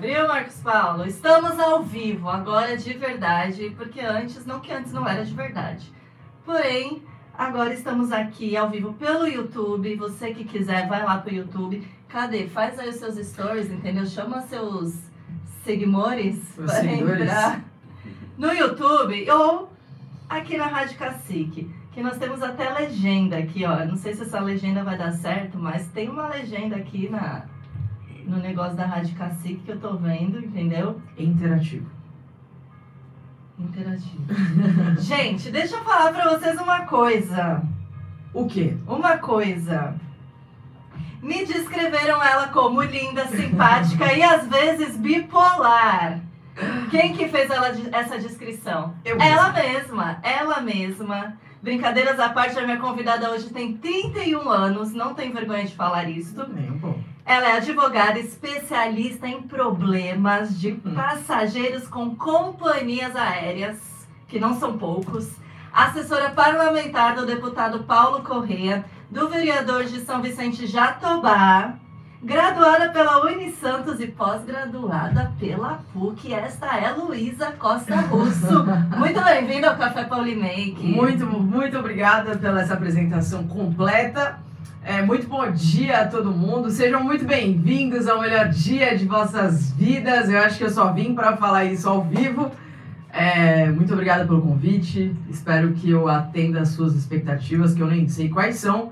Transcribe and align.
Abriu, 0.00 0.26
Marcos 0.26 0.56
Paulo? 0.62 1.04
Estamos 1.04 1.60
ao 1.60 1.82
vivo, 1.82 2.30
agora 2.30 2.74
de 2.74 2.94
verdade, 2.94 3.74
porque 3.76 4.00
antes, 4.00 4.46
não 4.46 4.58
que 4.58 4.72
antes 4.72 4.94
não 4.94 5.06
era 5.06 5.22
de 5.22 5.34
verdade. 5.34 5.92
Porém, 6.42 7.02
agora 7.36 7.74
estamos 7.74 8.10
aqui 8.10 8.56
ao 8.56 8.70
vivo 8.70 8.94
pelo 8.94 9.26
YouTube. 9.26 9.94
Você 9.96 10.32
que 10.32 10.44
quiser, 10.44 10.88
vai 10.88 11.04
lá 11.04 11.18
pro 11.18 11.34
YouTube. 11.34 11.86
Cadê? 12.08 12.46
Faz 12.46 12.78
aí 12.78 12.88
os 12.88 12.96
seus 12.96 13.16
stories, 13.16 13.70
entendeu? 13.70 14.06
Chama 14.06 14.40
seus 14.40 14.94
seguidores 15.64 16.38
para 16.56 16.82
entrar 16.86 17.62
no 18.38 18.54
YouTube 18.54 19.30
ou 19.30 19.70
aqui 20.30 20.56
na 20.56 20.68
Rádio 20.68 20.96
Cacique. 20.96 21.70
Que 21.92 22.02
nós 22.02 22.16
temos 22.16 22.42
até 22.42 22.70
legenda 22.70 23.36
aqui, 23.36 23.66
ó. 23.66 23.84
Não 23.84 23.96
sei 23.96 24.14
se 24.14 24.22
essa 24.22 24.40
legenda 24.40 24.82
vai 24.82 24.96
dar 24.96 25.12
certo, 25.12 25.58
mas 25.58 25.88
tem 25.88 26.08
uma 26.08 26.26
legenda 26.26 26.76
aqui 26.76 27.06
na, 27.10 27.44
no 28.30 28.38
negócio 28.38 28.76
da 28.76 28.86
Rádio 28.86 29.16
Cacique 29.16 29.62
que 29.64 29.72
eu 29.72 29.80
tô 29.80 29.96
vendo, 29.96 30.38
entendeu? 30.38 31.00
Interativo. 31.18 31.90
Interativo. 33.58 34.24
Gente, 35.00 35.50
deixa 35.50 35.76
eu 35.76 35.84
falar 35.84 36.12
pra 36.12 36.30
vocês 36.30 36.58
uma 36.58 36.86
coisa. 36.86 37.62
O 38.32 38.46
quê? 38.46 38.76
Uma 38.86 39.18
coisa. 39.18 39.96
Me 41.20 41.44
descreveram 41.44 42.22
ela 42.22 42.48
como 42.48 42.80
linda, 42.80 43.26
simpática 43.26 44.12
e 44.14 44.22
às 44.22 44.46
vezes 44.46 44.96
bipolar. 44.96 46.20
Quem 46.90 47.14
que 47.14 47.28
fez 47.28 47.50
ela, 47.50 47.68
essa 47.92 48.18
descrição? 48.18 48.94
Eu 49.04 49.18
Ela 49.20 49.52
mesma, 49.52 50.18
ela 50.22 50.60
mesma. 50.60 51.36
Brincadeiras 51.60 52.18
à 52.18 52.30
parte, 52.30 52.58
a 52.58 52.62
minha 52.62 52.78
convidada 52.78 53.30
hoje 53.30 53.50
tem 53.50 53.76
31 53.76 54.48
anos, 54.48 54.92
não 54.92 55.14
tem 55.14 55.30
vergonha 55.30 55.64
de 55.64 55.74
falar 55.74 56.08
isso. 56.08 56.34
Também, 56.34 56.70
bom. 56.70 56.98
Ela 57.24 57.50
é 57.50 57.56
advogada 57.56 58.18
especialista 58.18 59.26
em 59.28 59.42
problemas 59.42 60.58
de 60.58 60.72
passageiros 60.72 61.86
com 61.86 62.14
companhias 62.16 63.14
aéreas, 63.14 64.08
que 64.26 64.38
não 64.38 64.58
são 64.58 64.78
poucos. 64.78 65.30
Assessora 65.72 66.30
parlamentar 66.30 67.14
do 67.14 67.24
deputado 67.26 67.84
Paulo 67.84 68.22
Correa, 68.22 68.84
do 69.10 69.28
vereador 69.28 69.84
de 69.84 70.00
São 70.00 70.20
Vicente 70.20 70.66
Jatobá, 70.66 71.74
graduada 72.22 72.90
pela 72.90 73.24
Unisantos 73.24 74.00
e 74.00 74.06
pós-graduada 74.06 75.32
pela 75.38 75.80
PUC. 75.92 76.32
Esta 76.32 76.76
é 76.76 76.90
Luísa 76.90 77.52
Costa 77.52 77.96
Russo. 77.96 78.64
Muito 78.98 79.22
bem-vinda 79.22 79.70
ao 79.70 79.76
Café 79.76 80.04
Paulimake. 80.04 80.94
Muito, 80.94 81.26
muito 81.26 81.78
obrigada 81.78 82.36
pela 82.36 82.60
essa 82.62 82.74
apresentação 82.74 83.46
completa. 83.46 84.38
É, 84.82 85.02
muito 85.02 85.28
bom 85.28 85.50
dia 85.50 86.00
a 86.00 86.08
todo 86.08 86.32
mundo. 86.32 86.70
Sejam 86.70 87.04
muito 87.04 87.24
bem-vindos 87.24 88.08
ao 88.08 88.18
melhor 88.18 88.48
dia 88.48 88.96
de 88.96 89.04
vossas 89.04 89.70
vidas. 89.72 90.30
Eu 90.30 90.38
acho 90.38 90.56
que 90.56 90.64
eu 90.64 90.70
só 90.70 90.90
vim 90.90 91.14
para 91.14 91.36
falar 91.36 91.66
isso 91.66 91.86
ao 91.86 92.02
vivo. 92.02 92.50
É, 93.12 93.66
muito 93.66 93.92
obrigada 93.92 94.24
pelo 94.24 94.40
convite. 94.40 95.14
Espero 95.28 95.72
que 95.74 95.90
eu 95.90 96.08
atenda 96.08 96.62
às 96.62 96.70
suas 96.70 96.94
expectativas, 96.94 97.74
que 97.74 97.82
eu 97.82 97.86
nem 97.86 98.08
sei 98.08 98.30
quais 98.30 98.56
são. 98.56 98.90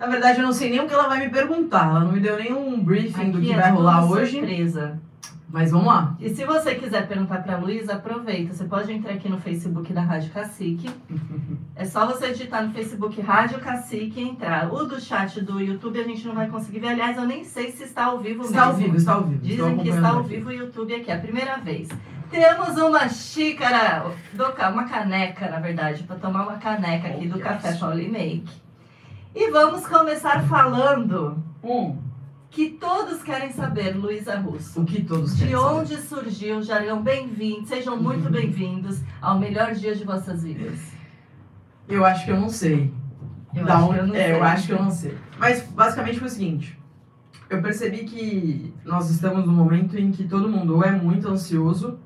Na 0.00 0.06
verdade, 0.06 0.40
eu 0.40 0.44
não 0.44 0.52
sei 0.52 0.70
nem 0.70 0.80
o 0.80 0.88
que 0.88 0.94
ela 0.94 1.06
vai 1.06 1.20
me 1.20 1.28
perguntar. 1.28 1.90
Ela 1.90 2.00
não 2.00 2.12
me 2.12 2.20
deu 2.20 2.36
nenhum 2.36 2.80
briefing 2.80 3.30
do 3.30 3.38
Aqui 3.38 3.46
que 3.46 3.52
é 3.52 3.56
vai 3.56 3.70
rolar 3.70 4.04
hoje. 4.04 4.38
Surpresa. 4.38 5.00
Mas 5.50 5.70
vamos 5.70 5.86
lá. 5.86 6.14
E 6.20 6.28
se 6.28 6.44
você 6.44 6.74
quiser 6.74 7.08
perguntar 7.08 7.42
para 7.42 7.54
a 7.54 7.58
Luísa, 7.58 7.94
aproveita. 7.94 8.52
Você 8.52 8.64
pode 8.64 8.92
entrar 8.92 9.14
aqui 9.14 9.28
no 9.30 9.38
Facebook 9.40 9.92
da 9.94 10.02
Rádio 10.02 10.30
Cacique. 10.30 10.90
É 11.80 11.84
só 11.84 12.04
você 12.08 12.32
digitar 12.32 12.66
no 12.66 12.72
Facebook 12.72 13.20
Rádio 13.20 13.60
Cacique 13.60 14.18
e 14.20 14.28
entrar. 14.28 14.68
O 14.74 14.84
do 14.84 15.00
chat 15.00 15.40
do 15.40 15.60
YouTube 15.60 16.00
a 16.00 16.02
gente 16.02 16.26
não 16.26 16.34
vai 16.34 16.48
conseguir 16.48 16.80
ver. 16.80 16.88
Aliás, 16.88 17.16
eu 17.16 17.24
nem 17.24 17.44
sei 17.44 17.70
se 17.70 17.84
está 17.84 18.06
ao 18.06 18.18
vivo 18.18 18.42
Está 18.42 18.64
ao 18.64 18.72
mesmo. 18.72 18.82
vivo, 18.86 18.96
está 18.96 19.12
ao 19.14 19.22
vivo. 19.22 19.40
Dizem 19.40 19.78
que 19.78 19.88
está 19.88 20.08
ao 20.08 20.24
vivo 20.24 20.48
o 20.48 20.52
YouTube 20.52 20.92
aqui, 20.92 21.08
é 21.08 21.14
a 21.14 21.20
primeira 21.20 21.56
vez. 21.58 21.88
Temos 22.32 22.76
uma 22.82 23.08
xícara, 23.08 24.06
do 24.32 24.44
uma 24.72 24.88
caneca, 24.88 25.48
na 25.48 25.60
verdade, 25.60 26.02
para 26.02 26.16
tomar 26.16 26.42
uma 26.48 26.56
caneca 26.58 27.06
aqui 27.06 27.28
do 27.28 27.34
Oh, 27.34 27.38
yes. 27.38 27.46
Café 27.46 27.72
Paulimake. 27.74 28.48
E 29.32 29.48
vamos 29.52 29.86
começar 29.86 30.42
falando 30.48 31.40
Um, 31.62 31.96
que 32.50 32.70
todos 32.70 33.22
querem 33.22 33.52
saber, 33.52 33.94
Luísa 33.96 34.38
Russo. 34.38 34.80
o 34.80 34.84
que 34.84 35.02
todos 35.04 35.36
De 35.36 35.44
querem 35.44 35.56
saber. 35.60 35.74
onde 35.80 35.96
surgiu 35.98 36.58
o 36.58 36.62
jargão? 36.62 37.02
Bem-vindos, 37.02 37.68
sejam 37.68 38.00
muito 38.00 38.26
Uhum. 38.26 38.32
bem-vindos 38.32 39.00
ao 39.20 39.38
melhor 39.38 39.74
dia 39.74 39.94
de 39.94 40.04
vossas 40.04 40.42
vidas. 40.42 40.78
Eu 41.88 42.04
acho 42.04 42.24
que 42.24 42.30
eu 42.30 42.40
não 42.40 42.48
sei. 42.48 42.92
Eu 43.54 43.64
Da 43.64 43.76
acho 43.76 43.84
onde- 43.86 43.94
que 43.94 44.00
eu 44.00 44.06
não 44.06 44.14
é, 44.14 44.24
sei. 44.24 44.32
eu 44.32 44.42
acho 44.44 44.66
que 44.66 44.72
eu 44.72 44.82
não 44.82 44.90
sei. 44.90 45.14
Mas 45.38 45.62
basicamente 45.62 46.18
foi 46.18 46.28
o 46.28 46.30
seguinte: 46.30 46.78
eu 47.48 47.62
percebi 47.62 47.98
que 48.04 48.74
nós 48.84 49.10
estamos 49.10 49.46
num 49.46 49.52
momento 49.54 49.98
em 49.98 50.10
que 50.10 50.24
todo 50.28 50.48
mundo 50.48 50.76
ou 50.76 50.84
é 50.84 50.90
muito 50.92 51.28
ansioso, 51.28 51.98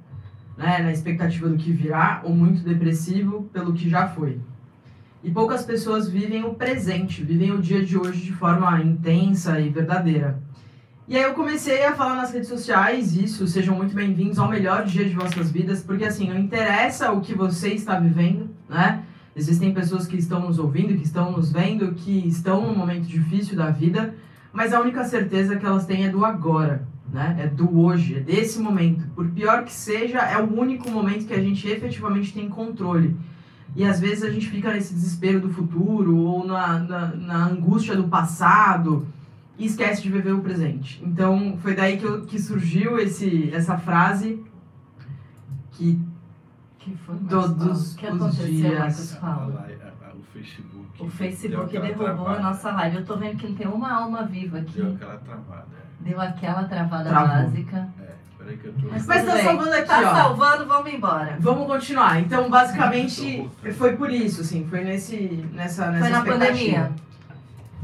né, 0.56 0.78
na 0.78 0.92
expectativa 0.92 1.48
do 1.48 1.56
que 1.56 1.72
virá, 1.72 2.20
ou 2.24 2.32
muito 2.34 2.62
depressivo 2.62 3.44
pelo 3.52 3.72
que 3.72 3.88
já 3.88 4.06
foi. 4.08 4.40
E 5.24 5.30
poucas 5.30 5.64
pessoas 5.64 6.08
vivem 6.08 6.44
o 6.44 6.54
presente, 6.54 7.22
vivem 7.22 7.52
o 7.52 7.62
dia 7.62 7.84
de 7.84 7.96
hoje 7.96 8.22
de 8.22 8.32
forma 8.32 8.82
intensa 8.82 9.60
e 9.60 9.68
verdadeira. 9.68 10.42
E 11.06 11.16
aí 11.16 11.22
eu 11.22 11.32
comecei 11.32 11.84
a 11.84 11.94
falar 11.94 12.16
nas 12.16 12.32
redes 12.32 12.48
sociais 12.48 13.16
isso, 13.16 13.46
sejam 13.46 13.76
muito 13.76 13.94
bem-vindos 13.94 14.36
ao 14.40 14.48
melhor 14.48 14.84
dia 14.84 15.04
de 15.04 15.14
vossas 15.14 15.52
vidas, 15.52 15.80
porque 15.80 16.04
assim, 16.04 16.28
não 16.28 16.36
interessa 16.36 17.12
o 17.12 17.20
que 17.20 17.36
você 17.36 17.68
está 17.68 18.00
vivendo, 18.00 18.50
né? 18.68 19.04
Existem 19.36 19.72
pessoas 19.72 20.08
que 20.08 20.16
estão 20.16 20.40
nos 20.40 20.58
ouvindo, 20.58 20.96
que 20.96 21.04
estão 21.04 21.30
nos 21.30 21.52
vendo, 21.52 21.94
que 21.94 22.26
estão 22.26 22.66
num 22.66 22.76
momento 22.76 23.06
difícil 23.06 23.54
da 23.54 23.70
vida, 23.70 24.16
mas 24.52 24.74
a 24.74 24.80
única 24.80 25.04
certeza 25.04 25.54
que 25.54 25.64
elas 25.64 25.86
têm 25.86 26.04
é 26.04 26.08
do 26.08 26.24
agora, 26.24 26.84
né? 27.12 27.36
É 27.38 27.46
do 27.46 27.78
hoje, 27.78 28.16
é 28.16 28.20
desse 28.20 28.58
momento. 28.58 29.06
Por 29.14 29.28
pior 29.30 29.62
que 29.62 29.72
seja, 29.72 30.18
é 30.18 30.36
o 30.38 30.52
único 30.52 30.90
momento 30.90 31.26
que 31.26 31.34
a 31.34 31.40
gente 31.40 31.68
efetivamente 31.68 32.34
tem 32.34 32.48
controle. 32.48 33.16
E 33.74 33.84
às 33.84 33.98
vezes 34.00 34.22
a 34.22 34.30
gente 34.30 34.48
fica 34.50 34.72
nesse 34.72 34.92
desespero 34.92 35.40
do 35.40 35.48
futuro 35.50 36.16
ou 36.16 36.46
na, 36.46 36.78
na, 36.78 37.06
na 37.16 37.46
angústia 37.46 37.96
do 37.96 38.04
passado 38.08 39.06
e 39.58 39.64
esquece 39.66 40.02
de 40.02 40.10
viver 40.10 40.32
o 40.32 40.40
presente. 40.42 41.02
Então 41.04 41.56
foi 41.62 41.74
daí 41.74 41.96
que, 41.96 42.04
eu- 42.04 42.26
que 42.26 42.38
surgiu 42.38 42.98
esse, 42.98 43.50
essa 43.52 43.78
frase 43.78 44.42
que 45.72 45.98
que 46.78 46.96
foi, 46.96 47.14
Marcos 47.14 47.30
Todos 47.30 47.56
Paulo? 47.56 47.72
O 47.72 47.96
que 47.96 48.06
os 48.06 48.14
aconteceu, 48.22 48.46
dias. 48.46 49.18
A- 49.22 49.26
a- 49.26 49.30
a- 49.30 49.36
a- 49.36 50.14
O 50.16 50.22
Facebook. 50.32 51.02
O 51.02 51.08
Facebook 51.08 51.70
deu 51.72 51.80
derrubou 51.82 52.06
a 52.08 52.14
travada. 52.14 52.40
nossa 52.42 52.72
live. 52.72 52.96
Eu 52.96 53.04
tô 53.04 53.16
vendo 53.16 53.36
que 53.36 53.46
não 53.48 53.54
tem 53.54 53.68
uma 53.68 53.92
alma 53.92 54.24
viva 54.24 54.60
Deu 54.60 54.86
aqui. 54.88 54.94
aquela 54.96 55.16
travada. 55.18 55.66
Deu 56.00 56.20
aquela 56.20 56.64
travada 56.64 57.08
Travou. 57.08 57.28
básica. 57.28 57.88
Peraí 58.42 58.56
que 58.58 58.66
eu 58.66 58.72
tô. 58.72 58.88
Mas, 58.90 59.06
Mas 59.06 59.18
tudo 59.20 59.28
tá 59.30 59.34
bem. 59.36 59.44
salvando 59.44 59.72
aqui, 59.74 59.86
Tá 59.88 60.00
ó. 60.00 60.14
salvando, 60.14 60.66
vamos 60.66 60.92
embora. 60.92 61.36
Vamos 61.40 61.66
continuar. 61.66 62.20
Então, 62.20 62.50
basicamente, 62.50 63.48
foi 63.76 63.96
por 63.96 64.10
isso, 64.10 64.40
assim, 64.40 64.66
foi 64.68 64.82
nesse, 64.82 65.16
nessa, 65.52 65.86
nessa 65.90 66.00
Foi 66.04 66.10
na 66.10 66.24
pandemia. 66.24 66.92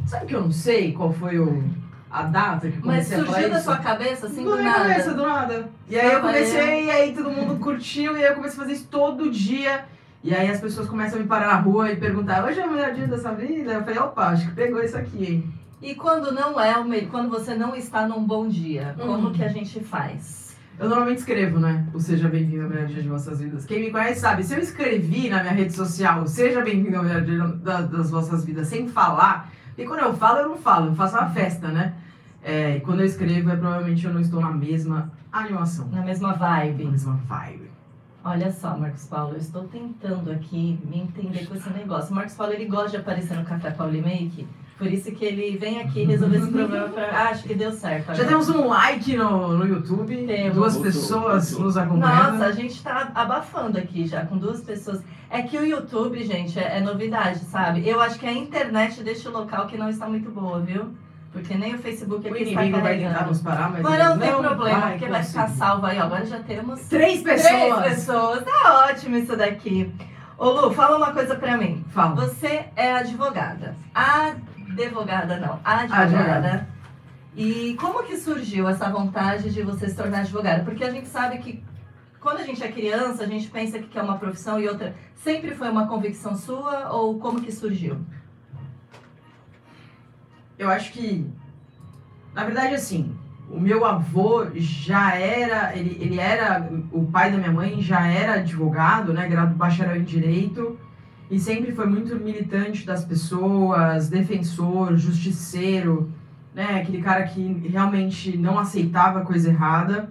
Sabe 0.06 0.26
que 0.26 0.34
eu 0.34 0.40
não 0.42 0.52
sei 0.52 0.92
qual 0.92 1.12
foi 1.12 1.38
o, 1.38 1.62
a 2.10 2.22
data 2.22 2.68
que 2.68 2.76
Mas 2.78 3.08
comecei 3.08 3.20
a 3.20 3.24
surgiu 3.26 3.50
da 3.50 3.60
sua 3.60 3.76
cabeça 3.76 4.26
assim 4.26 4.42
do 4.42 4.50
do 4.52 4.56
minha 4.56 4.70
nada. 4.72 4.88
cabeça, 4.88 5.14
do 5.14 5.22
nada. 5.26 5.68
E 5.88 5.98
aí 5.98 6.12
eu 6.12 6.20
comecei, 6.20 6.84
e 6.86 6.90
aí 6.90 7.14
todo 7.14 7.30
mundo 7.30 7.56
curtiu, 7.60 8.16
e 8.16 8.24
aí 8.24 8.30
eu 8.30 8.34
comecei 8.34 8.58
a 8.58 8.62
fazer 8.62 8.72
isso 8.72 8.88
todo 8.90 9.30
dia. 9.30 9.84
E 10.24 10.34
aí 10.34 10.50
as 10.50 10.60
pessoas 10.60 10.88
começam 10.88 11.18
a 11.18 11.22
me 11.22 11.28
parar 11.28 11.48
na 11.48 11.56
rua 11.60 11.92
e 11.92 11.96
perguntar, 11.96 12.44
hoje 12.44 12.58
é 12.58 12.66
o 12.66 12.70
melhor 12.72 12.92
dia 12.92 13.06
dessa 13.06 13.32
vida? 13.32 13.72
Eu 13.74 13.82
falei, 13.84 13.98
opa, 13.98 14.28
acho 14.28 14.46
que 14.48 14.54
pegou 14.54 14.82
isso 14.82 14.96
aqui, 14.96 15.24
hein? 15.24 15.54
E 15.80 15.94
quando 15.94 16.32
não 16.32 16.58
é 16.58 16.76
o 16.76 16.84
melhor, 16.84 17.08
quando 17.10 17.28
você 17.28 17.54
não 17.54 17.76
está 17.76 18.08
num 18.08 18.24
bom 18.24 18.48
dia, 18.48 18.96
como 18.98 19.28
Hum. 19.28 19.32
que 19.32 19.44
a 19.44 19.48
gente 19.48 19.78
faz? 19.78 20.47
Eu 20.78 20.88
normalmente 20.88 21.18
escrevo, 21.18 21.58
né? 21.58 21.86
O 21.92 21.98
Seja 21.98 22.28
Bem-vindo 22.28 22.62
ao 22.62 22.68
Melhor 22.70 22.86
Dia 22.86 23.02
de 23.02 23.08
Vossas 23.08 23.40
Vidas. 23.40 23.64
Quem 23.66 23.80
me 23.80 23.90
conhece 23.90 24.20
sabe, 24.20 24.44
se 24.44 24.54
eu 24.54 24.60
escrevi 24.60 25.28
na 25.28 25.40
minha 25.42 25.52
rede 25.52 25.72
social, 25.72 26.26
Seja 26.26 26.62
Bem-vindo 26.62 26.96
ao 26.96 27.02
Melhor 27.02 27.22
Dia 27.22 27.38
da- 27.48 27.80
das 27.80 28.10
Vossas 28.10 28.44
Vidas, 28.44 28.68
sem 28.68 28.86
falar, 28.86 29.50
e 29.76 29.84
quando 29.84 30.00
eu 30.00 30.14
falo, 30.14 30.38
eu 30.38 30.48
não 30.50 30.56
falo, 30.56 30.86
eu 30.90 30.94
faço 30.94 31.16
uma 31.16 31.30
festa, 31.30 31.68
né? 31.68 31.94
É, 32.44 32.76
e 32.76 32.80
quando 32.80 33.00
eu 33.00 33.06
escrevo, 33.06 33.50
é 33.50 33.56
provavelmente 33.56 34.06
eu 34.06 34.12
não 34.14 34.20
estou 34.20 34.40
na 34.40 34.52
mesma 34.52 35.10
animação, 35.32 35.88
Na 35.88 36.02
mesma 36.02 36.28
na 36.28 36.34
vibe. 36.34 36.84
mesma 36.84 37.14
vibe. 37.26 37.68
Olha 38.24 38.52
só, 38.52 38.76
Marcos 38.76 39.04
Paulo, 39.06 39.32
eu 39.34 39.38
estou 39.38 39.64
tentando 39.64 40.30
aqui 40.30 40.78
me 40.84 40.98
entender 41.00 41.46
com 41.46 41.54
esse 41.56 41.70
negócio. 41.70 42.12
O 42.12 42.14
Marcos 42.14 42.34
Paulo, 42.34 42.52
ele 42.52 42.66
gosta 42.66 42.90
de 42.90 42.96
aparecer 42.98 43.36
no 43.36 43.44
Café 43.44 43.70
Paulimake, 43.70 44.46
por 44.78 44.86
isso 44.86 45.10
que 45.12 45.24
ele 45.24 45.58
vem 45.58 45.80
aqui 45.80 46.04
resolver 46.04 46.38
esse 46.38 46.50
problema 46.52 46.88
pra... 46.88 47.04
Ah, 47.10 47.28
acho 47.30 47.42
que 47.42 47.54
deu 47.54 47.72
certo. 47.72 48.06
Já 48.06 48.12
agora. 48.12 48.28
temos 48.28 48.48
um 48.48 48.68
like 48.68 49.16
no, 49.16 49.58
no 49.58 49.66
YouTube, 49.66 50.24
Temos. 50.26 50.54
duas 50.54 50.76
pessoas 50.76 51.58
nos 51.58 51.76
acompanhando. 51.76 52.32
Nossa, 52.34 52.46
a 52.46 52.52
gente 52.52 52.80
tá 52.82 53.10
abafando 53.14 53.76
aqui 53.76 54.06
já, 54.06 54.24
com 54.24 54.38
duas 54.38 54.60
pessoas. 54.60 55.02
É 55.28 55.42
que 55.42 55.58
o 55.58 55.66
YouTube, 55.66 56.22
gente, 56.24 56.58
é, 56.58 56.78
é 56.78 56.80
novidade, 56.80 57.40
sabe? 57.40 57.86
Eu 57.86 58.00
acho 58.00 58.18
que 58.18 58.26
a 58.26 58.32
internet 58.32 59.02
deixa 59.02 59.28
o 59.28 59.32
local 59.32 59.66
que 59.66 59.76
não 59.76 59.90
está 59.90 60.06
muito 60.08 60.30
boa, 60.30 60.60
viu? 60.60 60.88
Porque 61.32 61.54
nem 61.54 61.74
o 61.74 61.78
Facebook 61.78 62.26
o 62.26 62.32
aqui 62.32 62.44
está 62.44 62.62
inimigo 62.62 62.80
vai 62.82 62.94
tentar 62.96 63.08
carregando. 63.10 63.30
nos 63.30 63.42
parar, 63.42 63.70
mas, 63.70 63.82
Mas 63.82 63.98
não 63.98 64.18
tem 64.18 64.30
problema, 64.30 64.80
vai 64.80 64.90
porque 64.92 65.06
vai 65.10 65.22
ficar 65.22 65.48
salvo 65.48 65.86
aí. 65.86 65.98
ó. 65.98 66.04
Agora 66.04 66.24
já 66.24 66.38
temos 66.38 66.80
Três 66.88 67.22
três 67.22 67.42
pessoas! 67.42 67.84
pessoas. 67.84 68.44
Tá 68.44 68.86
ótimo 68.88 69.16
isso 69.16 69.36
daqui. 69.36 69.92
Ô 70.38 70.50
Lu, 70.50 70.72
fala 70.72 70.96
uma 70.96 71.12
coisa 71.12 71.34
pra 71.34 71.58
mim. 71.58 71.84
Fala. 71.90 72.14
Você 72.14 72.64
é 72.74 72.92
advogada. 72.94 73.76
Advogada 74.86 75.36
não, 75.36 75.60
advogada. 75.64 76.02
Advogada. 76.02 76.68
E 77.36 77.76
como 77.80 78.02
que 78.02 78.16
surgiu 78.16 78.68
essa 78.68 78.90
vontade 78.90 79.50
de 79.50 79.62
você 79.62 79.88
se 79.88 79.94
tornar 79.94 80.20
advogado? 80.20 80.64
Porque 80.64 80.82
a 80.82 80.90
gente 80.90 81.08
sabe 81.08 81.38
que 81.38 81.62
quando 82.20 82.38
a 82.38 82.42
gente 82.42 82.62
é 82.62 82.70
criança, 82.70 83.22
a 83.22 83.26
gente 83.26 83.48
pensa 83.48 83.78
que 83.78 83.86
quer 83.86 84.02
uma 84.02 84.18
profissão 84.18 84.60
e 84.60 84.68
outra. 84.68 84.94
Sempre 85.14 85.54
foi 85.54 85.70
uma 85.70 85.86
convicção 85.86 86.36
sua 86.36 86.90
ou 86.92 87.18
como 87.18 87.40
que 87.40 87.52
surgiu? 87.52 87.98
Eu 90.58 90.68
acho 90.68 90.92
que, 90.92 91.24
na 92.34 92.44
verdade, 92.44 92.74
assim, 92.74 93.16
o 93.48 93.60
meu 93.60 93.84
avô 93.84 94.46
já 94.54 95.14
era, 95.14 95.76
ele, 95.76 95.96
ele 96.00 96.18
era, 96.18 96.68
o 96.90 97.06
pai 97.06 97.30
da 97.30 97.38
minha 97.38 97.52
mãe 97.52 97.80
já 97.80 98.06
era 98.06 98.34
advogado, 98.34 99.12
né, 99.12 99.28
grado 99.28 99.54
bacharel 99.54 99.96
em 99.96 100.04
Direito, 100.04 100.78
e 101.30 101.38
sempre 101.38 101.72
foi 101.72 101.86
muito 101.86 102.16
militante 102.16 102.86
das 102.86 103.04
pessoas, 103.04 104.08
defensor, 104.08 104.96
justiceiro, 104.96 106.10
né, 106.54 106.80
aquele 106.80 107.02
cara 107.02 107.24
que 107.24 107.40
realmente 107.68 108.36
não 108.36 108.58
aceitava 108.58 109.20
coisa 109.20 109.50
errada. 109.50 110.10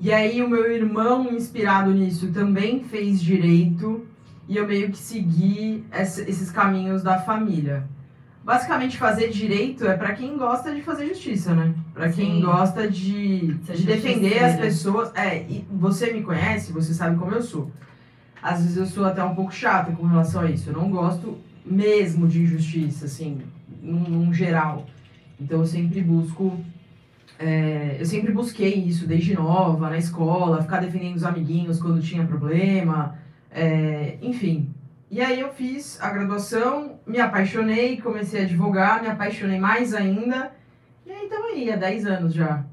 E 0.00 0.12
aí 0.12 0.42
o 0.42 0.48
meu 0.48 0.70
irmão, 0.70 1.32
inspirado 1.32 1.92
nisso, 1.92 2.32
também 2.32 2.82
fez 2.82 3.22
Direito, 3.22 4.04
e 4.48 4.56
eu 4.56 4.66
meio 4.66 4.90
que 4.90 4.98
segui 4.98 5.84
esses 5.92 6.50
caminhos 6.50 7.02
da 7.02 7.18
família. 7.20 7.88
Basicamente, 8.44 8.98
fazer 8.98 9.28
direito 9.28 9.86
é 9.86 9.96
para 9.96 10.14
quem 10.14 10.36
gosta 10.36 10.74
de 10.74 10.82
fazer 10.82 11.06
justiça, 11.06 11.54
né? 11.54 11.72
Para 11.94 12.10
quem 12.10 12.40
gosta 12.40 12.90
de, 12.90 13.54
de 13.54 13.86
defender 13.86 14.42
as 14.42 14.56
pessoas. 14.56 15.12
É, 15.14 15.46
você 15.70 16.12
me 16.12 16.22
conhece, 16.22 16.72
você 16.72 16.92
sabe 16.92 17.16
como 17.16 17.32
eu 17.32 17.42
sou. 17.42 17.70
Às 18.42 18.62
vezes 18.62 18.76
eu 18.76 18.86
sou 18.86 19.04
até 19.04 19.22
um 19.22 19.34
pouco 19.34 19.52
chata 19.52 19.92
com 19.92 20.04
relação 20.04 20.42
a 20.42 20.50
isso. 20.50 20.70
Eu 20.70 20.74
não 20.74 20.90
gosto 20.90 21.38
mesmo 21.64 22.26
de 22.26 22.42
injustiça, 22.42 23.04
assim, 23.04 23.40
num, 23.80 24.00
num 24.00 24.34
geral. 24.34 24.86
Então 25.40 25.60
eu 25.60 25.66
sempre 25.66 26.00
busco. 26.00 26.58
É, 27.38 27.96
eu 27.98 28.06
sempre 28.06 28.32
busquei 28.32 28.74
isso 28.74 29.06
desde 29.06 29.34
nova, 29.34 29.90
na 29.90 29.98
escola, 29.98 30.62
ficar 30.62 30.80
defendendo 30.80 31.16
os 31.16 31.24
amiguinhos 31.24 31.80
quando 31.80 32.02
tinha 32.02 32.24
problema. 32.24 33.16
É, 33.50 34.16
enfim, 34.22 34.72
e 35.12 35.20
aí 35.20 35.40
eu 35.40 35.52
fiz 35.52 36.00
a 36.00 36.08
graduação, 36.08 36.98
me 37.06 37.20
apaixonei, 37.20 38.00
comecei 38.00 38.40
a 38.40 38.44
advogar, 38.44 39.02
me 39.02 39.08
apaixonei 39.08 39.60
mais 39.60 39.92
ainda. 39.92 40.52
E 41.04 41.12
aí 41.12 41.24
estamos 41.24 41.52
aí, 41.52 41.70
há 41.70 41.76
10 41.76 42.06
anos 42.06 42.32
já. 42.32 42.64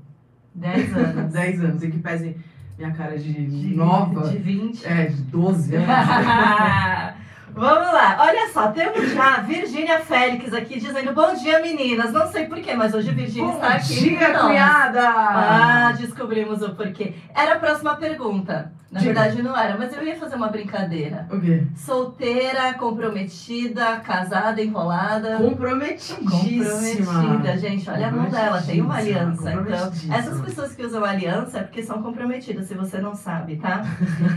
10 0.55 0.95
anos. 0.95 1.33
10 1.35 1.63
anos, 1.65 1.83
e 1.83 1.91
que 1.91 1.99
pese 1.99 2.37
minha 2.79 2.91
cara 2.93 3.17
de, 3.17 3.33
de 3.33 3.75
nova. 3.75 4.29
De 4.29 4.37
20. 4.37 4.85
É, 4.85 5.05
de 5.07 5.21
12 5.23 5.75
anos. 5.75 5.87
Vamos 7.51 7.91
lá, 7.91 8.15
olha 8.21 8.47
só, 8.53 8.71
temos 8.71 9.11
já 9.11 9.35
a 9.35 9.41
Virgínia 9.41 9.99
Félix 9.99 10.53
aqui 10.53 10.79
dizendo 10.79 11.13
bom 11.13 11.33
dia 11.33 11.59
meninas. 11.59 12.13
Não 12.13 12.25
sei 12.27 12.45
porquê, 12.45 12.73
mas 12.73 12.93
hoje 12.93 13.09
a 13.09 13.13
Virgínia 13.13 13.53
está 13.53 13.67
aqui. 13.73 14.11
Bom 14.11 14.17
dia, 14.17 14.39
cunhada! 14.39 15.09
Ah, 15.09 15.91
descobrimos 15.97 16.61
o 16.61 16.69
porquê. 16.69 17.15
Era 17.35 17.55
a 17.55 17.59
próxima 17.59 17.95
pergunta. 17.97 18.71
Na 18.91 18.99
Diga. 18.99 19.13
verdade 19.13 19.43
não 19.43 19.55
era, 19.55 19.77
mas 19.77 19.93
eu 19.95 20.03
ia 20.03 20.15
fazer 20.15 20.35
uma 20.35 20.47
brincadeira. 20.47 21.27
O 21.31 21.39
quê? 21.39 21.63
Solteira, 21.75 22.73
comprometida, 22.73 23.97
casada, 23.97 24.63
enrolada. 24.63 25.37
Comprometidíssima. 25.37 27.13
Comprometida, 27.13 27.57
gente. 27.57 27.87
Olha 27.87 28.07
a 28.07 28.11
mão 28.11 28.29
dela, 28.31 28.59
tem 28.63 28.81
uma 28.81 28.95
aliança. 28.97 29.53
Então, 29.53 29.91
essas 30.11 30.41
pessoas 30.41 30.73
que 30.73 30.83
usam 30.83 31.05
aliança 31.05 31.59
é 31.59 31.63
porque 31.63 31.83
são 31.83 32.01
comprometidas, 32.01 32.65
se 32.65 32.73
você 32.73 32.97
não 32.99 33.13
sabe, 33.13 33.57
tá? 33.57 33.83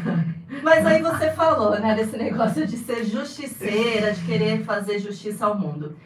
mas 0.63 0.85
aí 0.85 1.01
você 1.01 1.31
falou, 1.31 1.81
né, 1.81 1.95
desse 1.95 2.19
negócio 2.19 2.67
de 2.67 2.77
ser 2.77 3.05
justiceira, 3.05 4.13
de 4.13 4.21
querer 4.21 4.65
fazer 4.65 4.99
justiça 4.99 5.47
ao 5.47 5.59
mundo. 5.59 5.97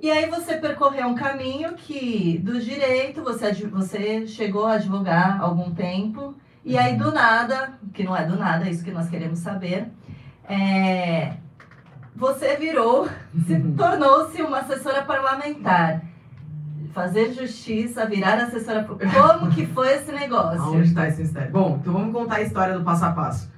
E 0.00 0.10
aí 0.10 0.28
você 0.30 0.56
percorreu 0.56 1.06
um 1.06 1.14
caminho 1.14 1.74
que, 1.74 2.40
do 2.42 2.58
direito, 2.58 3.22
você, 3.22 3.52
você 3.52 4.26
chegou 4.26 4.64
a 4.64 4.72
advogar 4.72 5.40
algum 5.40 5.72
tempo. 5.72 6.34
E 6.64 6.78
aí, 6.78 6.96
do 6.96 7.10
nada, 7.10 7.74
que 7.92 8.04
não 8.04 8.16
é 8.16 8.24
do 8.24 8.36
nada, 8.36 8.66
é 8.66 8.70
isso 8.70 8.84
que 8.84 8.92
nós 8.92 9.08
queremos 9.08 9.40
saber, 9.40 9.88
é, 10.48 11.34
você 12.14 12.56
virou, 12.56 13.08
se 13.46 13.58
tornou-se 13.76 14.40
uma 14.42 14.58
assessora 14.60 15.02
parlamentar. 15.02 16.02
Fazer 16.92 17.32
justiça, 17.32 18.04
virar 18.04 18.34
assessora. 18.34 18.84
Como 18.84 19.50
que 19.50 19.64
foi 19.66 19.94
esse 19.94 20.12
negócio? 20.12 20.62
Onde 20.62 20.88
está 20.88 21.08
esse 21.08 21.22
mistério? 21.22 21.50
Bom, 21.50 21.78
então 21.80 21.92
vamos 21.92 22.12
contar 22.12 22.36
a 22.36 22.42
história 22.42 22.78
do 22.78 22.84
passo 22.84 23.06
a 23.06 23.12
passo. 23.12 23.50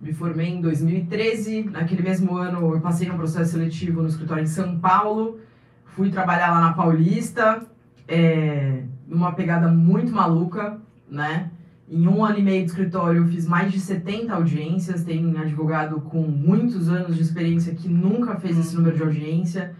Me 0.00 0.12
formei 0.12 0.48
em 0.48 0.60
2013. 0.60 1.70
Naquele 1.70 2.02
mesmo 2.02 2.36
ano, 2.36 2.74
eu 2.74 2.80
passei 2.80 3.08
um 3.08 3.16
processo 3.16 3.52
seletivo 3.52 4.02
no 4.02 4.08
escritório 4.08 4.42
de 4.42 4.50
São 4.50 4.78
Paulo. 4.80 5.38
Fui 5.84 6.10
trabalhar 6.10 6.50
lá 6.50 6.60
na 6.60 6.72
Paulista, 6.72 7.62
é, 8.08 8.82
numa 9.06 9.32
pegada 9.32 9.68
muito 9.68 10.12
maluca, 10.12 10.78
né? 11.08 11.50
Em 11.88 12.08
um 12.08 12.24
ano 12.24 12.38
e 12.38 12.42
meio 12.42 12.64
de 12.64 12.70
escritório, 12.70 13.22
eu 13.22 13.28
fiz 13.28 13.46
mais 13.46 13.70
de 13.70 13.78
70 13.78 14.34
audiências. 14.34 15.04
Tem 15.04 15.36
advogado 15.38 16.00
com 16.00 16.20
muitos 16.22 16.88
anos 16.88 17.14
de 17.14 17.22
experiência 17.22 17.74
que 17.74 17.88
nunca 17.88 18.34
fez 18.36 18.58
esse 18.58 18.74
número 18.74 18.96
de 18.96 19.02
audiência. 19.02 19.74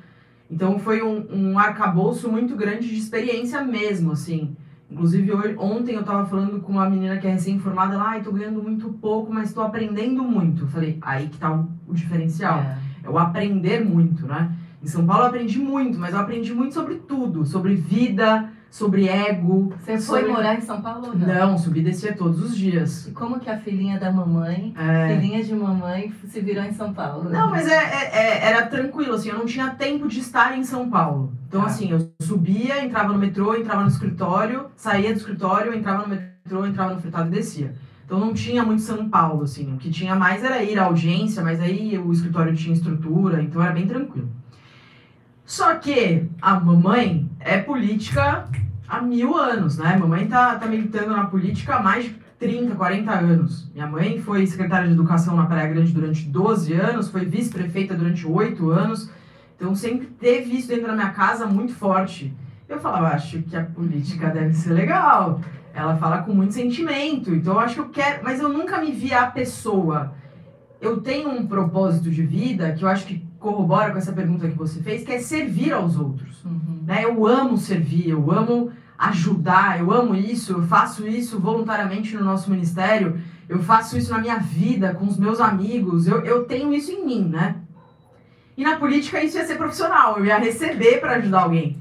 Então, 0.49 0.79
foi 0.79 1.03
um, 1.03 1.27
um 1.33 1.59
arcabouço 1.59 2.31
muito 2.31 2.55
grande 2.55 2.89
de 2.89 2.97
experiência 2.97 3.63
mesmo, 3.65 4.13
assim. 4.13 4.57
Inclusive, 4.89 5.33
hoje, 5.33 5.57
ontem 5.59 5.97
eu 5.97 6.03
estava 6.03 6.25
falando 6.27 6.61
com 6.61 6.73
uma 6.73 6.89
menina 6.89 7.17
que 7.17 7.27
é 7.27 7.33
recém-formada 7.33 7.97
lá, 7.97 8.11
ai, 8.11 8.23
tô 8.23 8.31
ganhando 8.31 8.63
muito 8.63 8.89
pouco, 8.89 9.33
mas 9.33 9.49
estou 9.49 9.65
aprendendo 9.65 10.23
muito. 10.23 10.63
Eu 10.63 10.69
falei, 10.69 10.99
aí 11.03 11.27
que 11.27 11.39
tá 11.39 11.53
o, 11.53 11.69
o 11.89 11.93
diferencial. 11.93 12.61
É. 12.61 12.79
é 13.03 13.11
o 13.11 13.19
aprender 13.19 13.85
muito, 13.85 14.27
né? 14.27 14.53
Em 14.81 14.87
São 14.87 15.05
Paulo 15.05 15.25
eu 15.25 15.29
aprendi 15.29 15.59
muito, 15.59 15.99
mas 15.99 16.15
eu 16.15 16.21
aprendi 16.21 16.55
muito 16.55 16.75
sobre 16.75 16.95
tudo. 16.95 17.45
Sobre 17.45 17.75
vida, 17.75 18.49
sobre 18.77 19.09
ego. 19.09 19.73
Você 19.81 19.99
sobre... 19.99 20.25
foi 20.25 20.33
morar 20.33 20.55
em 20.55 20.61
São 20.61 20.83
Paulo? 20.83 21.17
Não, 21.17 21.53
não 21.53 21.59
subi 21.59 21.81
e 21.81 21.85
descia 21.85 22.13
todos 22.13 22.43
os 22.43 22.55
dias. 22.55 23.07
E 23.07 23.11
como 23.11 23.41
que 23.41 23.49
a 23.49 23.59
filhinha 23.59 23.99
da 23.99 24.13
mamãe, 24.13 24.75
é... 24.77 25.15
filhinha 25.15 25.43
de 25.43 25.55
mamãe, 25.55 26.13
se 26.29 26.41
virou 26.43 26.63
em 26.63 26.75
São 26.75 26.93
Paulo? 26.93 27.31
Não, 27.31 27.49
mas 27.49 27.67
é, 27.67 27.75
é, 27.75 28.11
é, 28.13 28.47
era 28.49 28.67
tranquilo, 28.67 29.15
assim, 29.15 29.31
eu 29.31 29.39
não 29.39 29.47
tinha 29.47 29.71
tempo 29.71 30.07
de 30.09 30.21
estar 30.21 30.59
em 30.59 30.63
São 30.63 30.91
Paulo. 30.91 31.33
Então, 31.49 31.63
ah. 31.63 31.67
assim, 31.67 31.91
eu 31.91 32.13
subia, 32.21 32.85
entrava 32.85 33.15
no 33.15 33.19
metrô, 33.19 33.57
entrava 33.57 33.81
no 33.81 33.89
escritório, 33.89 34.67
saía 34.77 35.11
do 35.11 35.19
escritório, 35.19 35.75
entrava 35.75 36.03
no 36.03 36.09
metrô, 36.09 36.67
entrava 36.67 36.93
no 36.93 37.01
fretado 37.01 37.29
e 37.29 37.31
descia. 37.31 37.75
Então 38.05 38.21
não 38.21 38.35
tinha 38.35 38.63
muito 38.63 38.83
São 38.83 39.09
Paulo, 39.09 39.45
assim. 39.45 39.73
O 39.73 39.79
que 39.79 39.89
tinha 39.89 40.15
mais 40.15 40.45
era 40.45 40.63
ir 40.63 40.79
à 40.79 40.85
audiência, 40.85 41.43
mas 41.43 41.63
aí 41.63 41.99
o 41.99 42.13
escritório 42.13 42.55
tinha 42.55 42.75
estrutura, 42.75 43.43
então 43.43 43.63
era 43.63 43.73
bem 43.73 43.87
tranquilo. 43.87 44.29
Só 45.47 45.77
que 45.77 46.29
a 46.43 46.61
mamãe 46.61 47.26
é 47.47 47.59
política 47.59 48.49
há 48.89 49.01
mil 49.01 49.37
anos, 49.37 49.79
né? 49.79 49.97
Mamãe 49.97 50.27
tá, 50.27 50.57
tá 50.57 50.67
militando 50.67 51.17
na 51.17 51.27
política 51.27 51.77
há 51.77 51.83
mais 51.83 52.05
de 52.05 52.11
30, 52.41 52.75
40 52.75 53.13
anos. 53.13 53.71
Minha 53.73 53.87
mãe 53.87 54.21
foi 54.21 54.47
secretária 54.47 54.89
de 54.89 54.95
Educação 54.95 55.37
na 55.37 55.47
Praia 55.47 55.69
Grande 55.69 55.93
durante 55.93 56.25
12 56.25 56.73
anos, 56.75 57.09
foi 57.09 57.25
vice-prefeita 57.25 57.95
durante 57.95 58.27
8 58.27 58.69
anos. 58.71 59.09
Então 59.55 59.75
sempre 59.77 60.07
teve 60.07 60.57
isso 60.57 60.69
dentro 60.69 60.89
da 60.89 60.93
minha 60.95 61.11
casa 61.11 61.47
muito 61.47 61.73
forte. 61.73 62.35
Eu 62.69 62.81
falava, 62.81 63.15
acho 63.15 63.41
que 63.43 63.57
a 63.57 63.65
política 63.65 64.29
deve 64.29 64.53
ser 64.53 64.73
legal. 64.73 65.41
Ela 65.73 65.97
fala 65.97 66.23
com 66.23 66.33
muito 66.33 66.53
sentimento, 66.53 67.33
então 67.33 67.55
eu 67.55 67.61
acho 67.61 67.75
que 67.75 67.81
eu 67.81 67.89
quero, 67.91 68.25
mas 68.25 68.41
eu 68.41 68.49
nunca 68.49 68.81
me 68.81 68.91
via 68.91 69.21
a 69.21 69.31
pessoa. 69.31 70.13
Eu 70.81 71.01
tenho 71.01 71.29
um 71.29 71.47
propósito 71.47 72.11
de 72.11 72.23
vida 72.23 72.73
que 72.73 72.83
eu 72.83 72.89
acho 72.89 73.07
que 73.07 73.26
corrobora 73.39 73.93
com 73.93 73.99
essa 73.99 74.13
pergunta 74.13 74.49
que 74.49 74.57
você 74.57 74.81
fez, 74.81 75.05
que 75.05 75.13
é 75.13 75.19
servir 75.19 75.73
aos 75.73 75.97
outros. 75.99 76.45
Uhum. 76.45 76.83
Né? 76.87 77.05
Eu 77.05 77.27
amo 77.27 77.57
servir, 77.57 78.09
eu 78.09 78.31
amo 78.31 78.73
ajudar, 78.99 79.79
eu 79.79 79.93
amo 79.93 80.15
isso, 80.15 80.53
eu 80.53 80.63
faço 80.63 81.07
isso 81.07 81.39
voluntariamente 81.39 82.17
no 82.17 82.25
nosso 82.25 82.51
ministério, 82.51 83.21
eu 83.49 83.61
faço 83.61 83.97
isso 83.97 84.11
na 84.11 84.19
minha 84.19 84.39
vida, 84.39 84.95
com 84.95 85.07
os 85.07 85.19
meus 85.19 85.41
amigos, 85.41 86.07
eu, 86.07 86.21
eu 86.25 86.45
tenho 86.45 86.73
isso 86.73 86.91
em 86.91 87.05
mim, 87.05 87.29
né? 87.29 87.57
E 88.57 88.65
na 88.65 88.77
política 88.77 89.23
isso 89.23 89.37
ia 89.37 89.47
ser 89.47 89.57
profissional, 89.57 90.19
eu 90.19 90.25
ia 90.25 90.39
receber 90.39 90.99
para 90.99 91.17
ajudar 91.17 91.43
alguém. 91.43 91.79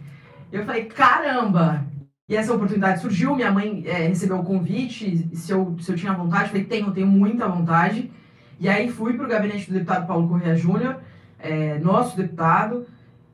Eu 0.52 0.66
falei, 0.66 0.86
caramba! 0.86 1.86
E 2.28 2.36
essa 2.36 2.54
oportunidade 2.54 3.02
surgiu, 3.02 3.36
minha 3.36 3.52
mãe 3.52 3.84
é, 3.86 4.08
recebeu 4.08 4.40
o 4.40 4.44
convite, 4.44 5.30
se 5.34 5.52
eu, 5.52 5.76
se 5.80 5.92
eu 5.92 5.96
tinha 5.96 6.12
vontade, 6.12 6.44
eu 6.44 6.50
falei, 6.50 6.64
tenho, 6.66 6.92
tenho 6.92 7.08
muita 7.08 7.48
vontade. 7.48 8.12
E 8.60 8.68
aí 8.68 8.90
fui 8.90 9.14
para 9.14 9.26
o 9.26 9.30
gabinete 9.30 9.68
do 9.68 9.74
deputado 9.74 10.08
Paulo 10.08 10.28
Correa 10.28 10.56
Júnior, 10.56 10.98
é, 11.46 11.80
nosso 11.80 12.18
deputado, 12.18 12.86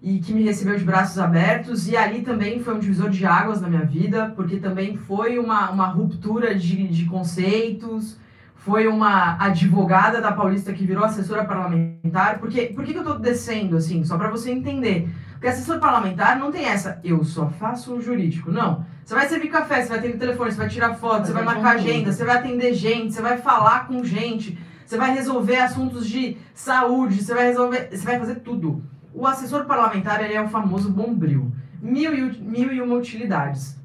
e 0.02 0.20
que 0.20 0.34
me 0.34 0.44
recebeu 0.44 0.78
de 0.78 0.84
braços 0.84 1.18
abertos. 1.20 1.88
E 1.88 1.96
ali 1.96 2.22
também 2.22 2.62
foi 2.62 2.76
um 2.76 2.80
divisor 2.80 3.10
de 3.10 3.26
águas 3.26 3.62
na 3.62 3.70
minha 3.70 3.86
vida, 3.86 4.34
porque 4.36 4.58
também 4.58 4.98
foi 4.98 5.40
uma, 5.40 5.70
uma 5.70 5.88
ruptura 5.88 6.56
de, 6.56 6.88
de 6.88 7.06
conceitos, 7.06 8.20
foi 8.56 8.88
uma 8.88 9.38
advogada 9.44 10.20
da 10.20 10.32
Paulista 10.32 10.74
que 10.74 10.86
virou 10.86 11.04
assessora 11.04 11.46
parlamentar. 11.46 12.40
Porque, 12.40 12.68
por 12.68 12.84
que, 12.84 12.92
que 12.92 12.98
eu 12.98 13.04
estou 13.04 13.20
descendo 13.20 13.78
assim? 13.78 14.04
Só 14.04 14.18
para 14.18 14.30
você 14.30 14.52
entender. 14.52 15.10
Porque 15.34 15.48
assessor 15.48 15.80
parlamentar 15.80 16.38
não 16.38 16.52
tem 16.52 16.66
essa, 16.66 17.00
eu 17.04 17.24
só 17.24 17.50
faço 17.50 17.96
o 17.96 18.02
jurídico. 18.02 18.52
Não. 18.52 18.86
Você 19.04 19.16
vai 19.16 19.28
servir 19.28 19.50
café, 19.50 19.82
você 19.82 19.90
vai 19.90 19.98
atender 19.98 20.18
telefone, 20.18 20.52
você 20.52 20.58
vai 20.58 20.70
tirar 20.70 20.94
foto, 20.94 21.26
você 21.26 21.34
vai 21.34 21.44
marcar 21.44 21.76
agenda, 21.76 22.12
você 22.12 22.24
vai 22.24 22.38
atender 22.38 22.74
gente, 22.74 23.14
você 23.14 23.22
vai 23.22 23.38
falar 23.40 23.88
com 23.88 24.04
gente 24.04 24.58
você 24.92 24.98
vai 24.98 25.14
resolver 25.14 25.56
assuntos 25.56 26.06
de 26.06 26.36
saúde, 26.54 27.24
você 27.24 27.34
vai 27.34 27.46
resolver, 27.46 27.88
você 27.90 28.04
vai 28.04 28.20
fazer 28.20 28.36
tudo. 28.42 28.84
O 29.14 29.26
assessor 29.26 29.64
parlamentar 29.64 30.22
ele 30.22 30.34
é 30.34 30.42
o 30.42 30.50
famoso 30.50 30.92
bombril. 30.92 31.50
mil 31.82 32.14
e, 32.14 32.38
mil 32.42 32.74
e 32.74 32.82
uma 32.82 32.96
utilidades. 32.96 33.80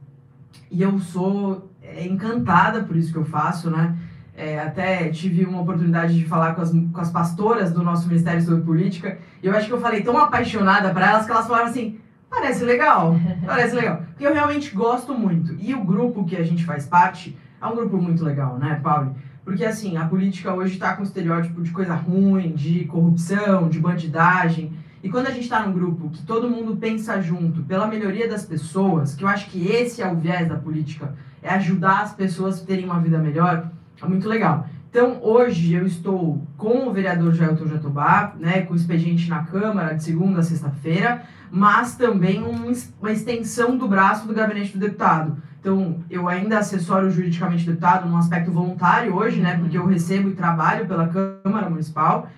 E 0.68 0.82
eu 0.82 0.98
sou 0.98 1.70
é, 1.80 2.04
encantada 2.04 2.82
por 2.82 2.96
isso 2.96 3.12
que 3.12 3.18
eu 3.18 3.25
faço, 3.25 3.70
né? 3.70 3.96
É, 4.34 4.58
até 4.58 5.08
tive 5.10 5.44
uma 5.44 5.60
oportunidade 5.60 6.18
de 6.18 6.25
falar 6.25 6.56
com 6.56 6.62
as, 6.62 6.72
com 6.72 7.00
as 7.00 7.10
pastoras 7.10 7.72
do 7.72 7.84
nosso 7.84 8.08
Ministério 8.08 8.42
sobre 8.42 8.64
Política, 8.64 9.16
e 9.40 9.46
eu 9.46 9.56
acho 9.56 9.68
que 9.68 9.72
eu 9.72 9.80
falei 9.80 10.02
tão 10.02 10.18
apaixonada 10.18 10.92
para 10.92 11.10
elas 11.10 11.25
que 11.25 11.30
elas 11.30 11.46
falaram 11.46 11.68
assim: 11.68 12.00
parece 12.28 12.64
legal, 12.64 13.14
parece 13.46 13.76
legal. 13.76 14.02
Porque 14.08 14.26
eu 14.26 14.34
realmente 14.34 14.75
gosto 14.75 15.14
muito. 15.14 15.54
E 15.60 15.72
o 15.72 15.84
grupo 15.84 16.25
que 16.25 16.36
a 16.36 16.42
gente 16.42 16.64
faz 16.64 16.84
parte 16.84 17.38
é 17.62 17.66
um 17.66 17.76
grupo 17.76 17.96
muito 17.96 18.25
legal, 18.25 18.58
né, 18.58 18.80
Paulo? 18.82 19.14
Porque 19.46 19.64
assim, 19.64 19.96
a 19.96 20.04
política 20.04 20.52
hoje 20.52 20.74
está 20.74 20.96
com 20.96 21.04
estereótipo 21.04 21.62
de 21.62 21.70
coisa 21.70 21.94
ruim, 21.94 22.52
de 22.52 22.84
corrupção, 22.86 23.68
de 23.68 23.78
bandidagem. 23.78 24.72
E 25.04 25.08
quando 25.08 25.28
a 25.28 25.30
gente 25.30 25.44
está 25.44 25.64
num 25.64 25.72
grupo 25.72 26.10
que 26.10 26.20
todo 26.24 26.50
mundo 26.50 26.76
pensa 26.76 27.22
junto 27.22 27.62
pela 27.62 27.86
melhoria 27.86 28.28
das 28.28 28.44
pessoas, 28.44 29.14
que 29.14 29.22
eu 29.22 29.28
acho 29.28 29.48
que 29.48 29.68
esse 29.68 30.02
é 30.02 30.10
o 30.10 30.16
viés 30.16 30.48
da 30.48 30.56
política, 30.56 31.14
é 31.40 31.50
ajudar 31.50 32.00
as 32.00 32.12
pessoas 32.12 32.60
a 32.60 32.66
terem 32.66 32.86
uma 32.86 32.98
vida 32.98 33.18
melhor, 33.18 33.70
é 34.02 34.06
muito 34.08 34.28
legal. 34.28 34.68
Então, 34.90 35.20
hoje 35.22 35.74
eu 35.74 35.86
estou 35.86 36.44
com 36.56 36.88
o 36.88 36.92
vereador 36.92 37.32
Jailton 37.32 37.68
Jatobá, 37.68 38.34
né, 38.40 38.62
com 38.62 38.72
o 38.72 38.76
expediente 38.76 39.30
na 39.30 39.44
Câmara 39.44 39.94
de 39.94 40.02
segunda 40.02 40.40
a 40.40 40.42
sexta-feira, 40.42 41.22
mas 41.52 41.94
também 41.94 42.42
um 42.42 42.72
uma 43.00 43.12
extensão 43.12 43.76
do 43.76 43.86
braço 43.86 44.26
do 44.26 44.34
gabinete 44.34 44.72
do 44.72 44.80
deputado. 44.80 45.40
Então, 45.66 45.96
eu 46.08 46.28
ainda 46.28 46.61
assessoro 46.61 47.11
juridicamente 47.11 47.64
o 47.64 47.66
deputado 47.73 48.08
num 48.08 48.16
aspecto 48.16 48.52
voluntário 48.52 49.12
hoje, 49.16 49.40
né, 49.40 49.56
porque 49.58 49.76
eu 49.76 49.85
recebo 49.85 50.28
e 50.28 50.32
trabalho 50.32 50.87
pela 50.87 51.08
Câmara 51.08 51.68
Municipal. 51.68 52.28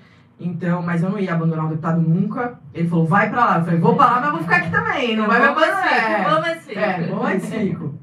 Então, 0.41 0.81
mas 0.81 1.03
eu 1.03 1.11
não 1.11 1.19
ia 1.19 1.35
abandonar 1.35 1.67
o 1.67 1.69
deputado 1.69 2.01
nunca. 2.01 2.59
Ele 2.73 2.89
falou, 2.89 3.05
vai 3.07 3.29
pra 3.29 3.45
lá. 3.45 3.59
Eu 3.59 3.65
falei, 3.67 3.81
vou 3.81 3.95
pra 3.97 4.07
lá, 4.07 4.21
mas 4.23 4.31
vou 4.31 4.41
ficar 4.41 4.57
aqui 4.57 4.71
também, 4.71 5.15
não 5.15 5.27
vai 5.27 5.41
me 5.41 5.47
Vou 5.47 5.57
mais 5.57 5.69
abandonar. 5.69 5.99
fico, 5.99 6.81
É. 6.81 7.07
vou 7.07 7.23
mais 7.23 7.45
fico. 7.51 7.95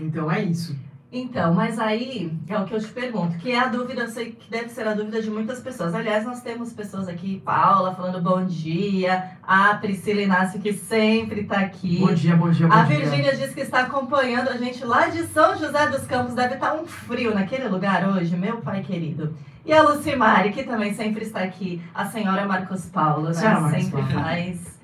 Então 0.00 0.32
é 0.32 0.42
isso. 0.42 0.76
Então, 1.18 1.54
mas 1.54 1.78
aí 1.78 2.30
é 2.46 2.58
o 2.58 2.66
que 2.66 2.74
eu 2.74 2.78
te 2.78 2.88
pergunto, 2.88 3.38
que 3.38 3.50
é 3.50 3.58
a 3.58 3.68
dúvida, 3.68 4.02
eu 4.02 4.08
sei 4.08 4.32
que 4.32 4.50
deve 4.50 4.68
ser 4.68 4.86
a 4.86 4.92
dúvida 4.92 5.22
de 5.22 5.30
muitas 5.30 5.60
pessoas. 5.60 5.94
Aliás, 5.94 6.26
nós 6.26 6.42
temos 6.42 6.74
pessoas 6.74 7.08
aqui, 7.08 7.40
Paula 7.42 7.94
falando 7.94 8.20
bom 8.20 8.44
dia, 8.44 9.30
a 9.42 9.74
Priscila 9.76 10.20
Inácio 10.20 10.60
que 10.60 10.74
sempre 10.74 11.40
está 11.40 11.60
aqui. 11.60 12.00
Bom 12.00 12.12
dia, 12.12 12.36
bom 12.36 12.50
dia, 12.50 12.66
bom 12.68 12.74
A 12.74 12.82
dia. 12.82 12.98
Virgínia 12.98 13.34
disse 13.34 13.54
que 13.54 13.62
está 13.62 13.80
acompanhando 13.80 14.50
a 14.50 14.58
gente 14.58 14.84
lá 14.84 15.08
de 15.08 15.22
São 15.28 15.56
José 15.56 15.88
dos 15.88 16.02
Campos. 16.06 16.34
Deve 16.34 16.56
estar 16.56 16.74
um 16.74 16.86
frio 16.86 17.34
naquele 17.34 17.66
lugar 17.68 18.06
hoje, 18.06 18.36
meu 18.36 18.58
pai 18.58 18.82
querido. 18.82 19.34
E 19.64 19.72
a 19.72 19.82
Lucimari, 19.82 20.52
que 20.52 20.64
também 20.64 20.92
sempre 20.92 21.24
está 21.24 21.40
aqui. 21.40 21.80
A 21.94 22.04
senhora 22.04 22.44
Marcos 22.44 22.84
Paulo, 22.84 23.28
né? 23.28 23.34
Senhora 23.34 23.60
Marcos 23.62 23.84
sempre 23.84 24.02
Paulo. 24.02 24.20
faz 24.20 24.75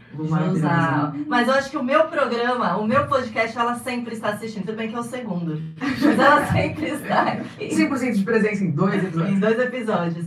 Mas 1.28 1.49
eu 1.49 1.54
acho 1.54 1.71
que 1.71 1.76
o 1.76 1.83
meu 1.83 2.04
programa, 2.04 2.76
o 2.76 2.87
meu 2.87 3.07
podcast, 3.07 3.57
ela 3.57 3.75
sempre 3.76 4.14
está 4.14 4.31
assistindo. 4.31 4.66
Tudo 4.66 4.76
bem 4.76 4.88
que 4.88 4.95
é 4.95 5.00
o 5.00 5.02
segundo. 5.02 5.61
Mas 5.81 6.19
ela 6.19 6.47
sempre 6.47 6.87
está 6.88 7.23
aqui. 7.23 7.69
100% 7.69 8.12
de 8.14 8.23
presença 8.25 8.64
em 8.64 8.71
dois 8.71 9.02
episódios. 9.02 9.37
Em 9.37 9.40
dois 9.40 9.59
episódios. 9.59 10.26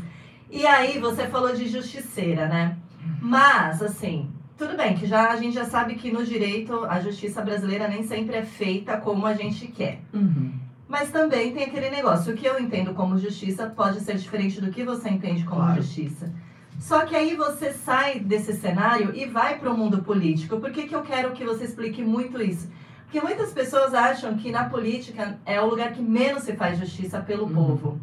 E 0.52 0.66
aí, 0.66 1.00
você 1.00 1.28
falou 1.28 1.54
de 1.54 1.68
justiceira, 1.68 2.48
né? 2.48 2.78
Mas, 3.22 3.82
assim, 3.82 4.30
tudo 4.58 4.78
bem 4.78 4.96
que 4.96 5.06
já 5.06 5.30
a 5.32 5.36
gente 5.36 5.54
já 5.54 5.66
sabe 5.66 5.96
que 5.96 6.12
no 6.12 6.24
direito 6.24 6.86
a 6.86 7.00
justiça 7.00 7.42
brasileira 7.42 7.88
nem 7.88 8.04
sempre 8.04 8.38
é 8.38 8.44
feita 8.44 8.98
como 8.98 9.26
a 9.26 9.34
gente 9.34 9.68
quer. 9.68 10.00
Uhum. 10.14 10.54
Mas 10.88 11.10
também 11.12 11.52
tem 11.52 11.64
aquele 11.66 11.90
negócio, 11.90 12.32
o 12.32 12.36
que 12.38 12.46
eu 12.46 12.60
entendo 12.60 12.94
como 12.94 13.18
justiça 13.18 13.68
pode 13.68 14.00
ser 14.02 14.16
diferente 14.18 14.62
do 14.62 14.70
que 14.70 14.84
você 14.84 15.10
entende 15.10 15.44
como 15.44 15.62
Claro. 15.62 15.82
justiça. 15.82 16.32
Só 16.80 17.06
que 17.06 17.16
aí 17.16 17.36
você 17.36 17.72
sai 17.72 18.20
desse 18.20 18.54
cenário 18.54 19.12
e 19.16 19.26
vai 19.26 19.58
para 19.58 19.72
o 19.72 19.78
mundo 19.78 20.04
político. 20.04 20.60
Por 20.60 20.72
que, 20.72 20.84
que 20.88 20.96
eu 20.96 21.02
quero 21.02 21.32
que 21.32 21.44
você 21.44 21.64
explique 21.66 22.04
muito 22.04 22.42
isso? 22.42 22.70
Porque 23.06 23.22
muitas 23.22 23.52
pessoas 23.54 23.94
acham 23.94 24.36
que 24.36 24.52
na 24.52 24.66
política 24.70 25.40
é 25.46 25.60
o 25.62 25.68
lugar 25.68 25.94
que 25.94 26.02
menos 26.02 26.44
se 26.44 26.54
faz 26.54 26.78
justiça 26.78 27.20
pelo 27.22 27.46
Uhum. 27.46 27.54
povo. 27.54 28.00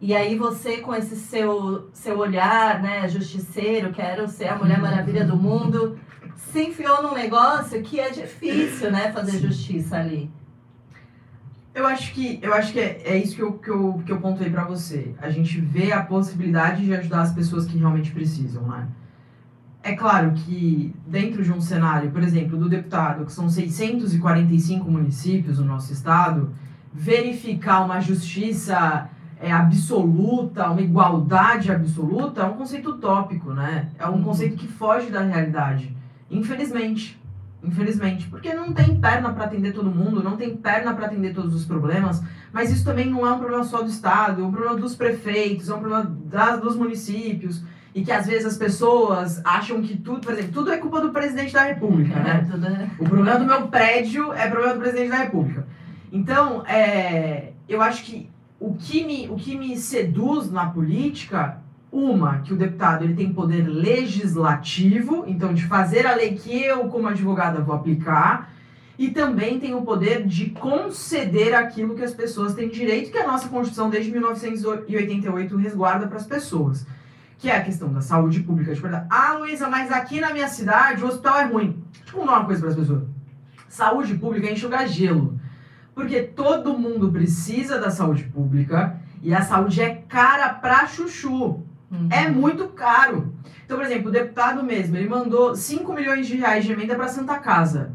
E 0.00 0.14
aí 0.14 0.36
você, 0.36 0.78
com 0.78 0.94
esse 0.94 1.16
seu, 1.16 1.88
seu 1.92 2.18
olhar, 2.18 2.80
né, 2.80 3.08
justiceiro, 3.08 3.92
quero 3.92 4.28
ser 4.28 4.48
a 4.48 4.56
Mulher 4.56 4.80
Maravilha 4.80 5.24
do 5.24 5.36
mundo, 5.36 5.98
se 6.36 6.62
enfiou 6.68 7.02
num 7.02 7.14
negócio 7.14 7.82
que 7.82 7.98
é 7.98 8.08
difícil, 8.10 8.92
né, 8.92 9.12
fazer 9.12 9.38
justiça 9.40 9.96
ali. 9.96 10.30
Eu 11.78 11.86
acho 11.86 12.12
que, 12.12 12.40
eu 12.42 12.52
acho 12.52 12.72
que 12.72 12.80
é, 12.80 13.00
é 13.04 13.16
isso 13.16 13.36
que 13.36 13.42
eu, 13.42 13.52
que, 13.52 13.70
eu, 13.70 14.02
que 14.04 14.10
eu 14.10 14.20
pontuei 14.20 14.50
pra 14.50 14.64
você. 14.64 15.14
A 15.22 15.30
gente 15.30 15.60
vê 15.60 15.92
a 15.92 16.02
possibilidade 16.02 16.84
de 16.84 16.92
ajudar 16.92 17.20
as 17.22 17.32
pessoas 17.32 17.66
que 17.66 17.78
realmente 17.78 18.10
precisam, 18.10 18.62
né? 18.66 18.88
É 19.80 19.94
claro 19.94 20.32
que 20.32 20.92
dentro 21.06 21.40
de 21.44 21.52
um 21.52 21.60
cenário, 21.60 22.10
por 22.10 22.20
exemplo, 22.22 22.58
do 22.58 22.68
deputado, 22.68 23.24
que 23.24 23.32
são 23.32 23.48
645 23.48 24.90
municípios 24.90 25.60
no 25.60 25.66
nosso 25.66 25.92
estado, 25.92 26.52
verificar 26.92 27.84
uma 27.84 28.00
justiça 28.00 29.08
é, 29.40 29.52
absoluta, 29.52 30.68
uma 30.68 30.80
igualdade 30.82 31.70
absoluta, 31.70 32.40
é 32.42 32.44
um 32.44 32.54
conceito 32.54 32.90
utópico, 32.90 33.52
né? 33.52 33.88
É 33.96 34.08
um 34.08 34.14
Uhum. 34.16 34.24
conceito 34.24 34.56
que 34.56 34.66
foge 34.66 35.10
da 35.10 35.20
realidade. 35.22 35.96
Infelizmente. 36.28 37.16
Infelizmente, 37.62 38.28
porque 38.28 38.54
não 38.54 38.72
tem 38.72 39.00
perna 39.00 39.32
para 39.32 39.44
atender 39.44 39.72
todo 39.72 39.90
mundo, 39.90 40.22
não 40.22 40.36
tem 40.36 40.56
perna 40.56 40.94
para 40.94 41.06
atender 41.06 41.34
todos 41.34 41.52
os 41.54 41.64
problemas, 41.64 42.22
mas 42.52 42.70
isso 42.70 42.84
também 42.84 43.10
não 43.10 43.26
é 43.26 43.32
um 43.32 43.38
problema 43.38 43.64
só 43.64 43.82
do 43.82 43.88
Estado, 43.88 44.42
é 44.42 44.44
um 44.44 44.52
problema 44.52 44.76
dos 44.76 44.94
prefeitos, 44.94 45.68
é 45.68 45.74
um 45.74 45.80
problema 45.80 46.04
das, 46.26 46.60
dos 46.60 46.76
municípios, 46.76 47.64
e 47.92 48.04
que 48.04 48.12
às 48.12 48.26
vezes 48.26 48.46
as 48.46 48.56
pessoas 48.56 49.40
acham 49.44 49.82
que 49.82 49.96
tudo, 49.96 50.20
por 50.20 50.32
exemplo, 50.32 50.52
tudo 50.52 50.70
é 50.70 50.76
culpa 50.76 51.00
do 51.00 51.10
presidente 51.10 51.52
da 51.52 51.64
República, 51.64 52.14
né? 52.20 52.46
Tudo, 52.48 52.70
né? 52.70 52.90
O 52.96 53.04
problema 53.04 53.38
do 53.40 53.44
meu 53.44 53.66
prédio 53.66 54.32
é 54.32 54.48
problema 54.48 54.74
do 54.74 54.80
presidente 54.80 55.10
da 55.10 55.16
República. 55.16 55.66
Então, 56.12 56.64
é, 56.64 57.52
eu 57.68 57.82
acho 57.82 58.04
que 58.04 58.30
o 58.60 58.74
que, 58.74 59.04
me, 59.04 59.28
o 59.28 59.36
que 59.36 59.56
me 59.56 59.76
seduz 59.76 60.50
na 60.50 60.66
política, 60.66 61.58
uma, 61.90 62.40
que 62.40 62.52
o 62.52 62.56
deputado 62.56 63.04
ele 63.04 63.14
tem 63.14 63.32
poder 63.32 63.66
legislativo, 63.66 65.24
então 65.26 65.54
de 65.54 65.64
fazer 65.64 66.06
a 66.06 66.14
lei 66.14 66.34
que 66.34 66.62
eu, 66.62 66.88
como 66.88 67.08
advogada, 67.08 67.60
vou 67.60 67.74
aplicar, 67.74 68.52
e 68.98 69.10
também 69.10 69.60
tem 69.60 69.74
o 69.74 69.82
poder 69.82 70.26
de 70.26 70.50
conceder 70.50 71.54
aquilo 71.54 71.94
que 71.94 72.02
as 72.02 72.12
pessoas 72.12 72.54
têm 72.54 72.68
direito, 72.68 73.12
que 73.12 73.18
a 73.18 73.26
nossa 73.26 73.48
Constituição, 73.48 73.88
desde 73.88 74.10
1988, 74.10 75.56
resguarda 75.56 76.08
para 76.08 76.16
as 76.16 76.26
pessoas. 76.26 76.84
Que 77.38 77.48
é 77.48 77.56
a 77.56 77.62
questão 77.62 77.92
da 77.92 78.00
saúde 78.00 78.40
pública. 78.40 78.74
Verdade. 78.74 79.06
Ah, 79.08 79.34
Luísa, 79.34 79.68
mas 79.68 79.92
aqui 79.92 80.20
na 80.20 80.32
minha 80.32 80.48
cidade 80.48 81.04
o 81.04 81.06
hospital 81.06 81.38
é 81.38 81.44
ruim. 81.44 81.80
Deixa 81.92 82.16
eu 82.16 82.20
contar 82.20 82.38
uma 82.38 82.44
coisa 82.44 82.60
para 82.60 82.70
as 82.70 82.76
pessoas. 82.76 83.04
Saúde 83.68 84.14
pública 84.16 84.48
é 84.48 84.52
enxugar 84.52 84.88
gelo. 84.88 85.38
Porque 85.94 86.20
todo 86.22 86.76
mundo 86.76 87.12
precisa 87.12 87.78
da 87.78 87.90
saúde 87.90 88.24
pública 88.24 89.00
e 89.22 89.32
a 89.32 89.42
saúde 89.42 89.80
é 89.80 89.94
cara 90.08 90.48
pra 90.48 90.88
chuchu. 90.88 91.62
Uhum. 91.90 92.08
É 92.10 92.28
muito 92.28 92.68
caro. 92.68 93.32
Então, 93.64 93.76
por 93.76 93.86
exemplo, 93.86 94.08
o 94.08 94.12
deputado 94.12 94.62
mesmo, 94.62 94.96
ele 94.96 95.08
mandou 95.08 95.54
5 95.54 95.92
milhões 95.92 96.26
de 96.26 96.36
reais 96.36 96.64
de 96.64 96.72
emenda 96.72 96.94
para 96.94 97.08
Santa 97.08 97.38
Casa. 97.38 97.92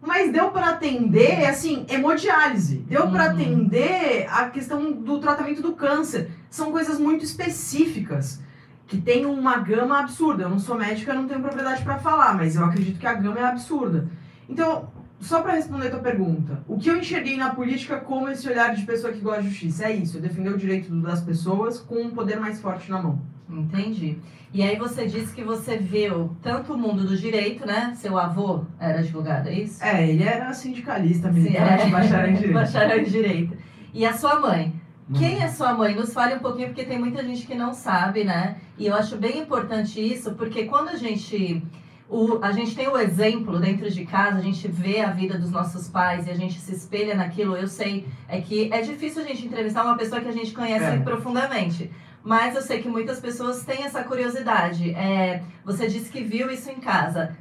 Mas 0.00 0.30
deu 0.30 0.50
para 0.50 0.68
atender, 0.68 1.46
assim, 1.46 1.86
hemodiálise. 1.88 2.78
Deu 2.86 3.08
para 3.08 3.24
Uhum. 3.24 3.30
atender 3.30 4.26
a 4.30 4.50
questão 4.50 4.92
do 4.92 5.18
tratamento 5.18 5.62
do 5.62 5.72
câncer. 5.72 6.30
São 6.50 6.70
coisas 6.70 6.98
muito 6.98 7.24
específicas 7.24 8.42
que 8.86 9.00
tem 9.00 9.24
uma 9.24 9.56
gama 9.56 9.98
absurda. 10.00 10.42
Eu 10.42 10.50
não 10.50 10.58
sou 10.58 10.76
médica, 10.76 11.12
eu 11.12 11.16
não 11.16 11.26
tenho 11.26 11.40
propriedade 11.40 11.82
para 11.82 11.98
falar, 11.98 12.34
mas 12.36 12.54
eu 12.54 12.64
acredito 12.64 12.98
que 12.98 13.06
a 13.06 13.14
gama 13.14 13.38
é 13.40 13.44
absurda. 13.44 14.06
Então, 14.46 14.90
só 15.20 15.40
para 15.40 15.54
responder 15.54 15.86
a 15.86 15.90
tua 15.92 16.00
pergunta, 16.00 16.62
o 16.68 16.76
que 16.76 16.90
eu 16.90 16.98
enxerguei 16.98 17.38
na 17.38 17.54
política 17.54 17.96
como 17.96 18.28
esse 18.28 18.46
olhar 18.46 18.74
de 18.74 18.82
pessoa 18.84 19.10
que 19.10 19.20
gosta 19.20 19.42
de 19.42 19.48
justiça? 19.48 19.86
É 19.86 19.92
isso, 19.96 20.20
defender 20.20 20.50
o 20.52 20.58
direito 20.58 20.94
das 21.00 21.22
pessoas 21.22 21.80
com 21.80 21.94
um 22.02 22.10
poder 22.10 22.38
mais 22.38 22.60
forte 22.60 22.90
na 22.90 23.00
mão. 23.00 23.22
Entendi. 23.48 24.18
E 24.52 24.62
aí 24.62 24.76
você 24.76 25.06
disse 25.06 25.34
que 25.34 25.42
você 25.42 25.76
viu 25.76 26.36
tanto 26.40 26.74
o 26.74 26.78
mundo 26.78 27.04
do 27.04 27.16
direito, 27.16 27.66
né? 27.66 27.92
Seu 27.96 28.16
avô 28.16 28.64
era 28.78 29.00
advogado, 29.00 29.48
é 29.48 29.54
isso? 29.54 29.82
É, 29.82 30.08
ele 30.08 30.22
era 30.22 30.52
sindicalista, 30.54 31.32
Sim, 31.32 31.40
militante, 31.40 31.82
é. 31.82 31.90
bacharel 31.90 32.30
em 32.30 32.34
direito. 32.34 32.54
Bacharel 32.54 33.00
em 33.00 33.04
direito. 33.04 33.56
E 33.92 34.06
a 34.06 34.12
sua 34.12 34.38
mãe? 34.38 34.72
Quem 35.18 35.42
é 35.42 35.48
sua 35.48 35.74
mãe? 35.74 35.94
Nos 35.94 36.14
fale 36.14 36.34
um 36.36 36.38
pouquinho, 36.38 36.68
porque 36.68 36.84
tem 36.84 36.98
muita 36.98 37.22
gente 37.22 37.46
que 37.46 37.54
não 37.54 37.74
sabe, 37.74 38.24
né? 38.24 38.56
E 38.78 38.86
eu 38.86 38.94
acho 38.94 39.16
bem 39.16 39.38
importante 39.38 40.00
isso, 40.00 40.32
porque 40.32 40.64
quando 40.64 40.88
a 40.88 40.96
gente. 40.96 41.62
O, 42.08 42.38
a 42.42 42.52
gente 42.52 42.76
tem 42.76 42.86
o 42.86 42.96
exemplo 42.98 43.58
dentro 43.58 43.90
de 43.90 44.04
casa, 44.04 44.38
a 44.38 44.40
gente 44.40 44.68
vê 44.68 45.00
a 45.00 45.10
vida 45.10 45.38
dos 45.38 45.50
nossos 45.50 45.88
pais 45.88 46.26
e 46.26 46.30
a 46.30 46.34
gente 46.34 46.60
se 46.60 46.72
espelha 46.72 47.14
naquilo. 47.14 47.56
Eu 47.56 47.66
sei 47.66 48.06
é 48.28 48.40
que 48.40 48.72
é 48.72 48.82
difícil 48.82 49.22
a 49.22 49.26
gente 49.26 49.46
entrevistar 49.46 49.84
uma 49.84 49.96
pessoa 49.96 50.20
que 50.20 50.28
a 50.28 50.32
gente 50.32 50.52
conhece 50.52 50.84
É. 50.84 50.98
profundamente. 50.98 51.90
Mas 52.24 52.54
eu 52.56 52.62
sei 52.62 52.80
que 52.80 52.88
muitas 52.88 53.20
pessoas 53.20 53.64
têm 53.64 53.84
essa 53.84 54.02
curiosidade. 54.02 54.90
É, 54.94 55.42
você 55.64 55.86
disse 55.86 56.10
que 56.10 56.22
viu 56.24 56.50
isso 56.50 56.70
em 56.70 56.80
casa. 56.80 57.36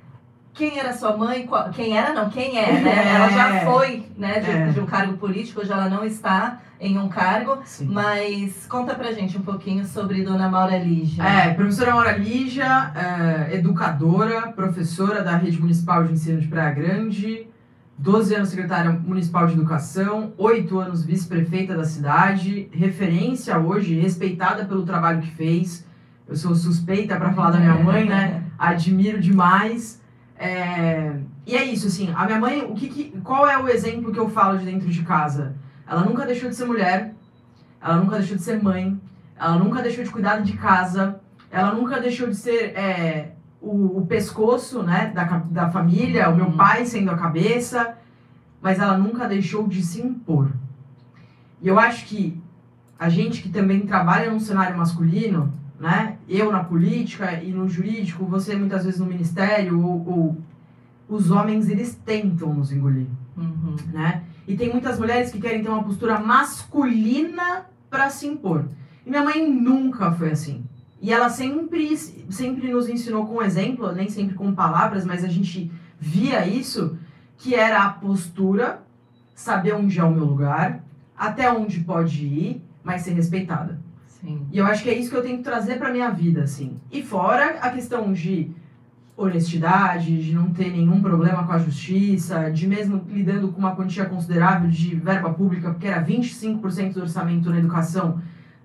quem 0.55 0.77
era 0.77 0.93
sua 0.93 1.17
mãe, 1.17 1.47
qual- 1.47 1.71
quem 1.71 1.97
era 1.97 2.13
não, 2.13 2.29
quem 2.29 2.59
é, 2.59 2.73
né? 2.79 2.91
É. 3.11 3.15
Ela 3.15 3.29
já 3.29 3.65
foi, 3.65 4.05
né, 4.15 4.39
de, 4.39 4.51
É. 4.51 4.65
de 4.67 4.79
um 4.79 4.85
cargo 4.85 5.17
político, 5.17 5.61
hoje 5.61 5.71
ela 5.71 5.89
não 5.89 6.05
está 6.05 6.59
em 6.79 6.95
um 6.99 7.09
cargo, 7.09 7.57
Sim. 7.65 7.87
mas 7.91 8.67
conta 8.67 8.93
pra 8.93 9.11
gente 9.13 9.35
um 9.35 9.41
pouquinho 9.41 9.83
sobre 9.83 10.21
Dona 10.21 10.47
Maura 10.47 10.77
Lígia. 10.77 11.23
É, 11.23 11.53
professora 11.55 11.95
Maura 11.95 12.11
Lígia, 12.15 12.91
é, 13.49 13.55
educadora, 13.55 14.49
professora 14.51 15.23
da 15.23 15.35
Rede 15.37 15.59
Municipal 15.59 16.03
de 16.03 16.13
Ensino 16.13 16.39
de 16.39 16.47
Praia 16.47 16.71
Grande, 16.71 17.47
12 17.97 18.35
anos 18.35 18.49
secretária 18.49 18.91
municipal 18.91 19.47
de 19.47 19.53
educação, 19.53 20.33
8 20.37 20.77
anos 20.79 21.03
vice-prefeita 21.05 21.75
da 21.75 21.85
cidade, 21.85 22.67
referência 22.71 23.57
hoje, 23.57 23.99
respeitada 23.99 24.65
pelo 24.65 24.83
trabalho 24.83 25.21
que 25.21 25.31
fez. 25.31 25.85
Eu 26.27 26.35
sou 26.35 26.55
suspeita 26.55 27.15
para 27.17 27.31
falar 27.33 27.51
da 27.51 27.59
minha 27.59 27.75
mãe, 27.75 28.05
né? 28.05 28.43
Admiro 28.57 29.19
demais. 29.19 30.01
É, 30.37 31.15
E 31.45 31.55
é 31.55 31.63
isso, 31.65 31.87
assim, 31.87 32.11
a 32.15 32.25
minha 32.25 32.39
mãe, 32.39 32.61
o 32.63 32.73
que 32.73 32.87
que- 32.87 33.11
qual 33.23 33.47
é 33.47 33.57
o 33.57 33.67
exemplo 33.69 34.11
que 34.11 34.19
eu 34.19 34.29
falo 34.29 34.57
de 34.57 34.65
dentro 34.65 34.89
de 34.89 35.03
casa? 35.03 35.53
Ela 35.87 36.03
nunca 36.05 36.25
deixou 36.25 36.49
de 36.49 36.55
ser 36.55 36.65
mulher, 36.65 37.13
ela 37.81 37.97
nunca 37.97 38.17
deixou 38.17 38.37
de 38.37 38.43
ser 38.43 38.61
mãe, 38.63 38.99
ela 39.37 39.57
nunca 39.57 39.81
deixou 39.81 40.03
de 40.03 40.09
cuidar 40.09 40.37
de 40.41 40.53
casa, 40.53 41.19
ela 41.51 41.73
nunca 41.73 41.99
deixou 41.99 42.27
de 42.29 42.35
ser 42.35 42.71
é, 42.77 43.32
o, 43.63 43.99
o 43.99 44.05
pescoço 44.05 44.83
né, 44.83 45.11
da, 45.15 45.23
da 45.49 45.71
família, 45.71 46.29
o 46.29 46.35
meu 46.35 46.47
Uhum. 46.47 46.57
pai 46.57 46.85
sendo 46.85 47.09
a 47.11 47.17
cabeça, 47.17 47.95
mas 48.61 48.77
ela 48.79 48.97
nunca 48.97 49.27
deixou 49.27 49.67
de 49.67 49.81
se 49.81 50.01
impor. 50.01 50.51
E 51.61 51.67
eu 51.67 51.79
acho 51.79 52.05
que 52.05 52.37
a 52.99 53.07
gente 53.09 53.41
que 53.41 53.49
também 53.49 53.85
trabalha 53.85 54.29
num 54.31 54.39
cenário 54.39 54.77
masculino, 54.77 55.51
né, 55.79 56.17
eu 56.29 56.51
na 56.51 56.63
política 56.63 57.41
e 57.41 57.51
no 57.51 57.67
jurídico, 57.67 58.25
você 58.25 58.55
muitas 58.55 58.83
vezes 58.85 58.99
no 58.99 59.05
ministério, 59.05 59.81
ou, 59.81 60.07
ou 60.07 60.37
os 61.07 61.31
homens 61.31 61.69
eles 61.69 61.95
tentam 62.05 62.53
nos 62.53 62.71
engolir 62.71 63.07
Uhum. 63.35 63.75
né? 63.91 64.23
E 64.47 64.55
tem 64.55 64.69
muitas 64.71 64.99
mulheres 64.99 65.31
que 65.31 65.39
querem 65.39 65.63
ter 65.63 65.69
uma 65.69 65.83
postura 65.83 66.19
masculina 66.19 67.65
para 67.89 68.09
se 68.09 68.27
impor. 68.27 68.65
E 69.05 69.09
minha 69.09 69.23
mãe 69.23 69.49
nunca 69.49 70.11
foi 70.11 70.31
assim. 70.31 70.63
E 71.03 71.11
ela 71.11 71.29
sempre, 71.29 71.97
sempre 71.97 72.71
nos 72.71 72.87
ensinou 72.87 73.27
com 73.27 73.43
exemplo, 73.43 73.91
nem 73.91 74.09
sempre 74.09 74.35
com 74.35 74.55
palavras, 74.55 75.03
mas 75.05 75.21
a 75.21 75.27
gente 75.27 75.69
via 75.99 76.47
isso, 76.47 76.97
que 77.37 77.53
era 77.53 77.83
a 77.83 77.89
postura, 77.89 78.81
saber 79.35 79.73
onde 79.73 79.99
é 79.99 80.03
o 80.03 80.11
meu 80.11 80.23
lugar, 80.23 80.81
até 81.17 81.51
onde 81.51 81.81
pode 81.81 82.25
ir, 82.25 82.63
mas 82.81 83.01
ser 83.01 83.11
respeitada. 83.11 83.77
Sim. 84.07 84.47
E 84.49 84.57
eu 84.57 84.65
acho 84.65 84.81
que 84.81 84.89
é 84.89 84.97
isso 84.97 85.09
que 85.09 85.17
eu 85.17 85.21
tenho 85.21 85.39
que 85.39 85.43
trazer 85.43 85.77
pra 85.77 85.91
minha 85.91 86.09
vida, 86.09 86.43
assim. 86.43 86.79
E 86.89 87.03
fora 87.03 87.59
a 87.59 87.69
questão 87.69 88.13
de 88.13 88.51
honestidade, 89.17 90.23
de 90.23 90.33
não 90.33 90.53
ter 90.53 90.71
nenhum 90.71 91.01
problema 91.01 91.43
com 91.45 91.51
a 91.51 91.59
justiça, 91.59 92.49
de 92.49 92.65
mesmo 92.65 93.03
lidando 93.09 93.49
com 93.49 93.59
uma 93.59 93.75
quantia 93.75 94.05
considerável 94.05 94.69
de 94.69 94.95
verba 94.95 95.33
pública, 95.33 95.69
porque 95.69 95.87
era 95.87 96.01
25% 96.01 96.93
do 96.93 97.01
orçamento 97.01 97.49
na 97.49 97.59
educação, 97.59 98.21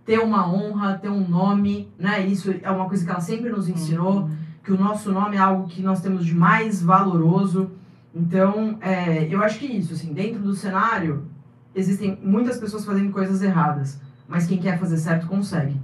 ter 0.08 0.18
uma 0.20 0.50
honra, 0.50 0.96
ter 0.96 1.10
um 1.10 1.28
nome, 1.28 1.92
né? 1.98 2.26
Isso 2.26 2.54
é 2.62 2.70
uma 2.70 2.88
coisa 2.88 3.04
que 3.04 3.10
ela 3.10 3.20
sempre 3.20 3.50
nos 3.50 3.68
ensinou 3.68 4.22
Uhum. 4.22 4.30
que 4.64 4.72
o 4.72 4.78
nosso 4.78 5.12
nome 5.12 5.36
é 5.36 5.38
algo 5.38 5.68
que 5.68 5.82
nós 5.82 6.00
temos 6.00 6.24
de 6.24 6.34
mais 6.34 6.82
valoroso. 6.82 7.70
Então, 8.14 8.78
é, 8.80 9.28
eu 9.30 9.42
acho 9.42 9.58
que 9.58 9.66
isso, 9.66 9.92
assim, 9.92 10.14
dentro 10.14 10.40
do 10.40 10.54
cenário, 10.54 11.26
existem 11.74 12.18
muitas 12.22 12.56
pessoas 12.58 12.86
fazendo 12.86 13.12
coisas 13.12 13.42
erradas, 13.42 14.00
mas 14.26 14.46
quem 14.46 14.56
quer 14.56 14.78
fazer 14.78 14.96
certo 14.96 15.26
consegue. 15.26 15.76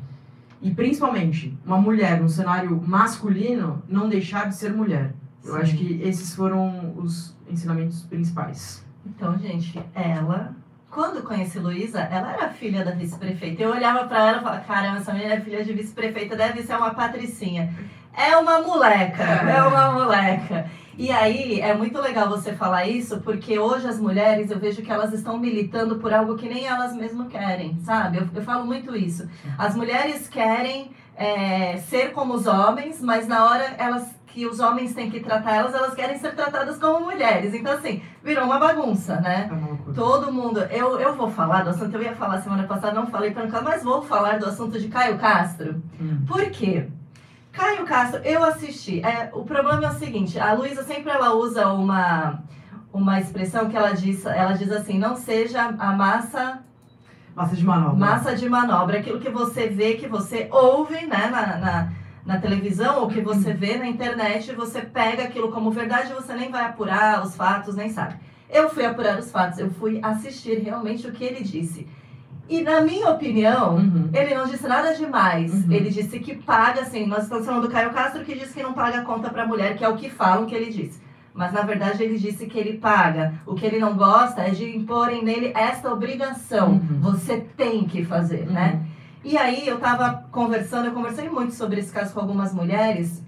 E 0.63 0.71
principalmente, 0.71 1.55
uma 1.63 1.77
mulher 1.77 2.19
no 2.23 2.29
cenário 2.31 2.81
masculino 2.87 3.83
não 3.87 4.09
deixar 4.09 4.49
de 4.49 4.55
ser 4.57 4.73
mulher. 4.73 5.15
Eu 5.45 5.53
Sim. 5.53 5.61
acho 5.61 5.77
que 5.77 6.01
esses 6.03 6.35
foram 6.35 6.95
os 6.97 7.37
ensinamentos 7.47 8.01
principais. 8.05 8.83
Então, 9.05 9.37
gente, 9.39 9.79
ela, 9.95 10.57
quando 10.95 11.25
conheci 11.25 11.59
Luísa, 11.59 12.01
ela 12.01 12.33
era 12.33 12.49
filha 12.51 12.85
da 12.85 12.93
vice-prefeita. 12.93 13.61
Eu 13.63 13.71
olhava 13.71 14.07
pra 14.07 14.29
ela 14.29 14.39
e 14.39 14.43
falava, 14.43 14.65
caramba, 14.65 14.99
essa 14.99 15.13
menina 15.13 15.35
é 15.35 15.41
filha 15.41 15.65
de 15.65 15.73
vice-prefeita, 15.73 16.37
deve 16.37 16.63
ser 16.63 16.77
uma 16.77 16.95
patricinha. 16.95 17.75
É 18.17 18.37
uma 18.37 18.61
moleca, 18.61 19.25
é 19.25 19.61
uma 19.65 19.91
moleca. 19.91 20.71
E 20.97 21.11
aí, 21.11 21.61
é 21.61 21.75
muito 21.75 22.01
legal 22.01 22.29
você 22.29 22.53
falar 22.53 22.87
isso, 22.87 23.21
porque 23.23 23.59
hoje 23.59 23.89
as 23.89 23.99
mulheres, 23.99 24.53
eu 24.53 24.59
vejo 24.61 24.83
que 24.83 24.93
elas 24.93 25.13
estão 25.13 25.37
militando 25.37 25.97
por 25.97 26.15
algo 26.15 26.37
que 26.37 26.49
nem 26.49 26.65
elas 26.65 26.95
mesmas 26.95 27.27
querem, 27.27 27.77
sabe? 27.81 28.19
Eu, 28.19 28.29
eu 28.33 28.43
falo 28.43 28.65
muito 28.65 28.95
isso. 28.95 29.29
As 29.59 29.75
mulheres 29.75 30.29
querem 30.29 30.93
é, 31.17 31.79
ser 31.79 32.13
como 32.13 32.35
os 32.35 32.47
homens, 32.47 33.03
mas 33.03 33.27
na 33.27 33.45
hora 33.45 33.75
elas 33.79 34.09
que 34.35 34.45
os 34.49 34.59
homens 34.59 34.93
têm 34.93 35.09
que 35.09 35.21
tratar 35.21 35.55
elas, 35.55 35.73
elas 35.73 35.95
querem 35.95 36.19
ser 36.19 36.35
tratadas 36.35 36.77
como 36.77 37.07
mulheres. 37.07 37.55
Então, 37.55 37.73
assim, 37.73 38.03
virou 38.21 38.45
uma 38.45 38.59
bagunça, 38.59 39.21
né? 39.21 39.49
É. 39.49 39.93
Todo 39.93 40.33
mundo. 40.33 40.59
Eu, 40.73 40.99
eu 40.99 41.15
vou 41.15 41.31
falar 41.31 41.63
do 41.63 41.71
assunto, 41.71 41.95
eu 41.95 42.03
ia 42.03 42.17
falar 42.17 42.43
semana 42.43 42.65
passada, 42.65 42.93
não 42.95 43.07
falei 43.07 43.33
cá, 43.33 43.63
mas 43.63 43.85
vou 43.85 44.03
falar 44.03 44.41
do 44.41 44.47
assunto 44.47 44.81
de 44.81 44.89
Caio 44.89 45.19
Castro. 45.19 45.81
Hum. 46.01 46.25
Por 46.27 46.51
quê? 46.51 46.89
Caio 47.53 47.85
Castro, 47.85 48.21
eu 48.25 48.43
assisti. 48.43 49.01
É, 49.07 49.31
o 49.33 49.45
problema 49.45 49.85
é 49.85 49.89
o 49.91 49.95
seguinte: 49.95 50.37
a 50.41 50.53
Luísa 50.53 50.83
sempre 50.83 51.13
ela 51.13 51.33
usa 51.37 51.69
uma, 51.69 52.43
uma 52.93 53.21
expressão 53.21 53.71
que 53.71 53.77
ela 53.77 53.93
diz, 53.93 54.27
ela 54.27 54.55
diz 54.55 54.73
assim: 54.73 54.99
não 54.99 55.15
seja 55.15 55.63
a 55.79 55.93
massa 55.93 56.61
Massa 57.37 57.55
de 57.55 57.65
manobra. 57.65 57.97
massa 57.97 58.35
de 58.35 58.49
manobra, 58.49 58.99
aquilo 58.99 59.21
que 59.21 59.31
você 59.31 59.69
vê, 59.69 59.95
que 59.95 60.09
você 60.09 60.49
ouve 60.51 61.07
né, 61.07 61.29
na, 61.29 61.57
na, 61.57 61.93
na 62.25 62.39
televisão 62.39 63.01
ou 63.03 63.09
que 63.09 63.21
você 63.21 63.53
vê 63.53 63.77
na 63.77 63.87
internet, 63.87 64.53
você 64.55 64.81
pega 64.81 65.25
aquilo 65.25 65.51
como 65.53 65.71
verdade 65.71 66.11
e 66.11 66.15
você 66.15 66.33
nem 66.35 66.51
vai 66.51 66.65
apurar 66.65 67.23
os 67.23 67.37
fatos, 67.37 67.75
nem 67.77 67.91
sabe. 67.91 68.15
Eu 68.51 68.71
fui 68.71 68.85
apurar 68.85 69.19
os 69.19 69.31
fatos, 69.31 69.59
eu 69.59 69.71
fui 69.73 69.99
assistir 70.03 70.59
realmente 70.61 71.07
o 71.07 71.13
que 71.13 71.25
ele 71.25 71.43
disse. 71.45 71.87
E 72.49 72.61
na 72.63 72.81
minha 72.83 73.11
opinião, 73.11 73.77
Uhum. 73.77 74.11
ele 74.13 74.35
não 74.35 74.47
disse 74.47 74.67
nada 74.69 74.95
demais. 74.95 75.53
Uhum. 75.53 75.73
Ele 75.73 75.89
disse 75.91 76.19
que 76.19 76.35
paga, 76.37 76.83
assim, 76.83 77.07
nós 77.07 77.25
estamos 77.25 77.47
falando 77.47 77.63
do 77.63 77.71
Caio 77.71 77.91
Castro 77.91 78.25
que 78.25 78.35
diz 78.35 78.53
que 78.53 78.63
não 78.63 78.75
paga 78.75 79.03
conta 79.03 79.31
para 79.31 79.47
mulher, 79.47 79.77
que 79.77 79.85
é 79.85 79.89
o 79.89 79.97
que 79.97 80.11
falam 80.11 80.45
que 80.47 80.55
ele 80.55 80.71
disse. 80.71 81.03
Mas 81.33 81.53
na 81.53 81.63
verdade 81.63 82.03
ele 82.03 82.17
disse 82.19 82.47
que 82.47 82.59
ele 82.59 82.79
paga. 82.79 83.35
O 83.47 83.55
que 83.55 83.67
ele 83.67 83.79
não 83.79 83.97
gosta 83.97 84.43
é 84.43 84.51
de 84.51 84.77
imporem 84.77 85.25
nele 85.25 85.53
esta 85.55 85.91
obrigação. 85.93 86.73
Uhum. 86.73 87.01
Você 87.01 87.39
tem 87.57 87.85
que 87.87 88.05
fazer, 88.05 88.47
né? 88.47 88.81
E 89.25 89.37
aí 89.39 89.67
eu 89.67 89.79
tava 89.81 90.25
conversando, 90.31 90.87
eu 90.87 90.93
conversei 90.93 91.29
muito 91.31 91.55
sobre 91.55 91.81
esse 91.81 91.91
caso 91.93 92.13
com 92.13 92.21
algumas 92.21 92.53
mulheres, 92.53 93.23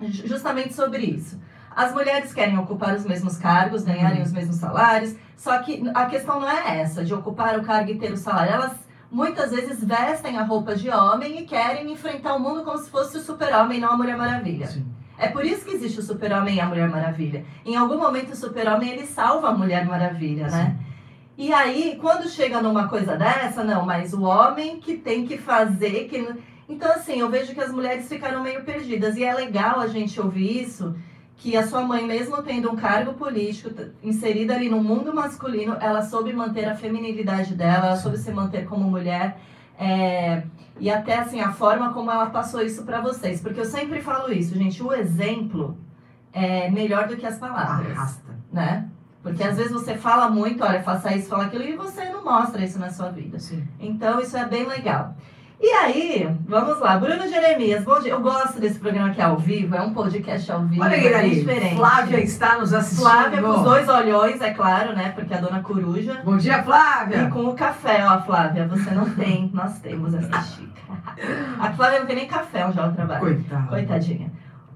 ju- 0.00 0.26
justamente 0.28 0.72
sobre 0.74 1.02
isso. 1.04 1.38
As 1.74 1.92
mulheres 1.92 2.32
querem 2.32 2.56
ocupar 2.56 2.94
os 2.94 3.04
mesmos 3.04 3.36
cargos, 3.36 3.82
ganharem 3.82 4.18
Uhum. 4.18 4.24
os 4.24 4.32
mesmos 4.32 4.56
salários, 4.56 5.16
só 5.36 5.58
que 5.58 5.82
a 5.92 6.06
questão 6.06 6.38
não 6.38 6.48
é 6.48 6.80
essa, 6.80 7.04
de 7.04 7.12
ocupar 7.12 7.58
o 7.58 7.64
cargo 7.64 7.90
e 7.90 7.98
ter 7.98 8.12
o 8.12 8.16
salário. 8.16 8.52
Elas 8.52 8.72
muitas 9.10 9.50
vezes 9.50 9.82
vestem 9.84 10.38
a 10.38 10.42
roupa 10.44 10.76
de 10.76 10.88
homem 10.88 11.40
e 11.40 11.44
querem 11.44 11.90
enfrentar 11.92 12.34
o 12.36 12.40
mundo 12.40 12.62
como 12.62 12.78
se 12.78 12.88
fosse 12.88 13.16
o 13.18 13.20
super-homem, 13.20 13.80
não 13.80 13.90
a 13.92 13.96
Mulher 13.96 14.16
Maravilha. 14.16 14.68
Sim. 14.68 14.86
É 15.18 15.28
por 15.28 15.44
isso 15.44 15.64
que 15.64 15.72
existe 15.74 15.98
o 15.98 16.02
super-homem 16.02 16.56
e 16.56 16.60
a 16.60 16.66
Mulher 16.66 16.88
Maravilha. 16.88 17.44
Em 17.64 17.74
algum 17.76 17.98
momento 17.98 18.32
o 18.32 18.36
super-homem 18.36 18.90
ele 18.90 19.06
salva 19.06 19.48
a 19.48 19.52
Mulher 19.52 19.84
Maravilha, 19.84 20.46
né? 20.48 20.76
E 21.36 21.52
aí, 21.52 21.98
quando 22.00 22.28
chega 22.28 22.62
numa 22.62 22.88
coisa 22.88 23.16
dessa, 23.16 23.64
não, 23.64 23.84
mas 23.84 24.12
o 24.14 24.22
homem 24.22 24.78
que 24.78 24.96
tem 24.96 25.26
que 25.26 25.36
fazer. 25.36 26.06
Que... 26.08 26.34
Então, 26.68 26.92
assim, 26.92 27.18
eu 27.18 27.28
vejo 27.28 27.52
que 27.52 27.60
as 27.60 27.72
mulheres 27.72 28.08
ficaram 28.08 28.42
meio 28.42 28.64
perdidas. 28.64 29.16
E 29.16 29.24
é 29.24 29.34
legal 29.34 29.80
a 29.80 29.88
gente 29.88 30.20
ouvir 30.20 30.62
isso, 30.62 30.94
que 31.36 31.56
a 31.56 31.66
sua 31.66 31.82
mãe, 31.82 32.06
mesmo 32.06 32.40
tendo 32.42 32.70
um 32.70 32.76
cargo 32.76 33.14
político, 33.14 33.70
inserida 34.02 34.54
ali 34.54 34.68
no 34.68 34.82
mundo 34.82 35.12
masculino, 35.12 35.76
ela 35.80 36.02
soube 36.02 36.32
manter 36.32 36.66
a 36.66 36.76
feminilidade 36.76 37.54
dela, 37.54 37.88
ela 37.88 37.96
soube 37.96 38.16
se 38.16 38.30
manter 38.30 38.64
como 38.66 38.88
mulher. 38.88 39.36
é, 39.76 40.44
E 40.78 40.88
até, 40.90 41.18
assim, 41.18 41.40
a 41.40 41.52
forma 41.52 41.92
como 41.92 42.10
ela 42.10 42.30
passou 42.30 42.62
isso 42.62 42.84
pra 42.84 43.00
vocês. 43.00 43.40
Porque 43.40 43.60
eu 43.60 43.64
sempre 43.64 44.00
falo 44.00 44.32
isso, 44.32 44.54
gente, 44.54 44.80
o 44.82 44.92
exemplo 44.92 45.76
é 46.32 46.70
melhor 46.70 47.08
do 47.08 47.16
que 47.16 47.26
as 47.26 47.38
palavras 47.38 47.90
Arrasta. 47.90 48.38
né? 48.52 48.88
Porque 49.24 49.42
às 49.42 49.56
vezes 49.56 49.72
você 49.72 49.96
fala 49.96 50.30
muito, 50.30 50.62
olha, 50.62 50.82
faça 50.82 51.16
isso, 51.16 51.30
fala 51.30 51.46
aquilo, 51.46 51.64
e 51.64 51.74
você 51.74 52.04
não 52.10 52.22
mostra 52.22 52.62
isso 52.62 52.78
na 52.78 52.90
sua 52.90 53.08
vida. 53.08 53.40
Sim. 53.40 53.66
Então, 53.80 54.20
isso 54.20 54.36
é 54.36 54.44
bem 54.44 54.66
legal. 54.68 55.16
E 55.58 55.66
aí, 55.66 56.28
vamos 56.46 56.78
lá, 56.78 56.98
Bruno 56.98 57.26
Jeremias, 57.26 57.84
bom 57.84 57.98
dia. 57.98 58.10
Eu 58.12 58.20
gosto 58.20 58.60
desse 58.60 58.78
programa 58.78 59.08
aqui 59.08 59.22
ao 59.22 59.38
vivo, 59.38 59.74
é 59.74 59.80
um 59.80 59.94
podcast 59.94 60.52
ao 60.52 60.62
vivo, 60.66 60.82
Olha 60.82 60.94
é 60.94 61.14
aí, 61.14 61.36
diferente. 61.36 61.76
Flávia 61.76 62.20
está 62.20 62.58
nos 62.58 62.74
assistindo. 62.74 63.08
Flávia 63.08 63.40
com 63.40 63.48
os 63.48 63.62
dois 63.62 63.88
olhões, 63.88 64.40
é 64.42 64.50
claro, 64.52 64.94
né? 64.94 65.12
Porque 65.14 65.32
a 65.32 65.40
dona 65.40 65.62
coruja. 65.62 66.20
Bom 66.22 66.36
dia, 66.36 66.58
E 66.58 66.62
Flávia. 66.64 67.30
com 67.30 67.46
o 67.46 67.54
café, 67.54 68.04
ó, 68.06 68.20
Flávia, 68.20 68.68
você 68.68 68.90
não 68.90 69.08
tem, 69.08 69.50
nós 69.54 69.78
temos 69.78 70.12
essa 70.12 70.42
xícara. 70.42 70.74
A 71.58 71.72
Flávia 71.72 72.00
não 72.00 72.06
tem 72.06 72.16
nem 72.16 72.26
café 72.26 72.66
onde 72.66 72.78
ela 72.78 72.92
trabalha. 72.92 73.20
Coitada. 73.20 73.66
Coitadinha. 73.68 74.30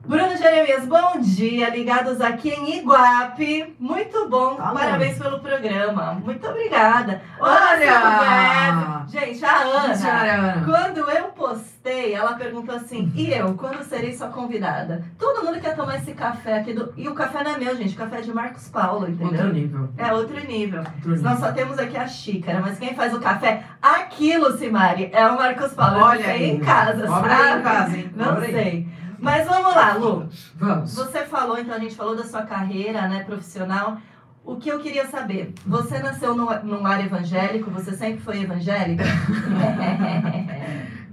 Bruno 0.07 0.38
Jeremias, 0.59 0.87
bom 0.87 1.21
dia, 1.21 1.71
ligados 1.71 2.21
aqui 2.21 2.51
em 2.51 2.79
Iguape. 2.79 3.77
Muito 3.79 4.29
bom, 4.29 4.57
Tá 4.57 4.73
parabéns 4.73 5.17
pelo 5.17 5.39
programa. 5.39 6.15
Muito 6.15 6.45
obrigada. 6.49 7.23
Olha! 7.39 9.05
Gente, 9.07 9.45
a 9.45 9.57
Ana, 9.63 9.95
Senhora 9.95 10.35
Ana. 10.35 10.65
quando 10.65 10.99
eu 11.11 11.25
postei, 11.29 12.13
ela 12.13 12.35
perguntou 12.35 12.75
assim: 12.75 13.13
e 13.15 13.33
eu, 13.33 13.55
quando 13.55 13.85
serei 13.85 14.13
sua 14.13 14.29
convidada? 14.29 15.05
Todo 15.17 15.45
mundo 15.45 15.61
quer 15.61 15.77
tomar 15.77 15.97
esse 15.99 16.13
café 16.13 16.59
aqui. 16.59 16.73
Do... 16.73 16.93
E 16.97 17.09
o 17.09 17.15
café 17.15 17.45
não 17.45 17.53
é 17.53 17.59
meu, 17.59 17.77
gente. 17.77 17.95
O 17.95 17.99
café 17.99 18.19
é 18.19 18.23
de 18.23 18.35
Marcos 18.35 18.69
Paulo, 18.69 19.07
Outro 19.07 19.13
entendeu? 19.27 19.53
nível. 19.53 19.89
É 19.97 20.13
outro 20.13 20.35
nível. 20.45 20.81
Outro 20.81 21.11
nível. 21.11 21.23
Nós 21.23 21.39
só 21.39 21.53
temos 21.53 21.79
aqui 21.79 21.97
a 21.97 22.09
xícara, 22.09 22.61
mas 22.61 22.79
quem 22.79 22.95
faz 22.97 23.15
o 23.15 23.21
café 23.21 23.63
aqui, 23.81 24.37
Lucimari, 24.37 25.09
é 25.13 25.25
o 25.25 25.37
Marcos 25.37 25.73
Paulo. 25.73 26.01
Olha 26.03 26.25
sei 26.25 26.33
aí. 26.33 26.51
em 26.51 26.59
casa, 26.61 27.09
Obra 27.11 27.37
sabe? 27.37 27.61
em 27.61 27.63
casa, 27.63 27.97
hein? 27.97 28.11
Não 28.17 28.29
Obra 28.33 28.45
aí. 28.47 28.88
Mas 29.19 29.47
vamos 29.47 29.75
lá, 29.75 29.95
Lu. 29.95 30.29
Vamos. 30.57 30.95
Você 30.95 31.25
falou, 31.27 31.59
então 31.59 31.75
a 31.75 31.79
gente 31.79 31.95
falou 31.97 32.17
da 32.17 32.25
sua 32.25 32.43
carreira, 32.43 33.09
né, 33.09 33.25
profissional. 33.25 33.99
O 34.45 34.57
que 34.57 34.71
eu 34.71 34.79
queria 34.79 35.07
saber, 35.09 35.53
você 35.67 35.99
nasceu 35.99 36.35
num, 36.35 36.47
num 36.65 36.81
lar 36.83 37.05
evangélico? 37.05 37.71
Você 37.73 37.93
sempre 37.95 38.21
foi 38.23 38.41
evangélica? 38.43 39.05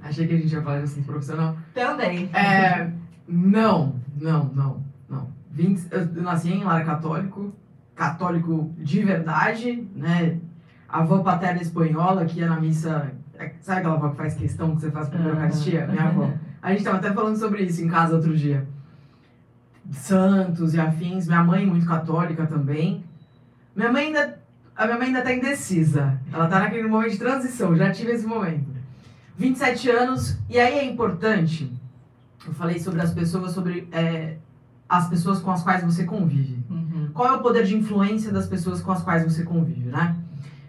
Achei 0.04 0.28
que 0.28 0.36
a 0.36 0.38
gente 0.38 0.54
ia 0.54 0.62
falar 0.62 0.78
de 0.80 0.84
assunto 0.84 1.06
profissional. 1.06 1.58
Também. 1.74 2.30
É, 2.34 2.89
não, 3.28 3.96
não, 4.22 4.46
não, 4.54 4.84
não. 5.10 5.28
Vim, 5.52 5.78
eu 5.91 6.22
nasci 6.22 6.54
em 6.54 6.63
lar 6.63 6.86
católico, 6.86 7.54
católico 7.96 8.72
de 8.78 9.02
verdade, 9.04 9.88
né? 9.96 10.38
A 10.88 11.00
avó 11.00 11.20
paterna 11.20 11.62
espanhola 11.62 12.26
que 12.26 12.39
ia 12.39 12.48
na 12.48 12.60
missa. 12.60 13.12
é, 13.38 13.52
Sabe 13.62 13.80
aquela 13.80 13.96
avó 13.96 14.10
que 14.10 14.18
faz 14.18 14.36
questão 14.36 14.76
que 14.76 14.82
você 14.82 14.91
faz 14.91 15.10
pra 15.10 15.20
Ah. 15.20 15.24
Eucaristia? 15.28 15.88
Minha 15.88 16.04
avó. 16.04 16.30
A 16.65 16.71
gente 16.71 16.84
tava 16.84 16.97
até 16.97 17.13
falando 17.13 17.38
sobre 17.38 17.62
isso 17.62 17.84
em 17.84 17.88
casa 17.88 18.15
outro 18.15 18.36
dia. 18.36 18.67
Santos 19.91 20.73
e 20.73 20.80
afins. 20.80 21.28
Minha 21.28 21.43
mãe 21.43 21.63
muito 21.63 21.86
católica 21.86 22.47
também. 22.47 23.04
Minha 23.75 23.91
mãe 23.91 24.08
ainda. 24.08 24.39
A 24.75 24.86
minha 24.86 24.97
mãe 24.97 25.08
ainda 25.10 25.21
tá 25.21 25.32
indecisa. 25.32 26.19
Ela 26.34 26.47
tá 26.47 26.60
naquele 26.60 26.88
momento 26.88 27.12
de 27.12 27.19
transição, 27.19 27.75
já 27.78 27.91
tive 27.91 28.13
esse 28.13 28.25
momento. 28.25 28.65
27 29.38 29.91
anos, 29.91 30.39
e 30.49 30.58
aí 30.58 30.80
é 30.80 30.86
importante. 30.86 31.71
Eu 32.47 32.54
falei 32.54 32.80
sobre 32.80 32.99
as 32.99 33.13
pessoas, 33.13 33.51
sobre 33.51 33.88
é, 33.91 34.38
as 34.89 35.08
pessoas 35.08 35.39
com 35.41 35.51
as 35.51 35.62
quais 35.62 35.84
você 35.84 36.04
convive. 36.04 36.65
Uhum. 36.67 37.12
Qual 37.13 37.28
é 37.28 37.34
o 37.34 37.41
poder 37.43 37.63
de 37.63 37.78
influência 37.78 38.32
das 38.32 38.47
pessoas 38.47 38.82
com 38.82 38.91
as 38.91 39.04
quais 39.04 39.23
você 39.23 39.43
convive, 39.43 39.89
né? 39.89 40.15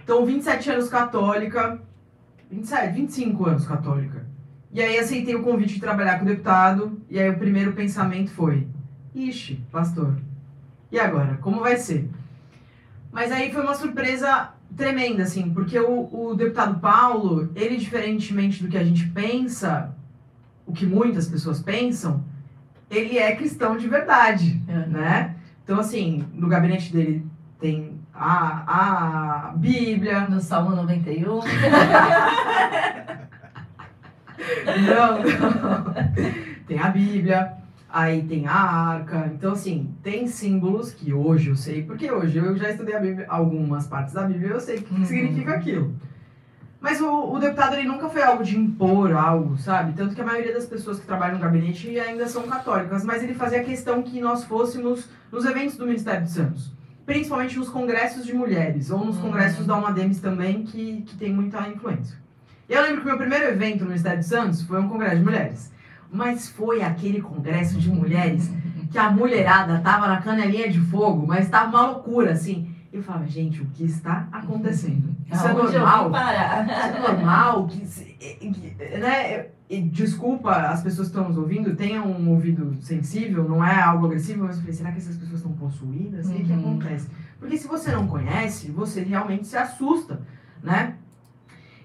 Então, 0.05 0.27
27 0.27 0.73
anos 0.73 0.91
católica, 0.91 1.81
27, 2.51 2.93
25 2.93 3.47
anos 3.47 3.67
católica. 3.67 4.36
E 4.73 4.83
aí 4.83 4.99
aceitei 4.99 5.35
o 5.35 5.43
convite 5.43 5.75
de 5.75 5.81
trabalhar 5.81 6.19
com 6.19 6.25
o 6.25 6.29
deputado, 6.29 7.01
e 7.09 7.19
aí 7.19 7.31
o 7.31 7.39
primeiro 7.39 7.73
pensamento 7.73 8.31
foi: 8.31 8.67
ixi, 9.15 9.61
pastor, 9.71 10.15
e 10.91 10.99
agora? 10.99 11.37
Como 11.41 11.61
vai 11.61 11.77
ser? 11.77 12.09
Mas 13.11 13.33
aí 13.33 13.51
foi 13.53 13.63
uma 13.63 13.75
surpresa 13.75 14.51
tremenda, 14.77 15.23
assim, 15.23 15.51
porque 15.51 15.79
o, 15.79 16.09
o 16.13 16.35
deputado 16.35 16.79
Paulo, 16.81 17.51
ele, 17.55 17.77
diferentemente 17.79 18.63
do 18.63 18.69
que 18.69 18.77
a 18.77 18.85
gente 18.85 19.09
pensa, 19.09 19.95
o 20.67 20.73
que 20.73 20.85
muitas 20.85 21.27
pessoas 21.27 21.63
pensam, 21.63 22.23
ele 22.91 23.17
é 23.19 23.35
cristão 23.35 23.77
de 23.77 23.89
verdade 23.89 24.61
Uhum. 24.69 24.87
né? 24.89 25.35
Então, 25.65 25.81
assim, 25.81 26.25
no 26.33 26.47
gabinete 26.49 26.93
dele 26.93 27.27
tem 27.59 27.99
a, 28.15 29.49
a 29.49 29.53
Bíblia. 29.57 30.29
No 30.29 30.41
Salmo 30.41 30.77
91. 30.77 31.41
Não, 34.87 35.19
não. 35.19 35.95
Tem 36.67 36.79
a 36.79 36.89
Bíblia, 36.89 37.53
aí 37.89 38.23
tem 38.23 38.47
a 38.47 38.53
arca. 38.55 39.31
Então, 39.35 39.53
assim, 39.53 39.95
tem 40.03 40.27
símbolos 40.27 40.93
que 40.93 41.13
hoje 41.13 41.51
eu 41.51 41.57
sei, 41.57 41.83
porque 41.83 42.11
hoje 42.11 42.39
eu 42.39 42.57
já 42.57 42.71
estudei 42.71 42.95
a 42.97 43.01
Bíblia, 43.01 43.27
algumas 43.29 43.87
partes 43.87 44.15
da 44.15 44.23
Bíblia 44.25 44.51
eu 44.51 44.61
sei 44.61 44.79
o 44.79 44.83
que 44.83 44.95
Uhum. 44.95 45.05
significa 45.05 45.53
aquilo. 45.55 45.95
Mas 46.81 47.01
o, 47.01 47.33
o 47.33 47.39
deputado 47.39 47.75
ele 47.75 47.89
nunca 47.89 48.09
foi 48.09 48.23
algo 48.23 48.45
de 48.45 48.57
impor 48.57 49.13
algo, 49.13 49.57
sabe? 49.57 49.93
Tanto 49.95 50.15
que 50.15 50.21
a 50.21 50.25
maioria 50.25 50.53
das 50.53 50.67
pessoas 50.67 51.01
que 51.01 51.07
trabalham 51.07 51.37
no 51.37 51.41
gabinete 51.43 51.99
ainda 51.99 52.29
são 52.29 52.43
católicas, 52.43 53.03
mas 53.05 53.23
ele 53.23 53.35
fazia 53.35 53.65
questão 53.65 54.03
que 54.03 54.21
nós 54.21 54.45
fôssemos 54.45 55.09
nos 55.33 55.45
eventos 55.45 55.77
do 55.77 55.87
Ministério 55.87 56.25
de 56.25 56.31
Santos. 56.31 56.73
Principalmente 57.05 57.57
nos 57.59 57.69
congressos 57.71 58.27
de 58.27 58.35
mulheres, 58.35 58.91
ou 58.91 59.05
nos 59.05 59.17
Uhum. 59.17 59.23
congressos 59.23 59.67
da 59.67 59.75
Alma 59.75 59.93
Demis 59.93 60.21
também, 60.21 60.65
que, 60.65 61.03
que 61.03 61.17
tem 61.17 61.33
muita 61.33 61.67
influência. 61.69 62.17
E 62.69 62.73
eu 62.73 62.83
lembro 62.83 62.97
que 62.99 63.03
o 63.07 63.11
meu 63.11 63.19
primeiro 63.19 63.45
evento 63.47 63.81
no 63.81 63.87
Ministério 63.87 64.19
de 64.19 64.27
Santos 64.27 64.63
foi 64.63 64.81
um 64.81 64.89
congresso 64.89 65.17
de 65.19 65.25
mulheres. 65.25 65.73
Mas 66.11 66.49
foi 66.49 66.83
aquele 66.83 67.21
congresso 67.21 67.79
de 67.79 67.91
mulheres 67.91 68.51
que 68.91 68.99
a 68.99 69.11
mulherada 69.11 69.79
tava 69.81 70.07
na 70.09 70.21
canelinha 70.21 70.69
de 70.71 70.81
fogo, 70.81 71.27
mas 71.27 71.49
tava 71.49 71.69
uma 71.77 71.87
loucura, 71.91 72.33
assim. 72.33 72.71
Eu 72.93 73.03
falava, 73.03 73.27
gente, 73.27 73.61
o 73.61 73.67
que 73.67 73.85
está 73.85 74.27
acontecendo? 74.33 75.15
Isso 75.31 75.47
é 75.47 75.53
normal? 75.53 76.11
Isso 76.65 76.97
é 76.97 77.01
normal? 77.13 77.67
Que, 77.67 78.99
né? 78.99 79.47
E 79.69 79.83
desculpa 79.83 80.53
as 80.53 80.83
pessoas 80.83 81.09
que 81.09 81.15
estão 81.15 81.29
nos 81.29 81.37
ouvindo, 81.37 81.75
tenham 81.75 82.07
um 82.07 82.31
ouvido 82.31 82.77
sensível, 82.81 83.47
não 83.49 83.65
é 83.65 83.81
algo 83.83 84.07
agressivo, 84.07 84.45
mas 84.45 84.55
eu 84.57 84.63
falei, 84.63 84.77
será 84.77 84.93
que 84.93 84.99
essas 84.99 85.17
pessoas 85.17 85.41
estão 85.41 85.53
possuídas? 85.53 86.27
O 86.27 86.33
que, 86.33 86.45
que 86.45 86.53
Uhum. 86.53 86.59
acontece? 86.61 87.09
Porque 87.39 87.59
se 87.59 87.67
você 87.67 87.91
não 87.93 88.07
conhece, 88.07 88.71
você 88.71 89.03
realmente 89.03 89.47
se 89.49 89.57
assusta, 89.57 90.21
né? 90.63 90.95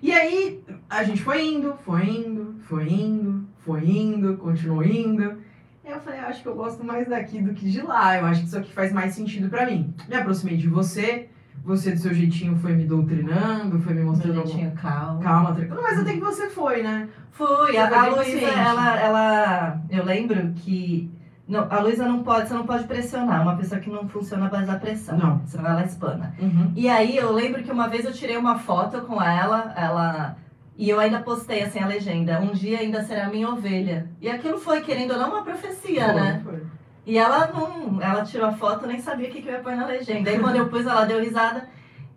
E 0.01 0.11
aí 0.11 0.63
a 0.89 1.03
gente 1.03 1.21
foi 1.21 1.45
indo, 1.45 1.75
foi 1.85 2.07
indo, 2.09 2.55
foi 2.61 2.89
indo, 2.89 3.45
foi 3.59 3.85
indo, 3.85 4.35
continuou 4.37 4.83
indo. 4.83 5.37
E 5.85 5.89
eu 5.91 5.99
falei, 5.99 6.19
"Ah, 6.19 6.27
acho 6.27 6.41
que 6.41 6.47
eu 6.47 6.55
gosto 6.55 6.83
mais 6.83 7.07
daqui 7.07 7.41
do 7.41 7.53
que 7.53 7.69
de 7.69 7.81
lá. 7.81 8.17
Eu 8.17 8.25
acho 8.25 8.41
que 8.41 8.47
isso 8.47 8.57
aqui 8.57 8.73
faz 8.73 8.91
mais 8.91 9.13
sentido 9.13 9.49
pra 9.49 9.65
mim. 9.65 9.93
Me 10.09 10.15
aproximei 10.15 10.57
de 10.57 10.67
você, 10.67 11.29
você 11.63 11.91
do 11.91 11.99
seu 11.99 12.13
jeitinho 12.13 12.55
foi 12.57 12.73
me 12.73 12.85
doutrinando, 12.85 13.79
foi 13.79 13.93
me 13.93 14.01
mostrando 14.03 14.39
alguma 14.39 14.55
Bonitinho, 14.55 14.75
calma. 14.81 15.21
Calma, 15.21 15.53
tranquilo. 15.55 15.81
Mas 15.83 15.99
até 15.99 16.13
que 16.13 16.19
você 16.19 16.49
foi, 16.49 16.81
né? 16.81 17.07
A, 17.07 17.31
foi 17.33 17.77
a 17.77 17.87
bem 17.87 18.09
Luísa, 18.11 18.45
ela, 18.47 18.99
ela. 18.99 19.81
Eu 19.89 20.03
lembro 20.03 20.51
que. 20.55 21.11
Não, 21.51 21.67
a 21.69 21.81
Luísa 21.81 22.05
não 22.07 22.23
pode, 22.23 22.47
você 22.47 22.53
não 22.53 22.65
pode 22.65 22.85
pressionar. 22.85 23.41
Uma 23.41 23.57
pessoa 23.57 23.81
que 23.81 23.89
não 23.89 24.07
funciona 24.07 24.47
base 24.47 24.67
da 24.67 24.79
pressão. 24.79 25.17
Não. 25.17 25.41
Senão 25.45 25.69
ela 25.69 25.83
espana. 25.83 26.33
Uhum. 26.39 26.71
E 26.77 26.87
aí 26.87 27.17
eu 27.17 27.29
lembro 27.33 27.61
que 27.61 27.69
uma 27.69 27.89
vez 27.89 28.05
eu 28.05 28.13
tirei 28.13 28.37
uma 28.37 28.57
foto 28.57 29.01
com 29.01 29.21
ela, 29.21 29.73
ela. 29.75 30.37
E 30.77 30.89
eu 30.89 30.97
ainda 30.97 31.19
postei 31.19 31.61
assim 31.61 31.79
a 31.79 31.87
legenda, 31.87 32.39
um 32.39 32.53
dia 32.53 32.79
ainda 32.79 33.03
será 33.03 33.27
minha 33.27 33.49
ovelha. 33.49 34.09
E 34.21 34.29
aquilo 34.29 34.57
foi, 34.57 34.79
querendo 34.79 35.11
ou 35.11 35.19
não, 35.19 35.29
uma 35.29 35.43
profecia, 35.43 36.13
né? 36.13 36.41
Foi, 36.41 36.53
foi. 36.53 36.67
E 37.05 37.17
ela 37.17 37.47
não. 37.47 38.01
Ela 38.01 38.23
tirou 38.23 38.47
a 38.47 38.53
foto, 38.53 38.87
nem 38.87 39.01
sabia 39.01 39.27
o 39.27 39.31
que, 39.31 39.41
que 39.41 39.49
eu 39.49 39.53
ia 39.53 39.59
pôr 39.59 39.75
na 39.75 39.85
legenda. 39.85 40.29
Aí 40.29 40.39
quando 40.39 40.55
eu 40.55 40.69
pus, 40.69 40.87
ela 40.87 41.03
deu 41.03 41.19
risada. 41.19 41.67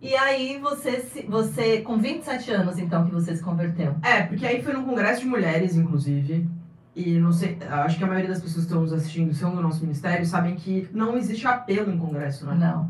E 0.01 0.15
aí 0.15 0.59
você, 0.59 1.25
você, 1.27 1.81
com 1.81 1.97
27 1.97 2.51
anos, 2.51 2.79
então, 2.79 3.05
que 3.05 3.11
você 3.11 3.35
se 3.35 3.43
converteu. 3.43 3.95
É, 4.01 4.21
porque 4.21 4.45
aí 4.45 4.61
foi 4.61 4.71
num 4.71 4.85
congresso 4.85 5.21
de 5.21 5.27
mulheres, 5.27 5.75
inclusive. 5.75 6.47
E 6.95 7.19
não 7.19 7.33
sei, 7.33 7.57
acho 7.69 7.97
que 7.97 8.03
a 8.03 8.07
maioria 8.07 8.29
das 8.29 8.41
pessoas 8.41 8.65
que 8.65 8.71
estão 8.71 8.81
nos 8.81 8.93
assistindo 8.93 9.33
são 9.33 9.53
do 9.53 9.61
nosso 9.61 9.81
ministério, 9.81 10.25
sabem 10.25 10.55
que 10.55 10.87
não 10.93 11.17
existe 11.17 11.45
apelo 11.45 11.91
em 11.91 11.97
congresso, 11.97 12.45
né? 12.45 12.55
Não. 12.55 12.89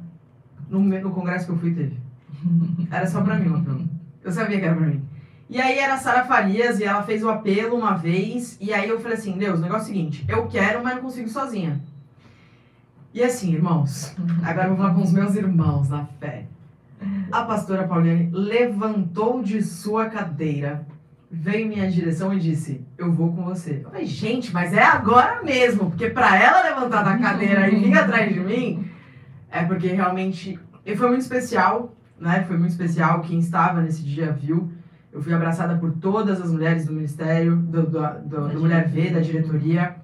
No, 0.70 0.80
no 0.80 1.12
congresso 1.12 1.48
que 1.48 1.52
eu 1.52 1.58
fui, 1.58 1.74
teve. 1.74 1.98
Era 2.92 3.08
só 3.08 3.22
pra 3.22 3.36
mim 3.36 3.50
o 3.50 3.56
apelo. 3.56 3.90
Eu 4.24 4.32
sabia 4.32 4.60
que 4.60 4.66
era 4.66 4.76
pra 4.76 4.88
mim. 4.88 5.04
E 5.48 5.62
aí 5.62 5.78
era 5.78 5.94
a 5.94 5.98
Sara 5.98 6.26
Farias 6.26 6.80
e 6.80 6.84
ela 6.84 7.04
fez 7.04 7.24
o 7.24 7.30
apelo 7.30 7.78
uma 7.78 7.94
vez. 7.94 8.58
E 8.60 8.74
aí 8.74 8.90
eu 8.90 9.00
falei 9.00 9.18
assim: 9.18 9.38
Deus, 9.38 9.60
o 9.60 9.62
negócio 9.62 9.82
é 9.82 9.84
o 9.84 9.88
seguinte, 9.88 10.26
eu 10.28 10.48
quero, 10.48 10.84
mas 10.84 10.96
não 10.96 11.04
consigo 11.04 11.30
sozinha. 11.30 11.80
E 13.14 13.24
assim, 13.24 13.54
irmãos, 13.54 14.16
agora 14.44 14.68
eu 14.68 14.76
vou 14.76 14.78
falar 14.78 14.96
com 14.96 15.04
os 15.04 15.14
meus 15.14 15.36
irmãos 15.36 15.90
na 15.90 16.06
fé. 16.20 16.48
A 17.32 17.44
pastora 17.44 17.88
Pauliane 17.88 18.30
levantou 18.32 19.44
de 19.44 19.62
sua 19.62 20.10
cadeira, 20.10 20.86
veio 21.36 21.66
em 21.66 21.70
minha 21.70 21.92
direção 21.92 22.34
e 22.34 22.40
disse: 22.40 22.86
Eu 22.98 23.12
vou 23.12 23.34
com 23.34 23.44
você. 23.44 23.82
Eu 23.84 23.90
falei, 23.90 24.06
gente, 24.06 24.54
mas 24.54 24.74
é 24.74 24.84
agora 24.84 25.44
mesmo, 25.44 25.90
porque 25.90 26.10
pra 26.10 26.42
ela 26.42 26.64
levantar 26.64 27.04
da 27.04 27.18
cadeira 27.18 27.70
e 27.70 27.76
vir 27.76 27.98
atrás 27.98 28.34
de 28.34 28.40
mim, 28.40 28.90
é 29.52 29.64
porque 29.64 29.88
realmente. 29.88 30.60
E 30.86 30.96
foi 30.96 31.10
muito 31.10 31.22
especial, 31.22 31.96
né? 32.20 32.44
Foi 32.48 32.58
muito 32.58 32.72
especial. 32.72 33.22
Quem 33.22 33.40
estava 33.40 33.82
nesse 33.82 34.04
dia 34.04 34.32
viu. 34.32 34.72
Eu 35.12 35.22
fui 35.22 35.34
abraçada 35.34 35.78
por 35.78 35.94
todas 35.94 36.42
as 36.42 36.52
mulheres 36.52 36.86
do 36.86 36.92
ministério, 36.92 37.56
do, 37.56 37.84
do, 37.84 38.02
do, 38.02 38.50
do 38.50 38.60
Mulher 38.60 38.90
V, 38.90 39.12
da 39.12 39.22
diretoria. 39.22 39.96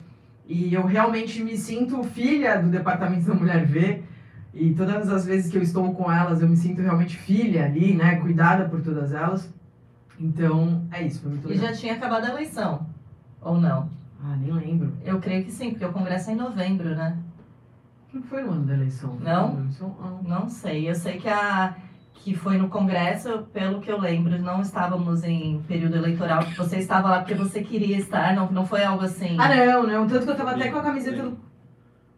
E 0.48 0.74
eu 0.74 0.86
realmente 0.86 1.44
me 1.44 1.58
sinto 1.58 2.02
filha 2.04 2.58
do 2.58 2.70
departamento 2.70 3.28
da 3.28 3.34
Mulher 3.34 3.66
V. 3.66 4.04
E 4.54 4.74
todas 4.74 5.10
as 5.10 5.26
vezes 5.26 5.52
que 5.52 5.58
eu 5.58 5.62
estou 5.62 5.94
com 5.94 6.12
elas, 6.12 6.42
eu 6.42 6.48
me 6.48 6.56
sinto 6.56 6.82
realmente 6.82 7.18
filha 7.18 7.66
ali, 7.66 7.94
né? 7.94 8.16
Cuidada 8.18 8.66
por 8.66 8.82
todas 8.82 9.12
elas. 9.12 9.54
Então, 10.22 10.84
é 10.92 11.04
isso. 11.04 11.22
Foi 11.22 11.32
muito 11.32 11.48
E 11.48 11.54
legal. 11.54 11.68
já 11.70 11.76
tinha 11.76 11.94
acabado 11.94 12.26
a 12.26 12.30
eleição. 12.30 12.86
Ou 13.42 13.60
não? 13.60 13.90
Ah, 14.24 14.36
nem 14.40 14.52
lembro. 14.54 14.94
Eu 15.04 15.20
creio 15.20 15.44
que 15.44 15.52
sim, 15.52 15.72
porque 15.72 15.86
o 15.86 15.92
Congresso 15.92 16.30
é 16.30 16.34
em 16.34 16.38
novembro, 16.38 16.96
né? 16.96 17.18
Não 18.14 18.22
foi 18.22 18.44
no 18.44 18.52
ano 18.52 18.66
da 18.66 18.74
eleição. 18.74 19.18
Não? 19.20 19.58
Eleição, 19.60 19.96
não. 20.00 20.24
Não 20.42 20.50
sei. 20.50 20.90
Eu 20.90 20.96
sei 20.96 21.18
que 21.18 21.28
a 21.30 21.76
que 22.24 22.36
foi 22.36 22.56
no 22.56 22.70
Congresso, 22.70 23.48
pelo 23.52 23.82
que 23.82 23.92
eu 23.92 24.00
lembro, 24.00 24.40
não 24.40 24.62
estávamos 24.62 25.24
em 25.24 25.60
período 25.68 25.96
eleitoral. 25.96 26.44
Você 26.56 26.78
estava 26.78 27.10
lá 27.10 27.20
porque 27.22 27.34
você 27.34 27.64
queria 27.64 27.98
estar, 27.98 28.36
não, 28.36 28.52
não 28.52 28.64
foi 28.64 28.84
algo 28.84 29.04
assim. 29.04 29.36
Ah, 29.40 29.50
não, 29.56 29.88
não. 29.88 30.08
Tanto 30.08 30.26
que 30.26 30.32
eu 30.32 30.36
tava 30.36 30.52
até 30.52 30.70
com 30.70 30.78
a 30.78 30.84
camiseta 30.84 31.24
do. 31.24 31.36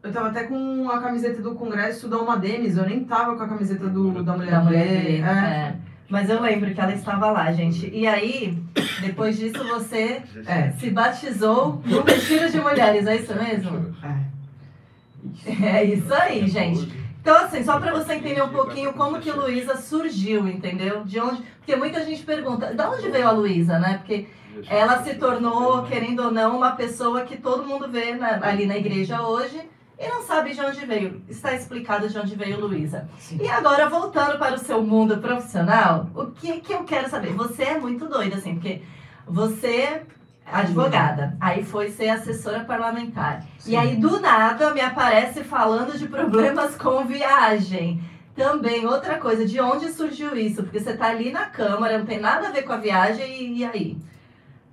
Eu 0.04 0.12
tava 0.12 0.28
até 0.28 0.44
com 0.44 0.90
a 0.90 1.00
camiseta 1.00 1.42
do 1.42 1.56
Congresso 1.56 2.10
da 2.10 2.18
Uma 2.20 2.36
Denis. 2.36 2.76
Eu 2.76 2.86
nem 2.86 3.06
tava 3.06 3.38
com 3.38 3.44
a 3.44 3.48
camiseta 3.48 3.88
do, 3.88 4.22
da 4.22 4.36
Mulher 4.36 4.52
da 4.52 4.62
mulher 4.62 5.06
É. 5.06 5.20
é. 5.22 5.76
Mas 6.14 6.30
eu 6.30 6.40
lembro 6.40 6.72
que 6.72 6.80
ela 6.80 6.94
estava 6.94 7.32
lá, 7.32 7.52
gente. 7.52 7.90
E 7.92 8.06
aí, 8.06 8.56
depois 9.02 9.36
disso, 9.36 9.64
você 9.68 10.22
É. 10.46 10.70
se 10.80 10.92
batizou 10.92 11.82
no 11.84 12.04
Retiro 12.04 12.52
de 12.52 12.62
Mulheres, 12.62 13.08
é 13.08 13.16
isso 13.16 13.34
mesmo? 13.34 13.96
É. 14.04 15.74
É 15.80 15.84
isso 15.86 16.14
aí, 16.14 16.48
gente. 16.48 16.88
Então, 17.20 17.36
assim, 17.38 17.64
só 17.64 17.80
para 17.80 17.92
você 17.94 18.14
entender 18.14 18.44
um 18.44 18.50
pouquinho 18.50 18.94
como 18.94 19.20
que 19.20 19.32
Luísa 19.32 19.76
surgiu, 19.76 20.48
entendeu? 20.48 21.04
De 21.04 21.20
onde. 21.20 21.42
Porque 21.58 21.76
muita 21.76 22.06
gente 22.06 22.22
pergunta, 22.22 22.72
de 22.76 22.82
onde 22.84 23.10
veio 23.10 23.28
a 23.28 23.32
Luísa, 23.32 23.80
né? 23.80 23.98
Porque 23.98 24.28
ela 24.70 25.02
se 25.04 25.16
tornou, 25.16 25.82
querendo 25.82 26.26
ou 26.26 26.32
não, 26.32 26.56
uma 26.58 26.74
pessoa 26.74 27.22
que 27.22 27.38
todo 27.38 27.66
mundo 27.66 27.88
vê 27.90 28.14
na- 28.14 28.40
ali 28.44 28.68
na 28.68 28.78
igreja 28.78 29.20
hoje 29.24 29.60
e 30.04 30.08
não 30.10 30.24
sabe 30.24 30.54
de 30.54 30.62
onde 30.62 30.86
veio. 30.86 31.22
Está 31.30 31.54
explicado 31.54 32.10
de 32.10 32.18
onde 32.18 32.36
veio 32.36 32.60
Luísa. 32.60 33.08
E 33.40 33.48
agora, 33.48 33.88
voltando 33.90 34.38
para 34.38 34.56
o 34.56 34.60
seu 34.60 34.84
mundo 34.84 35.18
profissional, 35.18 36.10
o 36.14 36.28
que, 36.28 36.60
que 36.60 36.74
eu 36.74 36.84
quero 36.84 37.10
saber? 37.10 37.34
Você 37.34 37.64
é 37.64 37.80
muito 37.80 38.08
doida, 38.08 38.36
assim, 38.36 38.56
porque 38.56 38.82
você 39.26 39.68
é 39.68 40.04
advogada, 40.46 41.38
aí 41.40 41.64
foi 41.64 41.90
ser 41.90 42.10
assessora 42.10 42.66
parlamentar. 42.66 43.46
E 43.60 43.72
Sim. 43.72 43.78
aí, 43.78 43.96
do 43.96 44.20
nada, 44.20 44.74
me 44.74 44.82
aparece 44.82 45.44
falando 45.44 45.98
de 45.98 46.08
problemas 46.08 46.76
com 46.76 47.06
viagem. 47.06 48.04
Também, 48.36 48.86
outra 48.86 49.18
coisa, 49.20 49.46
de 49.46 49.60
onde 49.62 49.92
surgiu 49.92 50.36
isso? 50.36 50.64
Porque 50.64 50.80
você 50.80 50.98
tá 50.98 51.08
ali 51.08 51.32
na 51.32 51.46
Câmara, 51.46 52.00
não 52.00 52.06
tem 52.06 52.20
nada 52.20 52.48
a 52.48 52.52
ver 52.52 52.64
com 52.64 52.74
a 52.74 52.78
viagem, 52.78 53.26
e, 53.26 53.60
e 53.60 53.66
aí? 53.66 53.98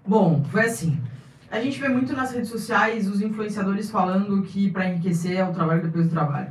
Bom, 0.05 0.43
foi 0.51 0.62
assim. 0.62 1.01
A 1.51 1.61
gente 1.61 1.81
vê 1.81 1.89
muito 1.89 2.13
nas 2.15 2.33
redes 2.33 2.49
sociais 2.49 3.09
os 3.09 3.21
influenciadores 3.21 3.91
falando 3.91 4.43
que 4.43 4.71
para 4.71 4.89
enriquecer 4.89 5.37
é 5.37 5.45
o 5.45 5.53
trabalho 5.53 5.83
depois 5.83 6.07
do 6.07 6.11
trabalho. 6.13 6.49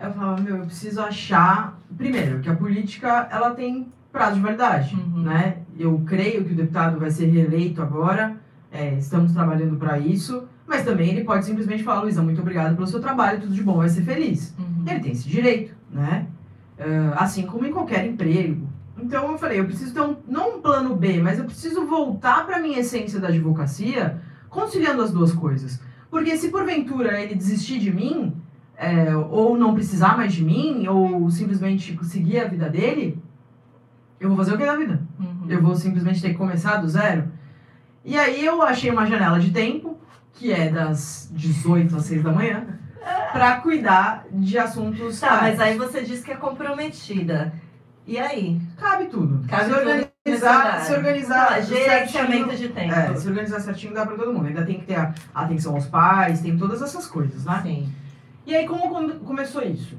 Eu 0.00 0.12
falava, 0.12 0.40
meu, 0.40 0.56
eu 0.56 0.64
preciso 0.66 1.00
achar. 1.00 1.78
Primeiro, 1.96 2.40
que 2.40 2.48
a 2.48 2.54
política 2.56 3.28
ela 3.30 3.50
tem 3.50 3.88
prazo 4.10 4.36
de 4.36 4.40
validade, 4.40 4.94
Uhum. 4.94 5.22
né? 5.22 5.58
Eu 5.78 6.02
creio 6.06 6.44
que 6.44 6.52
o 6.52 6.56
deputado 6.56 6.98
vai 6.98 7.10
ser 7.10 7.26
reeleito 7.26 7.82
agora, 7.82 8.36
é, 8.72 8.94
estamos 8.94 9.32
trabalhando 9.32 9.76
para 9.76 9.98
isso, 9.98 10.44
mas 10.66 10.84
também 10.84 11.10
ele 11.10 11.24
pode 11.24 11.44
simplesmente 11.44 11.82
falar, 11.82 12.02
Luísa, 12.02 12.22
muito 12.22 12.40
obrigado 12.40 12.74
pelo 12.74 12.86
seu 12.86 13.00
trabalho, 13.00 13.40
tudo 13.40 13.52
de 13.54 13.62
bom, 13.62 13.76
vai 13.78 13.88
ser 13.88 14.02
feliz. 14.02 14.54
Ele 14.86 15.00
tem 15.00 15.12
esse 15.12 15.28
direito, 15.28 15.74
né? 15.90 16.26
Ah, 16.78 17.22
assim 17.24 17.44
como 17.46 17.66
em 17.66 17.72
qualquer 17.72 18.06
emprego. 18.06 18.66
Então 19.04 19.32
eu 19.32 19.38
falei, 19.38 19.60
eu 19.60 19.66
preciso 19.66 19.92
ter 19.92 20.00
um, 20.00 20.16
não 20.26 20.56
um 20.56 20.62
plano 20.62 20.96
B, 20.96 21.20
mas 21.20 21.38
eu 21.38 21.44
preciso 21.44 21.84
voltar 21.84 22.46
para 22.46 22.58
minha 22.58 22.80
essência 22.80 23.20
da 23.20 23.28
advocacia, 23.28 24.18
conciliando 24.48 25.02
as 25.02 25.12
duas 25.12 25.30
coisas. 25.30 25.78
Porque 26.10 26.34
se 26.38 26.48
porventura 26.48 27.20
ele 27.20 27.34
desistir 27.34 27.78
de 27.78 27.92
mim, 27.92 28.34
é, 28.78 29.14
ou 29.14 29.58
não 29.58 29.74
precisar 29.74 30.16
mais 30.16 30.32
de 30.32 30.42
mim, 30.42 30.88
ou 30.88 31.30
simplesmente 31.30 31.98
seguir 32.04 32.40
a 32.40 32.48
vida 32.48 32.70
dele, 32.70 33.22
eu 34.18 34.28
vou 34.28 34.38
fazer 34.38 34.54
o 34.54 34.58
que 34.58 34.64
da 34.64 34.74
vida? 34.74 35.02
Uhum. 35.20 35.44
Eu 35.50 35.60
vou 35.60 35.76
simplesmente 35.76 36.22
ter 36.22 36.30
que 36.30 36.38
começar 36.38 36.78
do 36.78 36.88
zero? 36.88 37.28
E 38.02 38.18
aí 38.18 38.42
eu 38.42 38.62
achei 38.62 38.90
uma 38.90 39.04
janela 39.04 39.38
de 39.38 39.50
tempo, 39.50 39.98
que 40.32 40.50
é 40.50 40.70
das 40.70 41.30
18 41.30 41.94
às 41.94 42.04
6 42.06 42.22
da 42.22 42.32
manhã, 42.32 42.66
para 43.32 43.60
cuidar 43.60 44.24
de 44.32 44.58
assuntos. 44.58 45.20
Tá, 45.20 45.42
mas 45.42 45.60
aí 45.60 45.76
você 45.76 46.02
disse 46.02 46.22
que 46.22 46.32
é 46.32 46.36
comprometida. 46.36 47.52
E 48.06 48.18
aí? 48.18 48.60
Cabe 48.76 49.06
tudo. 49.06 49.46
Cabe 49.48 49.64
se 49.64 49.72
organizar, 49.72 50.80
se 50.80 50.92
organizar. 50.92 51.52
Ah, 51.52 51.60
gerenciamento 51.60 52.48
certinho- 52.50 52.68
de 52.68 52.68
tempo. 52.74 52.94
É, 52.94 53.14
se 53.16 53.28
organizar 53.28 53.60
certinho 53.60 53.94
dá 53.94 54.04
pra 54.04 54.16
todo 54.16 54.32
mundo. 54.32 54.46
Ainda 54.46 54.64
tem 54.64 54.78
que 54.78 54.86
ter 54.86 54.96
a 54.96 55.14
atenção 55.34 55.74
aos 55.74 55.86
pais, 55.86 56.40
tem 56.40 56.56
todas 56.58 56.82
essas 56.82 57.06
coisas, 57.06 57.44
né? 57.44 57.60
Sim. 57.62 57.88
E 58.46 58.54
aí, 58.54 58.66
como 58.66 58.88
come- 58.90 59.14
começou 59.14 59.62
isso? 59.62 59.96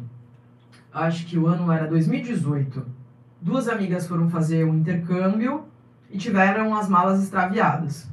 Acho 0.94 1.26
que 1.26 1.38
o 1.38 1.48
ano 1.48 1.72
era 1.72 1.88
2018. 1.88 2.86
Duas 3.42 3.68
amigas 3.68 4.08
foram 4.08 4.30
fazer 4.30 4.64
um 4.66 4.76
intercâmbio 4.76 5.64
e 6.12 6.18
tiveram 6.18 6.76
as 6.76 6.88
malas 6.88 7.22
extraviadas. 7.24 8.08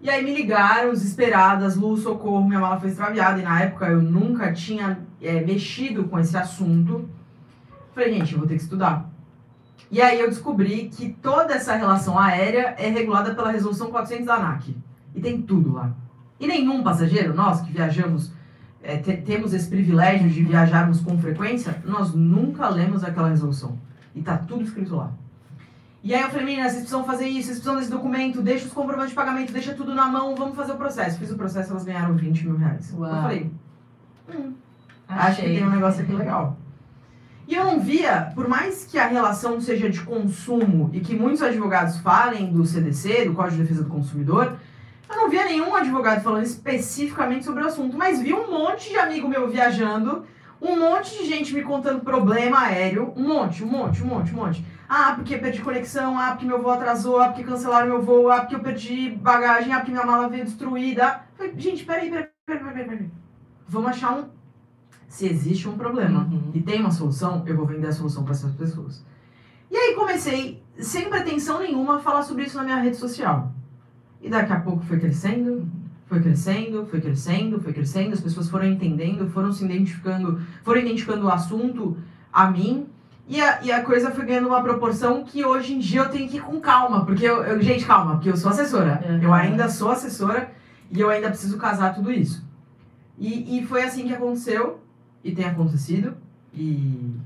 E 0.00 0.08
aí 0.08 0.22
me 0.22 0.34
ligaram, 0.34 0.90
desesperadas, 0.92 1.76
Lu, 1.76 1.96
socorro, 1.96 2.46
minha 2.46 2.60
mala 2.60 2.78
foi 2.78 2.90
extraviada. 2.90 3.40
E 3.40 3.42
na 3.42 3.62
época 3.62 3.86
eu 3.86 4.00
nunca 4.00 4.52
tinha 4.52 4.98
é, 5.20 5.40
mexido 5.40 6.04
com 6.04 6.18
esse 6.18 6.36
assunto. 6.36 7.08
Falei, 7.94 8.12
gente, 8.14 8.32
eu 8.32 8.38
vou 8.38 8.46
ter 8.48 8.56
que 8.56 8.62
estudar. 8.62 9.08
E 9.90 10.00
aí 10.00 10.18
eu 10.18 10.28
descobri 10.28 10.88
que 10.88 11.10
toda 11.22 11.54
essa 11.54 11.74
relação 11.76 12.18
aérea 12.18 12.74
é 12.78 12.88
regulada 12.88 13.34
pela 13.34 13.50
resolução 13.50 13.90
400 13.90 14.26
da 14.26 14.34
ANAC. 14.34 14.76
E 15.14 15.20
tem 15.20 15.40
tudo 15.40 15.72
lá. 15.72 15.92
E 16.40 16.46
nenhum 16.46 16.82
passageiro, 16.82 17.32
nós 17.34 17.60
que 17.60 17.70
viajamos 17.72 18.32
é, 18.82 18.96
te- 18.96 19.18
temos 19.18 19.54
esse 19.54 19.68
privilégio 19.68 20.28
de 20.28 20.42
viajarmos 20.42 21.00
com 21.00 21.16
frequência, 21.18 21.80
nós 21.84 22.12
nunca 22.12 22.68
lemos 22.68 23.04
aquela 23.04 23.28
resolução. 23.28 23.78
E 24.14 24.20
tá 24.22 24.36
tudo 24.36 24.64
escrito 24.64 24.96
lá. 24.96 25.10
E 26.02 26.14
aí 26.14 26.20
eu 26.20 26.28
falei, 26.28 26.44
meninas, 26.44 26.72
vocês 26.72 26.82
precisam 26.82 27.04
fazer 27.04 27.26
isso, 27.28 27.46
vocês 27.46 27.58
precisam 27.58 27.76
desse 27.76 27.90
documento, 27.90 28.42
deixa 28.42 28.66
os 28.66 28.72
comprovantes 28.72 29.10
de 29.10 29.14
pagamento, 29.16 29.52
deixa 29.52 29.72
tudo 29.74 29.94
na 29.94 30.06
mão, 30.06 30.34
vamos 30.36 30.54
fazer 30.56 30.72
o 30.72 30.76
processo. 30.76 31.18
Fiz 31.18 31.30
o 31.30 31.36
processo, 31.36 31.70
elas 31.70 31.84
ganharam 31.84 32.14
20 32.14 32.46
mil 32.46 32.56
reais. 32.56 32.92
Uau. 32.92 33.10
Eu 33.14 33.22
falei, 33.22 33.50
hum, 34.28 34.52
acho 35.08 35.36
que 35.36 35.42
Achei. 35.42 35.54
tem 35.56 35.66
um 35.66 35.70
negócio 35.70 36.02
aqui 36.02 36.12
legal. 36.12 36.58
E 37.46 37.54
eu 37.54 37.64
não 37.64 37.80
via, 37.80 38.32
por 38.34 38.48
mais 38.48 38.84
que 38.84 38.98
a 38.98 39.06
relação 39.06 39.60
seja 39.60 39.90
de 39.90 40.00
consumo 40.00 40.90
e 40.92 41.00
que 41.00 41.14
muitos 41.14 41.42
advogados 41.42 41.98
falem 41.98 42.50
do 42.50 42.64
CDC, 42.64 43.26
do 43.26 43.34
Código 43.34 43.56
de 43.56 43.62
Defesa 43.62 43.84
do 43.84 43.90
Consumidor, 43.90 44.56
eu 45.08 45.16
não 45.16 45.28
via 45.28 45.44
nenhum 45.44 45.74
advogado 45.74 46.22
falando 46.22 46.44
especificamente 46.44 47.44
sobre 47.44 47.62
o 47.62 47.66
assunto, 47.66 47.96
mas 47.96 48.20
vi 48.20 48.32
um 48.32 48.50
monte 48.50 48.88
de 48.88 48.96
amigo 48.96 49.28
meu 49.28 49.48
viajando, 49.48 50.24
um 50.60 50.78
monte 50.78 51.18
de 51.18 51.26
gente 51.26 51.54
me 51.54 51.62
contando 51.62 52.00
problema 52.00 52.60
aéreo, 52.60 53.12
um 53.14 53.28
monte, 53.28 53.62
um 53.62 53.66
monte, 53.66 54.02
um 54.02 54.06
monte, 54.06 54.32
um 54.32 54.36
monte. 54.36 54.64
Ah, 54.88 55.12
porque 55.14 55.36
perdi 55.36 55.60
conexão, 55.60 56.18
ah, 56.18 56.30
porque 56.30 56.46
meu 56.46 56.62
voo 56.62 56.70
atrasou, 56.72 57.20
ah, 57.20 57.28
porque 57.28 57.44
cancelaram 57.44 57.88
meu 57.88 58.02
voo, 58.02 58.30
ah, 58.30 58.40
porque 58.40 58.54
eu 58.54 58.60
perdi 58.60 59.10
bagagem, 59.10 59.72
ah, 59.72 59.76
porque 59.76 59.92
minha 59.92 60.06
mala 60.06 60.28
veio 60.28 60.44
destruída. 60.44 61.20
Falei, 61.36 61.52
gente, 61.56 61.84
peraí, 61.84 62.08
peraí, 62.10 62.28
peraí, 62.46 62.64
peraí, 62.64 62.84
peraí. 62.84 63.10
Vamos 63.68 63.90
achar 63.90 64.12
um. 64.12 64.24
Se 65.14 65.26
existe 65.28 65.68
um 65.68 65.76
problema 65.78 66.28
Uhum. 66.28 66.50
e 66.52 66.60
tem 66.60 66.80
uma 66.80 66.90
solução, 66.90 67.44
eu 67.46 67.56
vou 67.56 67.64
vender 67.64 67.86
a 67.86 67.92
solução 67.92 68.24
para 68.24 68.32
essas 68.32 68.52
pessoas. 68.52 69.04
E 69.70 69.76
aí 69.76 69.94
comecei, 69.94 70.60
sem 70.76 71.08
pretensão 71.08 71.60
nenhuma, 71.60 71.96
a 71.96 72.00
falar 72.00 72.22
sobre 72.24 72.42
isso 72.44 72.56
na 72.56 72.64
minha 72.64 72.80
rede 72.80 72.96
social. 72.96 73.52
E 74.20 74.28
daqui 74.28 74.52
a 74.52 74.58
pouco 74.58 74.82
foi 74.84 74.98
crescendo, 74.98 75.68
foi 76.08 76.20
crescendo, 76.20 76.84
foi 76.90 77.00
crescendo, 77.00 77.60
foi 77.60 77.72
crescendo, 77.72 78.12
as 78.12 78.20
pessoas 78.20 78.48
foram 78.50 78.64
entendendo, 78.66 79.30
foram 79.30 79.52
se 79.52 79.64
identificando, 79.64 80.40
foram 80.64 80.80
identificando 80.80 81.26
o 81.26 81.30
assunto 81.30 81.96
a 82.32 82.50
mim. 82.50 82.86
E 83.28 83.40
a, 83.40 83.62
e 83.62 83.70
a 83.70 83.84
coisa 83.84 84.10
foi 84.10 84.24
ganhando 84.24 84.48
uma 84.48 84.62
proporção 84.64 85.22
que 85.22 85.44
hoje 85.44 85.74
em 85.74 85.78
dia 85.78 86.00
eu 86.00 86.08
tenho 86.10 86.28
que 86.28 86.38
ir 86.38 86.42
com 86.42 86.58
calma, 86.60 87.06
porque 87.06 87.24
eu, 87.24 87.36
eu- 87.44 87.62
gente, 87.62 87.86
calma, 87.86 88.14
porque 88.16 88.30
eu 88.30 88.36
sou 88.36 88.50
assessora. 88.50 89.00
Uhum. 89.08 89.22
Eu 89.22 89.32
ainda 89.32 89.68
sou 89.68 89.92
assessora 89.92 90.50
e 90.90 91.00
eu 91.00 91.08
ainda 91.08 91.28
preciso 91.28 91.56
casar 91.56 91.94
tudo 91.94 92.10
isso. 92.10 92.44
E, 93.16 93.58
e 93.60 93.64
foi 93.64 93.84
assim 93.84 94.08
que 94.08 94.12
aconteceu, 94.12 94.80
e 95.24 95.32
tem 95.32 95.46
acontecido, 95.46 96.14
e, 96.52 97.16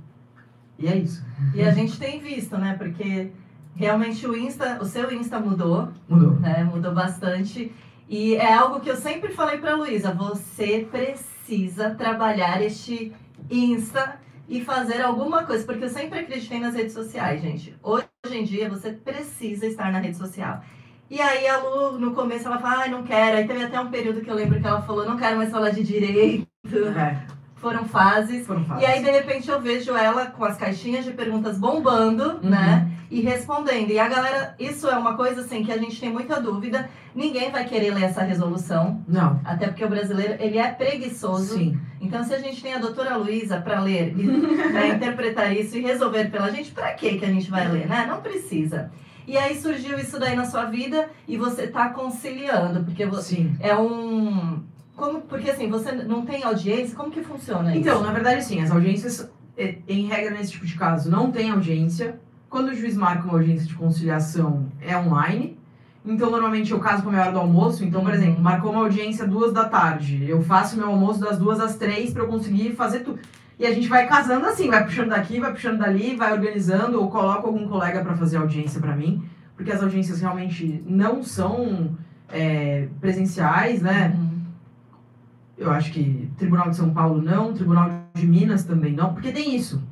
e 0.78 0.86
é 0.86 0.96
isso. 0.96 1.22
E 1.54 1.60
a 1.62 1.72
gente 1.72 1.98
tem 1.98 2.20
visto, 2.20 2.56
né? 2.56 2.76
Porque 2.78 3.30
realmente 3.74 4.26
o 4.26 4.36
Insta, 4.36 4.78
o 4.80 4.84
seu 4.86 5.12
Insta 5.12 5.38
mudou, 5.40 5.88
Mudou. 6.08 6.32
né? 6.38 6.62
Mudou 6.64 6.94
bastante. 6.94 7.72
E 8.08 8.36
é 8.36 8.54
algo 8.54 8.80
que 8.80 8.88
eu 8.88 8.96
sempre 8.96 9.32
falei 9.32 9.58
pra 9.58 9.74
Luísa, 9.74 10.12
você 10.14 10.86
precisa 10.90 11.90
trabalhar 11.90 12.62
este 12.62 13.12
Insta 13.50 14.18
e 14.48 14.64
fazer 14.64 15.02
alguma 15.02 15.44
coisa, 15.44 15.64
porque 15.64 15.84
eu 15.84 15.88
sempre 15.90 16.20
acreditei 16.20 16.58
nas 16.58 16.74
redes 16.74 16.94
sociais, 16.94 17.42
gente. 17.42 17.74
Hoje 17.82 18.06
em 18.30 18.44
dia 18.44 18.70
você 18.70 18.92
precisa 18.92 19.66
estar 19.66 19.92
na 19.92 19.98
rede 19.98 20.16
social. 20.16 20.62
E 21.10 21.20
aí 21.20 21.46
a 21.46 21.58
Lu, 21.58 21.98
no 21.98 22.12
começo, 22.14 22.46
ela 22.46 22.58
fala, 22.58 22.82
ai, 22.82 22.90
não 22.90 23.02
quero. 23.02 23.38
Aí 23.38 23.46
teve 23.46 23.64
até 23.64 23.78
um 23.80 23.90
período 23.90 24.20
que 24.20 24.30
eu 24.30 24.34
lembro 24.34 24.60
que 24.60 24.66
ela 24.66 24.82
falou, 24.82 25.06
não 25.06 25.16
quero 25.16 25.36
mais 25.36 25.50
falar 25.50 25.70
de 25.70 25.82
direito. 25.82 26.46
É, 26.96 27.37
Foram 27.60 27.84
fases. 27.84 28.46
foram 28.46 28.62
E 28.62 28.64
fases. 28.64 28.84
aí, 28.88 29.02
de 29.02 29.10
repente, 29.10 29.48
eu 29.50 29.60
vejo 29.60 29.94
ela 29.96 30.26
com 30.26 30.44
as 30.44 30.56
caixinhas 30.56 31.04
de 31.04 31.12
perguntas 31.12 31.58
bombando, 31.58 32.38
Uhum. 32.42 32.50
né? 32.50 32.90
E 33.10 33.20
respondendo. 33.20 33.90
E 33.90 33.98
a 33.98 34.06
galera, 34.06 34.54
isso 34.58 34.86
é 34.86 34.94
uma 34.96 35.16
coisa 35.16 35.40
assim 35.40 35.64
que 35.64 35.72
a 35.72 35.78
gente 35.78 35.98
tem 35.98 36.12
muita 36.12 36.40
dúvida. 36.40 36.88
Ninguém 37.14 37.50
vai 37.50 37.64
querer 37.64 37.92
ler 37.94 38.04
essa 38.04 38.22
resolução, 38.22 39.02
Não, 39.08 39.40
até 39.44 39.66
porque 39.66 39.82
o 39.84 39.88
brasileiro, 39.88 40.36
ele 40.38 40.58
é 40.58 40.68
preguiçoso. 40.70 41.56
sim. 41.56 41.78
Então, 42.00 42.22
se 42.22 42.32
a 42.34 42.38
gente 42.38 42.62
tem 42.62 42.74
a 42.74 42.78
doutora 42.78 43.16
Luísa 43.16 43.60
para 43.60 43.80
ler, 43.80 44.14
e, 44.16 44.22
né, 44.72 44.88
interpretar 44.90 45.52
isso 45.56 45.76
e 45.76 45.80
resolver 45.80 46.30
pela 46.30 46.50
gente, 46.50 46.70
para 46.70 46.92
que 46.92 47.18
que 47.18 47.24
a 47.24 47.28
gente 47.32 47.50
vai 47.50 47.66
ler, 47.66 47.88
né? 47.88 48.06
Não 48.06 48.20
precisa. 48.20 48.90
E 49.26 49.36
aí 49.36 49.60
surgiu 49.60 49.98
isso 49.98 50.18
daí 50.18 50.36
na 50.36 50.44
sua 50.44 50.64
vida 50.66 51.08
e 51.26 51.36
você 51.36 51.66
tá 51.66 51.88
conciliando, 51.88 52.84
porque 52.84 53.04
você 53.04 53.36
Sim. 53.36 53.56
é 53.60 53.74
um 53.76 54.62
como 54.98 55.22
porque 55.22 55.50
assim, 55.50 55.70
você 55.70 55.92
não 55.92 56.26
tem 56.26 56.42
audiência, 56.42 56.94
como 56.96 57.10
que 57.10 57.22
funciona 57.22 57.70
isso? 57.70 57.78
Então, 57.80 58.02
na 58.02 58.12
verdade, 58.12 58.44
sim, 58.44 58.60
as 58.60 58.70
audiências, 58.70 59.30
eh, 59.56 59.76
em 59.88 60.06
regra, 60.06 60.32
nesse 60.32 60.52
tipo 60.52 60.66
de 60.66 60.74
caso, 60.74 61.10
não 61.10 61.30
tem 61.30 61.50
audiência. 61.50 62.18
Quando 62.50 62.68
o 62.68 62.74
juiz 62.74 62.96
marca 62.96 63.24
uma 63.24 63.34
audiência 63.38 63.66
de 63.66 63.74
conciliação, 63.74 64.66
é 64.80 64.96
online. 64.98 65.56
Então, 66.04 66.30
normalmente, 66.30 66.72
eu 66.72 66.80
caso 66.80 67.02
com 67.02 67.10
a 67.10 67.12
minha 67.12 67.22
hora 67.22 67.32
do 67.32 67.38
almoço. 67.38 67.84
Então, 67.84 68.00
por 68.02 68.10
Uhum. 68.10 68.16
exemplo, 68.16 68.42
marcou 68.42 68.70
uma 68.72 68.80
audiência 68.80 69.26
duas 69.26 69.52
da 69.52 69.64
tarde. 69.68 70.24
Eu 70.28 70.42
faço 70.42 70.76
meu 70.76 70.88
almoço 70.88 71.20
das 71.20 71.38
duas 71.38 71.60
às 71.60 71.76
três 71.76 72.12
para 72.12 72.22
eu 72.22 72.28
conseguir 72.28 72.74
fazer 72.74 73.00
tudo. 73.00 73.18
E 73.58 73.66
a 73.66 73.72
gente 73.72 73.88
vai 73.88 74.06
casando 74.06 74.46
assim, 74.46 74.68
vai 74.70 74.84
puxando 74.84 75.10
daqui, 75.10 75.38
vai 75.40 75.52
puxando 75.52 75.78
dali, 75.78 76.16
vai 76.16 76.32
organizando, 76.32 77.00
ou 77.00 77.10
coloco 77.10 77.46
algum 77.48 77.68
colega 77.68 78.00
para 78.02 78.14
fazer 78.16 78.36
audiência 78.38 78.80
para 78.80 78.94
mim, 78.96 79.22
porque 79.56 79.70
as 79.72 79.82
audiências 79.82 80.20
realmente 80.20 80.82
não 80.86 81.22
são 81.22 81.96
é, 82.30 82.88
presenciais, 83.00 83.82
né? 83.82 84.14
Uhum. 84.16 84.27
Eu 85.58 85.70
acho 85.72 85.90
que 85.92 86.30
Tribunal 86.38 86.70
de 86.70 86.76
São 86.76 86.90
Paulo 86.90 87.20
não, 87.20 87.52
Tribunal 87.52 87.90
de 88.14 88.26
Minas 88.26 88.64
também 88.64 88.92
não, 88.92 89.12
porque 89.12 89.32
tem 89.32 89.56
isso. 89.56 89.82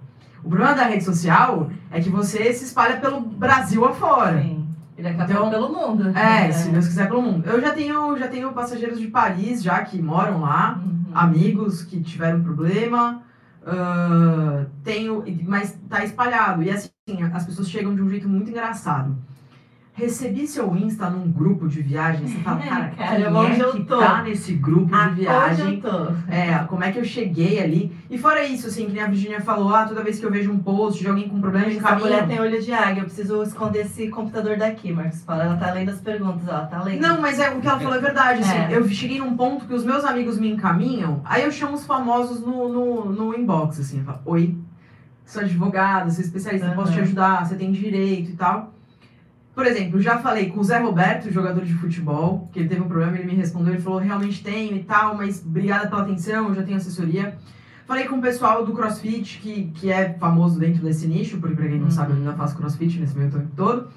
O 0.44 0.48
problema 0.48 0.74
da 0.74 0.84
rede 0.84 1.02
social 1.04 1.68
é 1.90 2.00
que 2.00 2.08
você 2.08 2.52
se 2.52 2.64
espalha 2.64 2.98
pelo 3.00 3.20
Brasil 3.20 3.84
afora. 3.84 4.40
Sim. 4.40 4.64
Ele 4.96 5.08
acaba 5.08 5.30
Então, 5.30 5.50
pelo 5.50 5.68
mundo. 5.72 6.16
É, 6.16 6.50
se 6.52 6.70
Deus 6.70 6.86
quiser 6.86 7.08
pelo 7.08 7.20
mundo. 7.20 7.44
Eu 7.46 7.60
já 7.60 7.72
tenho, 7.72 8.16
já 8.16 8.28
tenho 8.28 8.52
passageiros 8.52 8.98
de 9.00 9.08
Paris 9.08 9.62
já 9.62 9.82
que 9.82 10.00
moram 10.00 10.40
lá, 10.40 10.80
Uhum. 10.82 11.04
amigos 11.12 11.82
que 11.82 12.00
tiveram 12.00 12.42
problema. 12.42 13.22
ah, 13.66 14.64
tenho, 14.84 15.24
mas 15.42 15.76
tá 15.90 16.04
espalhado. 16.04 16.62
E 16.62 16.70
assim, 16.70 16.90
as 17.34 17.44
pessoas 17.44 17.68
chegam 17.68 17.94
de 17.94 18.00
um 18.00 18.08
jeito 18.08 18.28
muito 18.28 18.48
engraçado. 18.50 19.16
Recebi 19.96 20.46
seu 20.46 20.76
Insta 20.76 21.08
num 21.08 21.30
grupo 21.32 21.66
de 21.66 21.80
viagem, 21.80 22.26
você 22.28 22.36
fala, 22.40 22.60
cara, 22.68 22.88
Cara, 22.90 23.16
quem 23.16 23.26
onde 23.34 23.60
é 23.62 23.64
eu 23.64 23.72
que 23.72 23.84
tô? 23.84 23.98
tá 23.98 24.22
nesse 24.22 24.52
grupo 24.52 24.94
Ah, 24.94 25.08
de 25.08 25.14
viagem? 25.22 25.66
Onde 25.66 25.74
eu 25.76 25.90
tô? 25.90 26.12
É, 26.30 26.58
como 26.68 26.84
é 26.84 26.92
que 26.92 26.98
eu 26.98 27.04
cheguei 27.04 27.62
ali? 27.62 27.96
E 28.10 28.18
fora 28.18 28.44
isso, 28.44 28.66
assim, 28.66 28.84
que 28.84 28.92
nem 28.92 29.02
a 29.02 29.06
Virginia 29.06 29.40
falou, 29.40 29.74
ah, 29.74 29.86
toda 29.86 30.02
vez 30.04 30.20
que 30.20 30.26
eu 30.26 30.30
vejo 30.30 30.52
um 30.52 30.58
post 30.58 31.00
de 31.00 31.08
alguém 31.08 31.28
com 31.30 31.40
problema 31.40 31.70
de 31.70 31.78
Essa 31.78 31.96
mulher 31.96 32.20
caminho. 32.20 32.38
tem 32.38 32.46
olho 32.46 32.62
de 32.62 32.72
águia. 32.72 33.00
Eu 33.00 33.04
preciso 33.06 33.42
esconder 33.42 33.86
esse 33.86 34.08
computador 34.10 34.58
daqui, 34.58 34.92
Marcos 34.92 35.22
Paulo. 35.22 35.40
Ela 35.42 35.56
tá 35.56 35.72
lendo 35.72 35.88
as 35.90 36.00
perguntas, 36.00 36.46
ó. 36.46 36.66
Tá 36.66 36.82
lendo. 36.82 37.00
Não, 37.00 37.18
mas 37.22 37.40
é, 37.40 37.48
o 37.54 37.58
que 37.60 37.66
ela 37.66 37.80
falou 37.80 37.96
é 37.96 38.00
verdade, 38.00 38.40
assim, 38.42 38.58
É. 38.74 38.76
eu 38.76 38.86
cheguei 38.90 39.18
num 39.18 39.34
ponto 39.34 39.64
que 39.64 39.72
os 39.72 39.82
meus 39.84 40.04
amigos 40.04 40.38
me 40.38 40.50
encaminham, 40.50 41.22
aí 41.24 41.42
eu 41.42 41.50
chamo 41.50 41.72
os 41.74 41.86
famosos 41.86 42.40
no, 42.42 42.68
no, 42.68 43.04
no 43.12 43.34
inbox, 43.34 43.80
assim, 43.80 44.00
eu 44.00 44.04
falo, 44.04 44.20
oi, 44.26 44.54
sou 45.24 45.40
advogada, 45.42 46.10
sou 46.10 46.22
especialista, 46.22 46.70
posso 46.72 46.92
te 46.92 47.00
ajudar, 47.00 47.46
você 47.46 47.54
tem 47.54 47.72
direito 47.72 48.30
e 48.32 48.36
tal. 48.36 48.74
Por 49.56 49.64
exemplo, 49.66 49.98
já 49.98 50.18
falei 50.18 50.50
com 50.50 50.60
o 50.60 50.64
Zé 50.64 50.76
Roberto, 50.78 51.32
jogador 51.32 51.64
de 51.64 51.72
futebol, 51.72 52.46
que 52.52 52.58
ele 52.58 52.68
teve 52.68 52.82
um 52.82 52.88
problema, 52.88 53.16
ele 53.16 53.24
me 53.24 53.34
respondeu, 53.34 53.72
ele 53.72 53.80
falou, 53.80 53.98
realmente 53.98 54.42
tenho 54.44 54.76
e 54.76 54.84
tal, 54.84 55.16
mas 55.16 55.42
obrigada 55.42 55.88
pela 55.88 56.02
atenção, 56.02 56.50
eu 56.50 56.54
já 56.54 56.62
tenho 56.62 56.76
assessoria. 56.76 57.38
Falei 57.86 58.04
com 58.04 58.16
o 58.16 58.20
pessoal 58.20 58.66
do 58.66 58.74
CrossFit, 58.74 59.38
que, 59.38 59.70
que 59.74 59.90
é 59.90 60.12
famoso 60.20 60.60
dentro 60.60 60.82
desse 60.82 61.06
nicho, 61.06 61.38
porque 61.38 61.56
pra 61.56 61.66
quem 61.66 61.78
não 61.78 61.86
Uhum. 61.86 61.90
sabe, 61.90 62.12
eu 62.12 62.16
ainda 62.18 62.34
faço 62.34 62.54
CrossFit 62.54 63.00
nesse 63.00 63.16
meio 63.16 63.30
tempo 63.30 63.48
todo. 63.56 63.88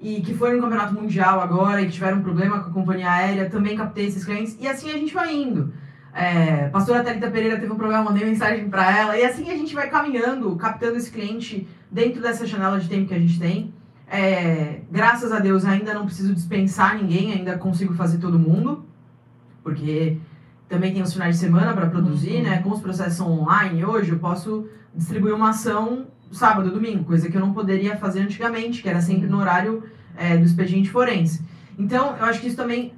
E 0.00 0.22
que 0.22 0.32
foi 0.32 0.54
no 0.56 0.62
Campeonato 0.62 0.94
Mundial 0.94 1.42
agora 1.42 1.82
e 1.82 1.86
que 1.86 1.92
tiveram 1.92 2.16
um 2.18 2.22
problema 2.22 2.60
com 2.60 2.70
a 2.70 2.72
companhia 2.72 3.10
aérea, 3.10 3.50
também 3.50 3.76
captei 3.76 4.06
esses 4.06 4.24
clientes. 4.24 4.56
E 4.58 4.66
assim 4.66 4.88
a 4.90 4.94
gente 4.94 5.12
vai 5.12 5.34
indo. 5.36 5.74
É, 6.14 6.68
pastora 6.68 7.04
Thalita 7.04 7.30
Pereira 7.30 7.60
teve 7.60 7.70
um 7.70 7.76
problema, 7.76 8.02
mandei 8.02 8.24
mensagem 8.24 8.70
pra 8.70 8.96
ela. 8.98 9.18
E 9.18 9.22
assim 9.26 9.50
a 9.50 9.56
gente 9.56 9.74
vai 9.74 9.90
caminhando, 9.90 10.56
captando 10.56 10.96
esse 10.96 11.10
cliente 11.10 11.68
dentro 11.90 12.22
dessa 12.22 12.46
janela 12.46 12.80
de 12.80 12.88
tempo 12.88 13.08
que 13.08 13.14
a 13.14 13.18
gente 13.18 13.38
tem. 13.38 13.74
É, 14.08 14.80
graças 14.90 15.32
a 15.32 15.38
Deus 15.40 15.64
ainda 15.64 15.92
não 15.92 16.04
preciso 16.06 16.32
dispensar 16.34 16.96
ninguém, 16.96 17.32
ainda 17.32 17.58
consigo 17.58 17.94
fazer 17.94 18.18
todo 18.18 18.38
mundo. 18.38 18.84
Porque 19.62 20.18
também 20.68 20.92
tem 20.92 21.02
os 21.02 21.12
finais 21.12 21.36
de 21.36 21.40
semana 21.40 21.72
para 21.72 21.86
produzir, 21.86 22.36
Uhum. 22.36 22.42
né? 22.44 22.58
Com 22.62 22.70
os 22.70 22.80
processos 22.80 23.20
online 23.20 23.84
hoje, 23.84 24.10
eu 24.12 24.18
posso 24.18 24.68
distribuir 24.94 25.34
uma 25.34 25.50
ação 25.50 26.06
sábado, 26.32 26.70
domingo, 26.70 27.04
coisa 27.04 27.28
que 27.30 27.36
eu 27.36 27.40
não 27.40 27.52
poderia 27.52 27.96
fazer 27.96 28.20
antigamente, 28.20 28.82
que 28.82 28.88
era 28.88 29.00
sempre 29.00 29.28
no 29.28 29.38
horário 29.38 29.84
é, 30.16 30.36
do 30.36 30.44
expediente 30.44 30.90
forense. 30.90 31.42
Então, 31.78 32.16
eu 32.16 32.24
acho 32.24 32.40
que 32.40 32.48
isso 32.48 32.56
também 32.56 32.92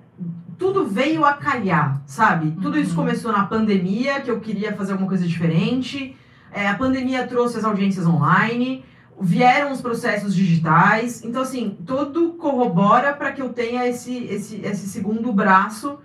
tudo 0.56 0.86
veio 0.86 1.24
a 1.24 1.34
calhar, 1.34 2.02
sabe? 2.06 2.50
Tudo 2.60 2.78
isso 2.78 2.90
Uhum. 2.90 2.96
começou 2.96 3.30
na 3.32 3.44
pandemia, 3.46 4.20
que 4.20 4.30
eu 4.30 4.40
queria 4.40 4.72
fazer 4.72 4.92
alguma 4.92 5.08
coisa 5.08 5.26
diferente. 5.26 6.16
É, 6.52 6.66
a 6.68 6.74
pandemia 6.74 7.26
trouxe 7.26 7.58
as 7.58 7.64
audiências 7.64 8.06
online, 8.06 8.84
vieram 9.20 9.72
os 9.72 9.80
processos 9.80 10.34
digitais. 10.34 11.24
Então, 11.24 11.42
assim, 11.42 11.76
tudo 11.86 12.34
corrobora 12.34 13.12
para 13.12 13.32
que 13.32 13.42
eu 13.42 13.52
tenha 13.52 13.86
esse, 13.86 14.24
esse, 14.24 14.56
esse 14.64 14.88
segundo 14.88 15.32
braço, 15.32 15.98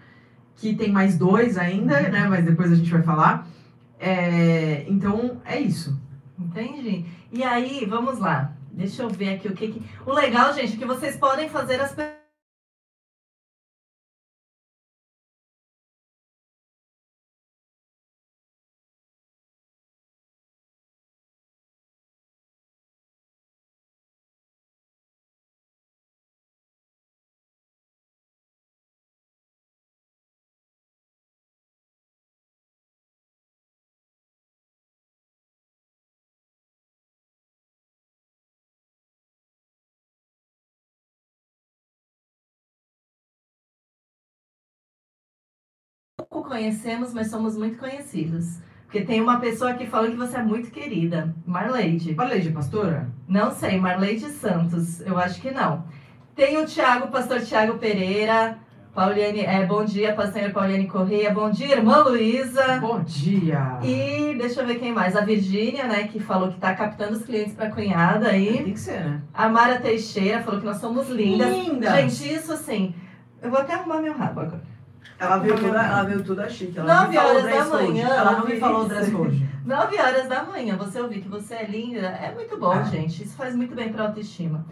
que 0.56 0.76
tem 0.76 0.91
mais 0.91 1.17
dois 1.17 1.58
ainda, 1.58 1.99
né? 2.02 2.28
Mas 2.28 2.45
depois 2.45 2.71
a 2.71 2.76
gente 2.76 2.91
vai 2.91 3.02
falar. 3.02 3.47
É, 3.99 4.86
então, 4.88 5.41
é 5.45 5.60
isso. 5.60 5.99
Entendi. 6.39 7.06
E 7.32 7.43
aí, 7.43 7.86
vamos 7.86 8.19
lá. 8.19 8.54
Deixa 8.71 9.04
eu 9.04 9.10
ver 9.10 9.36
aqui 9.36 9.47
o 9.47 9.54
que, 9.54 9.67
que... 9.67 9.82
O 10.06 10.13
legal, 10.13 10.54
gente, 10.54 10.73
é 10.73 10.78
que 10.78 10.86
vocês 10.86 11.15
podem 11.15 11.49
fazer 11.49 11.80
as 11.80 11.91
perguntas. 11.91 12.22
Pouco 46.43 46.49
conhecemos, 46.49 47.13
mas 47.13 47.29
somos 47.29 47.58
muito 47.58 47.77
conhecidos. 47.77 48.58
Porque 48.84 49.01
tem 49.01 49.21
uma 49.21 49.39
pessoa 49.39 49.71
aqui 49.71 49.88
falando 49.88 50.12
que 50.12 50.17
você 50.17 50.38
é 50.38 50.43
muito 50.43 50.69
querida. 50.71 51.34
Marleide. 51.45 52.13
Marleide, 52.15 52.51
pastora? 52.51 53.08
Não 53.27 53.49
sei, 53.49 53.79
Marleide 53.79 54.29
Santos. 54.29 54.99
Eu 55.01 55.17
acho 55.17 55.41
que 55.41 55.51
não. 55.51 55.86
Tem 56.36 56.58
o 56.58 56.65
Tiago, 56.65 57.08
pastor 57.08 57.39
Tiago 57.41 57.77
Pereira. 57.77 58.60
Pauliane, 58.93 59.39
é, 59.39 59.65
bom 59.65 59.86
dia, 59.86 60.13
pastor 60.13 60.51
Pauliane 60.51 60.86
Correia. 60.86 61.32
Bom 61.32 61.49
dia, 61.49 61.77
irmã 61.77 62.03
Luísa. 62.03 62.77
Bom 62.79 63.01
dia! 63.01 63.79
E 63.82 64.36
deixa 64.38 64.62
eu 64.62 64.67
ver 64.67 64.75
quem 64.75 64.91
mais. 64.91 65.15
A 65.15 65.21
Virgínia, 65.21 65.86
né, 65.86 66.08
que 66.08 66.19
falou 66.19 66.49
que 66.49 66.60
tá 66.60 66.75
captando 66.75 67.13
os 67.13 67.23
clientes 67.23 67.53
pra 67.53 67.71
cunhada 67.71 68.27
aí. 68.27 68.63
Tem 68.63 68.73
que 68.73 68.79
ser, 68.79 69.03
né? 69.03 69.21
A 69.34 69.47
Mara 69.49 69.79
Teixeira 69.79 70.43
falou 70.43 70.60
que 70.60 70.65
nós 70.65 70.77
somos 70.77 71.10
lindas. 71.10 71.49
Lindas! 71.49 71.93
Gente, 71.95 72.34
isso 72.34 72.51
assim. 72.51 72.93
Eu 73.41 73.49
vou 73.49 73.60
até 73.60 73.73
arrumar 73.73 74.01
meu 74.01 74.13
rabo 74.13 74.41
agora. 74.41 74.72
Ela 75.19 75.37
veio 75.37 75.57
toda, 75.59 75.81
ela 75.81 76.03
veio 76.03 76.23
toda 76.23 76.49
chique. 76.49 76.77
Ela 76.77 76.87
não 76.87 76.95
Nove 77.03 77.09
me 77.09 77.15
falou 77.15 77.31
o 77.31 77.37
horas 77.45 77.69
da 77.69 77.77
manhã, 77.77 78.07
Ela 78.09 78.31
não 78.33 78.45
me 78.45 78.59
falou 78.59 78.81
o 78.83 78.87
dress 78.87 79.11
code. 79.11 79.49
9 79.65 79.97
horas 79.97 80.27
da 80.27 80.43
manhã, 80.43 80.75
você 80.75 80.99
ouvir 80.99 81.21
que 81.21 81.29
você 81.29 81.53
é 81.53 81.65
linda, 81.65 81.99
é 82.07 82.33
muito 82.33 82.57
bom, 82.57 82.73
É. 82.73 82.83
gente. 82.85 83.23
Isso 83.23 83.35
faz 83.37 83.55
muito 83.55 83.73
bem 83.73 83.93
pra 83.93 84.03
autoestima. 84.07 84.65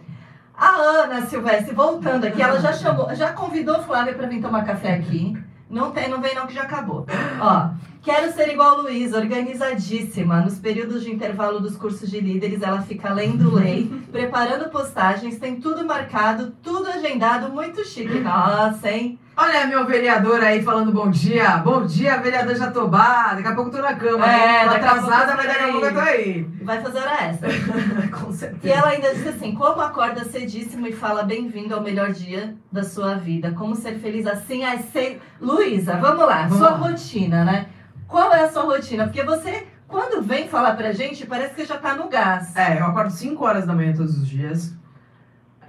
A 0.58 0.76
Ana 0.76 1.26
Silvestre, 1.28 1.74
voltando 1.74 2.26
aqui, 2.26 2.42
ela 2.42 2.60
já 2.60 2.74
chamou, 2.74 3.14
já 3.16 3.32
convidou 3.32 3.82
Flávia 3.84 4.14
pra 4.14 4.28
vir 4.28 4.42
tomar 4.42 4.66
café 4.66 4.96
aqui. 4.96 5.36
Não 5.70 5.92
tem, 5.92 6.10
não 6.10 6.20
vem 6.20 6.36
não 6.36 6.46
que 6.46 6.54
já 6.54 6.64
acabou. 6.64 7.06
Ó, 7.40 7.70
quero 8.04 8.34
ser 8.34 8.50
igual 8.50 8.72
a 8.80 8.82
Luísa, 8.82 9.18
organizadíssima. 9.18 10.42
Nos 10.42 10.60
períodos 10.60 11.04
de 11.04 11.12
intervalo 11.12 11.62
dos 11.62 11.78
cursos 11.78 12.12
de 12.12 12.20
líderes, 12.20 12.62
ela 12.62 12.82
fica 12.82 13.14
lendo 13.14 13.56
lei, 13.56 13.90
preparando 14.12 14.70
postagens, 14.70 15.40
tem 15.40 15.62
tudo 15.62 15.86
marcado, 15.86 16.52
tudo 16.62 16.90
agendado, 16.90 17.48
muito 17.50 17.86
chique. 17.86 18.20
Nossa, 18.20 18.92
hein? 18.92 19.18
Olha 19.36 19.66
meu 19.66 19.86
vereador 19.88 20.42
aí 20.44 20.62
falando 20.62 20.92
bom 20.92 21.10
dia. 21.10 21.58
Bom 21.58 21.86
dia, 21.86 22.18
vereador 22.20 22.54
Jatobá. 22.56 23.34
Daqui 23.34 23.48
a 23.48 23.56
pouco 23.56 23.70
eu 23.70 23.76
tô 23.78 23.82
na 23.82 23.96
cama. 23.96 24.30
É, 24.32 24.64
hein? 24.64 24.70
Tô 24.70 24.76
atrasada, 24.76 25.36
mas 25.36 25.48
daqui 25.48 25.64
a 25.64 25.68
pouco 25.72 25.86
eu 25.86 25.94
tô 25.94 26.00
aí. 26.02 26.44
Vai 26.62 26.82
fazer 26.82 27.00
hora 27.00 27.24
extra. 27.24 27.50
Com 28.20 28.30
E 28.30 28.34
certeza. 28.34 28.74
ela 28.76 28.88
ainda 28.90 29.14
disse 29.16 29.30
assim: 29.30 29.56
como 29.56 29.82
acorda 29.82 30.26
cedíssimo 30.26 30.86
e 30.86 30.92
fala 30.92 31.24
bem-vindo 31.24 31.74
ao 31.74 31.82
melhor 31.82 32.12
dia 32.12 32.56
da 32.72 32.84
sua 32.84 33.16
vida? 33.16 33.52
Como 33.54 33.74
ser 33.76 33.96
feliz 34.00 34.28
assim 34.28 34.64
às 34.66 34.82
seis. 34.92 35.18
Luísa, 35.40 35.96
vamos 35.98 36.26
lá, 36.26 36.44
Vamos 36.44 36.58
sua 36.58 36.72
lá. 36.72 36.78
rotina, 36.78 37.46
né? 37.46 37.68
Qual 38.08 38.34
é 38.34 38.44
a 38.44 38.52
sua 38.52 38.64
rotina? 38.64 39.06
Porque 39.06 39.24
você, 39.24 39.66
quando 39.88 40.22
vem 40.22 40.50
falar 40.50 40.76
pra 40.76 40.92
gente, 40.92 41.26
parece 41.26 41.56
que 41.56 41.64
já 41.66 41.78
tá 41.78 41.96
no 41.96 42.10
gás. 42.10 42.54
É, 42.56 42.80
eu 42.80 42.86
acordo 42.86 43.10
5 43.12 43.44
horas 43.44 43.66
da 43.66 43.74
manhã 43.74 43.94
todos 43.94 44.18
os 44.18 44.28
dias. 44.28 44.74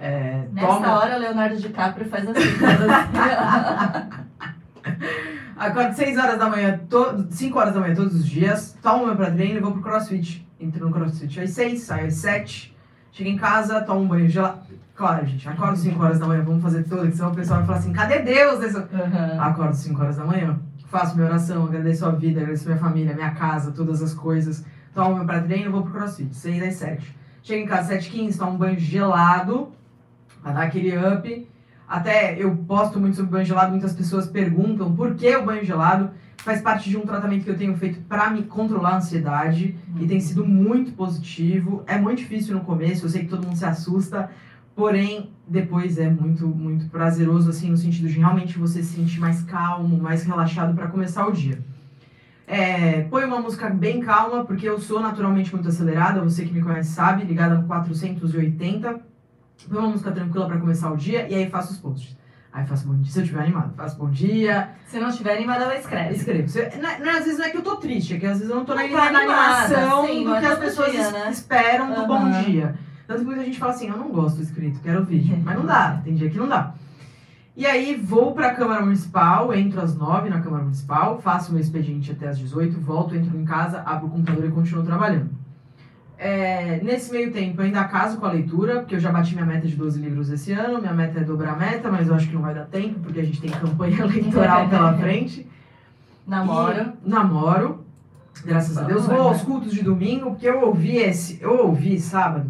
É, 0.05 0.47
Nessa 0.51 0.67
tomo- 0.67 0.85
hora, 0.85 1.15
Leonardo 1.15 1.55
DiCaprio 1.55 2.09
faz 2.09 2.27
assim. 2.27 2.39
assim. 2.41 4.23
Acordo 5.55 5.93
6 5.95 6.17
horas 6.17 6.37
da 6.37 6.49
manhã, 6.49 6.77
to... 6.89 7.25
5 7.29 7.57
horas 7.57 7.73
da 7.73 7.79
manhã 7.79 7.95
todos 7.95 8.13
os 8.15 8.27
dias, 8.27 8.77
tomo 8.81 9.05
meu 9.05 9.15
pré-treino 9.15 9.57
e 9.57 9.61
vou 9.61 9.71
pro 9.71 9.81
crossfit. 9.81 10.45
Entro 10.59 10.85
no 10.87 10.91
crossfit 10.93 11.39
às 11.39 11.51
6, 11.51 11.81
saio 11.83 12.07
às 12.07 12.15
7, 12.15 12.75
chego 13.13 13.29
em 13.29 13.37
casa, 13.37 13.81
tomo 13.81 14.01
um 14.01 14.07
banho 14.07 14.27
gelado. 14.27 14.59
Claro, 14.95 15.25
gente, 15.25 15.47
acordo 15.47 15.77
5 15.77 16.03
horas 16.03 16.19
da 16.19 16.27
manhã, 16.27 16.43
vamos 16.43 16.61
fazer 16.61 16.83
tudo, 16.83 17.07
que 17.07 17.15
senão 17.15 17.31
o 17.31 17.35
pessoal 17.35 17.59
vai 17.59 17.67
falar 17.67 17.79
assim, 17.79 17.93
cadê 17.93 18.19
Deus? 18.19 18.59
Uhum. 18.75 19.41
Acordo 19.41 19.73
5 19.73 20.01
horas 20.01 20.17
da 20.17 20.25
manhã, 20.25 20.59
faço 20.87 21.15
minha 21.15 21.27
oração, 21.27 21.63
agradeço 21.63 22.05
a 22.05 22.11
vida, 22.11 22.41
agradeço 22.41 22.65
minha 22.65 22.77
família, 22.77 23.13
minha 23.15 23.31
casa, 23.31 23.71
todas 23.71 24.01
as 24.03 24.13
coisas. 24.13 24.65
Tomo 24.93 25.15
meu 25.15 25.25
pré-treino 25.25 25.65
e 25.67 25.69
vou 25.69 25.83
pro 25.83 25.93
crossfit, 25.93 26.35
6 26.35 26.61
às 26.63 26.73
7. 26.75 27.15
Chego 27.41 27.63
em 27.63 27.67
casa 27.67 27.87
7 27.89 28.09
15 28.09 28.37
tomo 28.37 28.51
um 28.51 28.57
banho 28.57 28.77
gelado, 28.79 29.71
pra 30.43 30.51
dar 30.51 30.63
aquele 30.63 30.95
up. 30.97 31.47
Até 31.87 32.35
eu 32.37 32.55
posto 32.55 32.99
muito 32.99 33.15
sobre 33.15 33.31
banho 33.31 33.45
gelado, 33.45 33.71
muitas 33.71 33.93
pessoas 33.93 34.27
perguntam 34.27 34.93
por 34.93 35.15
que 35.15 35.35
o 35.35 35.45
banho 35.45 35.63
gelado. 35.63 36.11
faz 36.37 36.61
parte 36.61 36.89
de 36.89 36.97
um 36.97 37.05
tratamento 37.05 37.45
que 37.45 37.49
eu 37.49 37.57
tenho 37.57 37.75
feito 37.77 38.01
para 38.01 38.29
me 38.29 38.43
controlar 38.43 38.89
a 38.89 38.97
ansiedade 38.97 39.77
e 39.97 40.05
tem 40.05 40.19
sido 40.19 40.45
muito 40.45 40.91
positivo. 40.91 41.83
É 41.87 41.97
muito 41.97 42.17
difícil 42.19 42.53
no 42.53 42.61
começo, 42.61 43.05
eu 43.05 43.09
sei 43.09 43.21
que 43.21 43.29
todo 43.29 43.45
mundo 43.45 43.55
se 43.55 43.65
assusta, 43.65 44.29
porém 44.75 45.29
depois 45.47 45.97
é 45.97 46.09
muito 46.09 46.45
muito 46.47 46.89
prazeroso 46.89 47.49
assim 47.49 47.69
no 47.69 47.77
sentido 47.77 48.09
de 48.09 48.19
realmente 48.19 48.59
você 48.59 48.83
se 48.83 48.95
sentir 48.95 49.19
mais 49.19 49.41
calmo, 49.43 49.97
mais 49.97 50.23
relaxado 50.23 50.73
para 50.75 50.87
começar 50.87 51.25
o 51.27 51.31
dia. 51.31 51.59
É, 52.45 53.03
põe 53.03 53.23
uma 53.23 53.39
música 53.39 53.69
bem 53.69 54.01
calma, 54.01 54.43
porque 54.43 54.67
eu 54.67 54.79
sou 54.79 54.99
naturalmente 54.99 55.53
muito 55.53 55.69
acelerada, 55.69 56.21
você 56.21 56.43
que 56.43 56.53
me 56.53 56.61
conhece 56.61 56.91
sabe, 56.91 57.23
ligada 57.23 57.55
no 57.55 57.63
480. 57.67 59.12
Põe 59.69 59.79
uma 59.79 59.89
música 59.89 60.11
tranquila 60.11 60.45
para 60.47 60.57
começar 60.57 60.91
o 60.91 60.97
dia 60.97 61.27
e 61.29 61.35
aí 61.35 61.49
faço 61.49 61.73
os 61.73 61.77
posts. 61.79 62.17
Aí 62.51 62.65
faço 62.67 62.85
bom 62.87 62.93
dia, 62.95 63.11
se 63.11 63.17
eu 63.19 63.23
estiver 63.23 63.41
animado, 63.41 63.73
faço 63.75 63.97
bom 63.97 64.09
dia, 64.11 64.69
Se 64.85 64.99
não 64.99 65.07
estiver 65.09 65.35
animada, 65.35 65.63
ela 65.63 65.75
escreve. 65.75 66.13
escrevo. 66.15 66.47
Se- 66.47 66.69
não 66.79 66.87
é- 66.89 66.99
não 66.99 67.07
é- 67.07 67.17
às 67.17 67.23
vezes 67.25 67.39
não 67.39 67.45
é 67.45 67.49
que 67.49 67.57
eu 67.57 67.63
tô 67.63 67.77
triste, 67.77 68.13
é 68.13 68.19
que 68.19 68.27
às 68.27 68.37
vezes 68.37 68.49
eu 68.49 68.57
não 68.57 68.65
tô 68.65 68.75
na, 68.75 68.83
Não 68.83 68.89
tá 68.91 69.11
na 69.11 69.19
animada, 69.19 69.63
animação 69.75 70.05
sim, 70.07 70.23
do 70.23 70.29
não 70.29 70.35
é 70.35 70.39
que 70.39 70.45
as 70.45 70.59
pessoas 70.59 70.91
dia, 70.91 71.11
né? 71.11 71.29
esperam 71.31 71.93
do 71.95 72.05
bom 72.05 72.29
dia. 72.43 72.75
Tanto 73.07 73.19
que 73.21 73.25
muita 73.25 73.43
gente 73.43 73.57
fala 73.57 73.71
assim, 73.71 73.87
eu 73.89 73.97
não 73.97 74.09
gosto 74.09 74.35
do 74.37 74.43
escrito, 74.43 74.79
quero 74.81 75.03
vídeo. 75.03 75.35
Mas 75.43 75.57
não 75.57 75.65
dá, 75.65 75.99
tem 76.03 76.13
dia 76.13 76.29
que 76.29 76.37
não 76.37 76.47
dá. 76.47 76.73
E 77.57 77.65
aí 77.65 77.95
vou 77.95 78.33
pra 78.33 78.53
Câmara 78.53 78.81
Municipal, 78.81 79.51
entro 79.53 79.81
às 79.81 79.95
9 79.95 80.29
na 80.29 80.39
Câmara 80.41 80.63
Municipal, 80.63 81.19
faço 81.21 81.51
meu 81.51 81.61
expediente 81.61 82.11
até 82.11 82.27
às 82.27 82.37
18, 82.37 82.79
volto, 82.79 83.15
entro 83.15 83.35
em 83.37 83.45
casa, 83.45 83.81
abro 83.85 84.07
o 84.07 84.09
computador 84.11 84.45
e 84.45 84.51
continuo 84.51 84.83
trabalhando. 84.83 85.29
É, 86.25 86.79
nesse 86.81 87.11
meio 87.11 87.33
tempo, 87.33 87.59
eu 87.61 87.65
ainda 87.65 87.83
caso 87.83 88.17
com 88.17 88.25
a 88.25 88.31
leitura, 88.31 88.79
porque 88.79 88.95
eu 88.95 88.99
já 88.99 89.11
bati 89.11 89.33
minha 89.33 89.45
meta 89.45 89.67
de 89.67 89.75
12 89.75 89.99
livros 89.99 90.29
esse 90.29 90.53
ano. 90.53 90.79
Minha 90.79 90.93
meta 90.93 91.19
é 91.19 91.23
dobrar 91.23 91.53
a 91.53 91.55
meta, 91.57 91.91
mas 91.91 92.07
eu 92.07 92.15
acho 92.15 92.27
que 92.29 92.33
não 92.35 92.41
vai 92.41 92.53
dar 92.53 92.65
tempo, 92.65 92.99
porque 93.01 93.19
a 93.19 93.23
gente 93.25 93.41
tem 93.41 93.51
campanha 93.51 93.99
eleitoral 94.05 94.69
pela 94.69 94.93
frente. 94.97 95.45
Namoro. 96.25 96.93
E 97.05 97.09
namoro. 97.09 97.85
Graças 98.45 98.77
a 98.77 98.83
Deus. 98.83 99.05
Vamos 99.05 99.17
Vou 99.17 99.25
lá. 99.27 99.31
aos 99.33 99.41
cultos 99.43 99.73
de 99.73 99.83
domingo, 99.83 100.31
porque 100.31 100.47
eu 100.47 100.61
ouvi 100.61 100.95
esse. 100.97 101.39
Eu 101.41 101.67
ouvi 101.67 101.99
sábado 101.99 102.49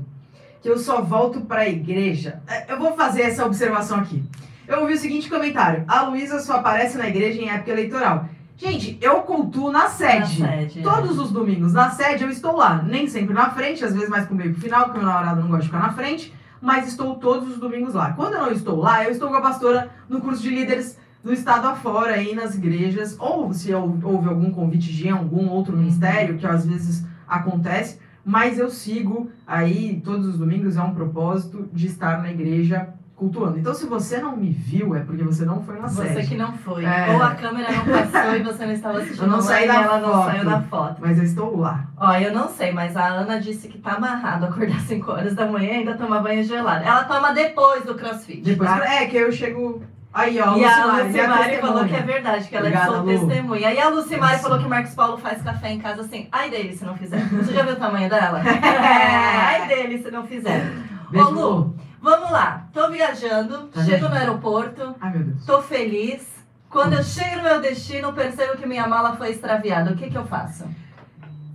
que 0.61 0.69
eu 0.69 0.77
só 0.77 1.01
volto 1.01 1.41
pra 1.41 1.67
igreja. 1.67 2.41
É, 2.47 2.71
Eu 2.71 2.77
vou 2.79 2.95
fazer 2.95 3.23
essa 3.23 3.45
observação 3.45 3.97
aqui. 3.99 4.23
Eu 4.67 4.81
ouvi 4.81 4.93
o 4.93 4.97
seguinte 4.97 5.29
comentário: 5.29 5.83
a 5.87 6.03
Luísa 6.03 6.39
só 6.39 6.57
aparece 6.57 6.97
na 6.97 7.09
igreja 7.09 7.41
em 7.41 7.49
época 7.49 7.71
eleitoral. 7.71 8.29
Gente, 8.63 8.97
eu 9.01 9.15
cultuo 9.21 9.71
na 9.71 9.87
sede. 9.89 10.41
Na 10.41 10.47
sede, 10.49 10.79
é. 10.79 10.81
Todos 10.83 11.19
os 11.19 11.31
domingos 11.31 11.73
na 11.73 11.89
sede 11.89 12.23
eu 12.23 12.29
estou 12.29 12.55
lá. 12.55 12.81
Nem 12.81 13.07
sempre 13.07 13.33
na 13.33 13.49
frente, 13.49 13.83
às 13.83 13.93
vezes 13.93 14.09
mais 14.09 14.25
pro 14.25 14.35
meio 14.35 14.51
pro 14.53 14.61
final, 14.61 14.85
porque 14.85 14.99
meu 14.99 15.07
namorado 15.07 15.41
não 15.41 15.47
gosta 15.49 15.63
de 15.63 15.67
ficar 15.67 15.79
na 15.81 15.93
frente. 15.93 16.33
Mas 16.61 16.87
estou 16.87 17.15
todos 17.15 17.49
os 17.49 17.57
domingos 17.57 17.93
lá. 17.93 18.13
Quando 18.13 18.35
eu 18.35 18.41
não 18.41 18.51
estou 18.51 18.77
lá, 18.79 19.03
eu 19.03 19.11
estou 19.11 19.27
com 19.29 19.35
a 19.35 19.41
pastora 19.41 19.89
no 20.07 20.21
curso 20.21 20.41
de 20.41 20.49
líderes 20.49 20.97
no 21.21 21.33
estado 21.33 21.67
afora, 21.67 22.13
aí 22.13 22.33
nas 22.33 22.55
igrejas. 22.55 23.17
Ou 23.19 23.53
se 23.53 23.73
hou- 23.73 23.99
houve 24.01 24.29
algum 24.29 24.49
convite 24.49 24.91
de 24.93 25.09
algum 25.09 25.49
outro 25.49 25.75
ministério, 25.75 26.37
que 26.37 26.47
às 26.47 26.65
vezes 26.65 27.05
acontece. 27.27 27.99
Mas 28.25 28.57
eu 28.57 28.69
sigo 28.69 29.29
aí 29.45 30.01
todos 30.05 30.25
os 30.25 30.37
domingos, 30.37 30.77
é 30.77 30.81
um 30.81 30.93
propósito 30.93 31.67
de 31.73 31.87
estar 31.87 32.21
na 32.21 32.31
igreja 32.31 32.93
cultuando. 33.23 33.57
Então, 33.59 33.73
se 33.73 33.85
você 33.85 34.17
não 34.19 34.35
me 34.35 34.49
viu, 34.51 34.95
é 34.95 34.99
porque 35.01 35.23
você 35.23 35.45
não 35.45 35.63
foi 35.63 35.79
na 35.79 35.87
Você 35.87 36.13
sede. 36.13 36.27
que 36.27 36.35
não 36.35 36.51
foi. 36.53 36.83
É. 36.85 37.11
Ou 37.11 37.21
a 37.23 37.31
câmera 37.35 37.71
não 37.71 37.85
passou 37.85 38.35
e 38.35 38.43
você 38.43 38.65
não 38.65 38.73
estava 38.73 38.97
assistindo. 38.99 39.23
Eu 39.23 39.27
não 39.29 39.41
saí 39.41 39.67
da 39.67 39.75
ela 39.81 39.99
não 39.99 40.11
foto. 40.13 40.25
saiu 40.25 40.45
da 40.45 40.61
foto. 40.61 40.95
Mas 41.01 41.17
eu 41.17 41.23
estou 41.23 41.57
lá. 41.57 41.85
Ó, 41.97 42.13
eu 42.15 42.33
não 42.33 42.49
sei, 42.49 42.71
mas 42.71 42.95
a 42.97 43.05
Ana 43.07 43.39
disse 43.39 43.67
que 43.67 43.77
tá 43.77 43.93
amarrado 43.93 44.45
acordar 44.45 44.79
5 44.81 45.11
horas 45.11 45.33
da 45.35 45.45
manhã 45.45 45.71
e 45.73 45.75
ainda 45.77 45.95
tomar 45.95 46.19
banho 46.21 46.43
gelado. 46.43 46.83
Ela 46.85 47.03
toma 47.05 47.31
depois 47.33 47.83
do 47.85 47.95
crossfit. 47.95 48.41
Depois, 48.41 48.69
tá? 48.69 48.85
é 48.93 49.05
que 49.05 49.15
eu 49.17 49.31
chego. 49.31 49.81
Aí, 50.13 50.39
ó, 50.39 50.55
E 50.55 50.63
a 50.63 50.85
minha 50.85 51.03
Lucimari 51.05 51.57
falou 51.57 51.79
testemunha. 51.79 51.87
que 51.87 51.95
é 51.95 52.01
verdade, 52.13 52.47
que 52.47 52.55
ela 52.55 52.67
Obrigada, 52.67 52.91
é 52.91 52.95
só 52.95 53.01
Lu. 53.01 53.07
testemunha. 53.27 53.73
E 53.73 53.79
a 53.79 53.89
Lucimari 53.89 54.39
falou 54.39 54.59
que 54.59 54.65
o 54.65 54.69
Marcos 54.69 54.93
Paulo 54.93 55.17
faz 55.17 55.41
café 55.41 55.71
em 55.71 55.79
casa 55.79 56.01
assim. 56.01 56.27
Ai 56.31 56.51
dele 56.51 56.75
se 56.75 56.85
não 56.85 56.95
fizer. 56.95 57.17
Você 57.29 57.51
já 57.51 57.63
viu 57.63 57.73
o 57.73 57.77
tamanho 57.77 58.07
dela? 58.09 58.41
Ai 58.45 59.67
dele 59.67 60.03
se 60.03 60.11
não 60.11 60.23
fizer. 60.27 60.71
Beijo, 61.09 61.27
Ô, 61.27 61.31
Lu, 61.31 61.75
vamos 62.03 62.29
lá. 62.29 62.67
Tô 62.73 62.91
viajando, 62.91 63.67
Tá 63.69 63.83
chego 63.83 64.07
no 64.09 64.15
aeroporto, 64.15 64.95
Ai, 65.01 65.11
meu 65.17 65.23
Deus. 65.23 65.45
tô 65.45 65.61
feliz. 65.61 66.27
Quando 66.69 66.93
eu 66.93 67.03
chego 67.03 67.37
no 67.37 67.43
meu 67.43 67.61
destino, 67.61 68.11
percebo 68.13 68.57
que 68.57 68.67
minha 68.67 68.87
mala 68.87 69.15
foi 69.15 69.31
extraviada. 69.31 69.91
O 69.91 69.95
que 69.95 70.09
que 70.09 70.17
eu 70.17 70.25
faço? 70.25 70.65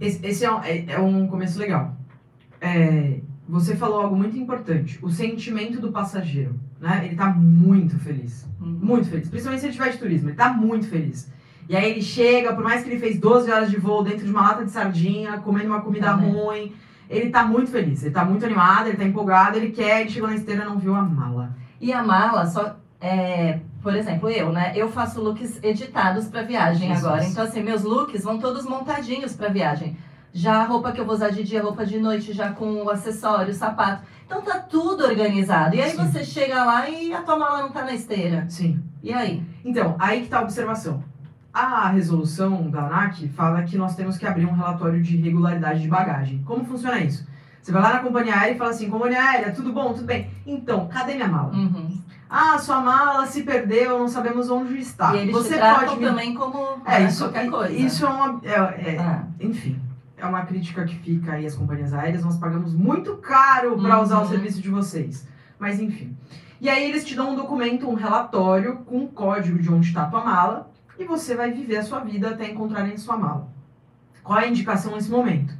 Esse, 0.00 0.24
esse 0.26 0.44
é, 0.44 0.50
um, 0.52 0.62
é- 0.62 0.84
é 0.88 0.98
um 1.00 1.26
começo 1.26 1.58
legal. 1.58 1.94
É, 2.60 3.18
você 3.48 3.74
falou 3.76 4.00
algo 4.00 4.16
muito 4.16 4.36
importante. 4.38 4.98
O 5.02 5.10
sentimento 5.10 5.80
do 5.80 5.90
passageiro. 5.92 6.58
Né? 6.80 7.02
Ele 7.06 7.16
tá 7.16 7.26
muito 7.26 7.98
feliz. 7.98 8.46
Muito 8.60 9.08
feliz. 9.10 9.28
Principalmente 9.28 9.60
se 9.60 9.66
ele 9.66 9.72
tiver 9.74 9.90
de 9.90 9.98
turismo. 9.98 10.28
Ele 10.28 10.36
tá 10.36 10.50
muito 10.52 10.86
feliz. 10.88 11.30
E 11.68 11.76
aí 11.76 11.90
ele 11.90 12.00
chega, 12.02 12.54
por 12.54 12.62
mais 12.64 12.82
que 12.84 12.88
ele 12.90 12.98
fez 13.00 13.18
12 13.18 13.50
horas 13.50 13.70
de 13.70 13.76
voo 13.76 14.02
dentro 14.04 14.24
de 14.24 14.30
uma 14.30 14.42
lata 14.42 14.64
de 14.64 14.70
sardinha, 14.70 15.38
comendo 15.38 15.66
uma 15.66 15.80
comida 15.82 16.16
Uhum. 16.16 16.30
ruim, 16.46 16.72
ele 17.08 17.30
tá 17.30 17.44
muito 17.44 17.70
feliz. 17.70 18.02
Ele 18.02 18.14
tá 18.14 18.24
muito 18.24 18.44
animado, 18.44 18.88
ele 18.88 18.96
tá 18.96 19.04
empolgado, 19.04 19.56
ele 19.56 19.70
quer, 19.70 20.02
ele 20.02 20.10
chegou 20.10 20.28
na 20.28 20.36
esteira 20.36 20.62
e 20.62 20.66
não 20.66 20.78
viu 20.78 20.94
a 20.94 21.02
mala. 21.02 21.56
E 21.80 21.92
a 21.92 22.02
mala 22.02 22.46
só 22.46 22.76
é, 23.00 23.60
por 23.82 23.94
exemplo, 23.94 24.28
eu, 24.28 24.52
né? 24.52 24.72
Eu 24.74 24.88
faço 24.88 25.20
looks 25.20 25.62
editados 25.62 26.26
pra 26.26 26.42
viagem 26.42 26.92
Isso, 26.92 27.06
agora. 27.06 27.24
Então 27.24 27.44
assim, 27.44 27.62
meus 27.62 27.82
looks 27.82 28.24
vão 28.24 28.38
todos 28.38 28.64
montadinhos 28.64 29.34
pra 29.34 29.48
viagem. 29.48 29.96
Já 30.32 30.60
a 30.60 30.64
roupa 30.64 30.92
que 30.92 31.00
eu 31.00 31.06
vou 31.06 31.14
usar 31.14 31.30
de 31.30 31.42
dia, 31.42 31.62
roupa 31.62 31.86
de 31.86 31.98
noite, 31.98 32.32
já 32.32 32.52
com 32.52 32.82
o 32.82 32.90
acessório, 32.90 33.50
o 33.50 33.54
sapato. 33.54 34.02
Então 34.26 34.42
tá 34.42 34.58
tudo 34.58 35.04
organizado. 35.04 35.74
E 35.74 35.80
aí 35.80 35.92
Sim. 35.92 35.96
você 35.96 36.22
chega 36.22 36.64
lá 36.64 36.88
e 36.88 37.12
a 37.14 37.22
tua 37.22 37.38
mala 37.38 37.62
não 37.62 37.70
tá 37.70 37.82
na 37.82 37.94
esteira. 37.94 38.44
Sim. 38.48 38.82
E 39.02 39.12
aí? 39.12 39.42
Então, 39.64 39.96
aí 39.98 40.22
que 40.22 40.28
tá 40.28 40.38
a 40.38 40.42
observação. 40.42 41.02
A 41.60 41.88
resolução 41.88 42.70
da 42.70 42.82
ANAC 42.86 43.26
fala 43.30 43.62
que 43.64 43.76
nós 43.76 43.96
temos 43.96 44.16
que 44.16 44.24
abrir 44.24 44.46
um 44.46 44.52
relatório 44.52 45.02
de 45.02 45.16
regularidade 45.16 45.80
de 45.82 45.88
bagagem. 45.88 46.40
Como 46.44 46.64
funciona 46.64 47.00
isso? 47.00 47.26
Você 47.60 47.72
vai 47.72 47.82
lá 47.82 47.94
na 47.94 47.98
companhia 47.98 48.36
aérea 48.36 48.54
e 48.54 48.58
fala 48.58 48.70
assim, 48.70 48.88
companhia 48.88 49.20
aérea, 49.20 49.50
tudo 49.52 49.72
bom, 49.72 49.92
tudo 49.92 50.04
bem. 50.06 50.30
Então, 50.46 50.86
cadê 50.86 51.14
minha 51.16 51.26
mala? 51.26 51.52
Uhum. 51.52 52.00
Ah, 52.30 52.56
sua 52.58 52.80
mala 52.80 53.26
se 53.26 53.42
perdeu, 53.42 53.98
não 53.98 54.06
sabemos 54.06 54.48
onde 54.48 54.78
está. 54.78 55.16
e 55.16 55.22
eles 55.22 55.32
Você 55.34 55.58
pode 55.58 55.96
me... 55.98 56.06
também 56.06 56.32
como 56.32 56.80
É, 56.86 57.00
né, 57.00 57.06
isso, 57.08 57.24
qualquer 57.24 57.50
coisa. 57.50 57.72
isso 57.74 58.06
é 58.06 58.08
uma... 58.08 58.40
é- 58.44 58.94
é- 58.94 58.98
Ah, 59.00 59.24
enfim, 59.40 59.80
é 60.16 60.24
uma 60.26 60.42
crítica 60.42 60.84
que 60.84 60.94
fica 60.94 61.32
aí 61.32 61.44
às 61.44 61.56
companhias 61.56 61.92
aéreas. 61.92 62.22
Nós 62.24 62.36
pagamos 62.38 62.72
muito 62.72 63.16
caro 63.16 63.76
para 63.82 63.96
Uhum. 63.96 64.02
usar 64.04 64.20
o 64.20 64.28
serviço 64.28 64.62
de 64.62 64.68
vocês. 64.70 65.26
Mas 65.58 65.80
enfim. 65.80 66.16
E 66.60 66.68
aí 66.68 66.88
eles 66.88 67.04
te 67.04 67.16
dão 67.16 67.32
um 67.32 67.36
documento, 67.36 67.88
um 67.90 67.94
relatório 67.94 68.76
com 68.86 68.98
o 69.04 69.08
código 69.08 69.58
de 69.58 69.68
onde 69.72 69.88
está 69.88 70.02
a 70.04 70.06
tua 70.06 70.24
mala 70.24 70.67
e 70.98 71.04
você 71.04 71.34
vai 71.34 71.52
viver 71.52 71.76
a 71.76 71.84
sua 71.84 72.00
vida 72.00 72.30
até 72.30 72.50
encontrarem 72.50 72.96
sua 72.98 73.16
mala. 73.16 73.48
Qual 74.22 74.38
é 74.38 74.44
a 74.44 74.48
indicação 74.48 74.94
nesse 74.94 75.10
momento? 75.10 75.54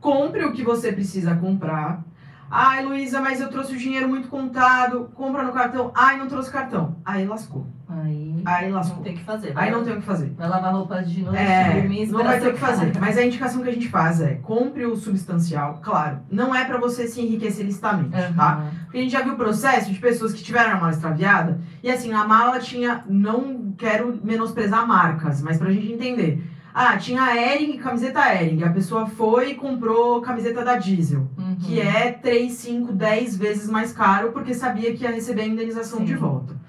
Compre 0.00 0.44
o 0.44 0.52
que 0.52 0.64
você 0.64 0.90
precisa 0.90 1.36
comprar. 1.36 2.02
Ai, 2.50 2.84
Luísa, 2.84 3.20
mas 3.20 3.40
eu 3.40 3.48
trouxe 3.48 3.74
o 3.74 3.78
dinheiro 3.78 4.08
muito 4.08 4.28
contado. 4.28 5.10
Compra 5.14 5.42
no 5.42 5.52
cartão. 5.52 5.92
Ai, 5.94 6.16
não 6.18 6.26
trouxe 6.26 6.50
cartão. 6.50 6.96
Aí 7.04 7.26
lascou. 7.26 7.66
Aí 8.02 8.42
Aí 8.44 8.70
não 8.70 8.80
tem 9.02 9.14
que 9.14 9.24
fazer. 9.24 9.52
Aí 9.54 9.70
não 9.70 9.84
tem 9.84 9.92
o 9.94 9.96
que 9.96 10.02
fazer. 10.02 10.32
vai 10.36 10.48
lavar 10.48 10.72
roupa 10.72 11.02
de 11.02 11.22
noite, 11.22 11.38
É, 11.38 11.80
dormir, 11.80 12.06
não 12.08 12.24
vai 12.24 12.40
ter 12.40 12.48
o 12.48 12.52
que 12.54 12.58
fazer. 12.58 12.92
Mas 12.98 13.16
a 13.16 13.24
indicação 13.24 13.62
que 13.62 13.68
a 13.68 13.72
gente 13.72 13.88
faz 13.88 14.20
é 14.20 14.34
compre 14.34 14.84
o 14.84 14.96
substancial. 14.96 15.80
Claro, 15.82 16.20
não 16.30 16.54
é 16.54 16.64
pra 16.64 16.78
você 16.78 17.06
se 17.06 17.20
enriquecer 17.20 17.64
licitamente, 17.64 18.10
tá? 18.34 18.58
Uhum. 18.58 18.78
Porque 18.84 18.98
a 18.98 19.00
gente 19.00 19.12
já 19.12 19.22
viu 19.22 19.34
o 19.34 19.36
processo 19.36 19.92
de 19.92 19.98
pessoas 19.98 20.32
que 20.32 20.42
tiveram 20.42 20.72
a 20.72 20.76
mala 20.76 20.90
extraviada. 20.92 21.60
E 21.82 21.90
assim, 21.90 22.12
a 22.12 22.24
mala 22.24 22.58
tinha. 22.58 23.04
Não 23.08 23.72
quero 23.76 24.18
menosprezar 24.22 24.86
marcas, 24.86 25.40
mas 25.42 25.58
pra 25.58 25.70
gente 25.70 25.92
entender. 25.92 26.44
Ah, 26.74 26.96
tinha 26.96 27.36
Ering, 27.36 27.76
camiseta 27.76 28.34
Ering. 28.34 28.64
A 28.64 28.70
pessoa 28.70 29.06
foi 29.06 29.50
e 29.50 29.54
comprou 29.54 30.22
camiseta 30.22 30.64
da 30.64 30.76
Diesel. 30.76 31.28
Uhum. 31.36 31.56
Que 31.56 31.80
é 31.80 32.10
3, 32.12 32.50
5, 32.50 32.92
10 32.92 33.36
vezes 33.36 33.68
mais 33.68 33.92
caro 33.92 34.32
porque 34.32 34.54
sabia 34.54 34.94
que 34.94 35.04
ia 35.04 35.10
receber 35.12 35.42
a 35.42 35.46
indenização 35.46 35.98
Sim. 35.98 36.06
de 36.06 36.14
volta. 36.14 36.61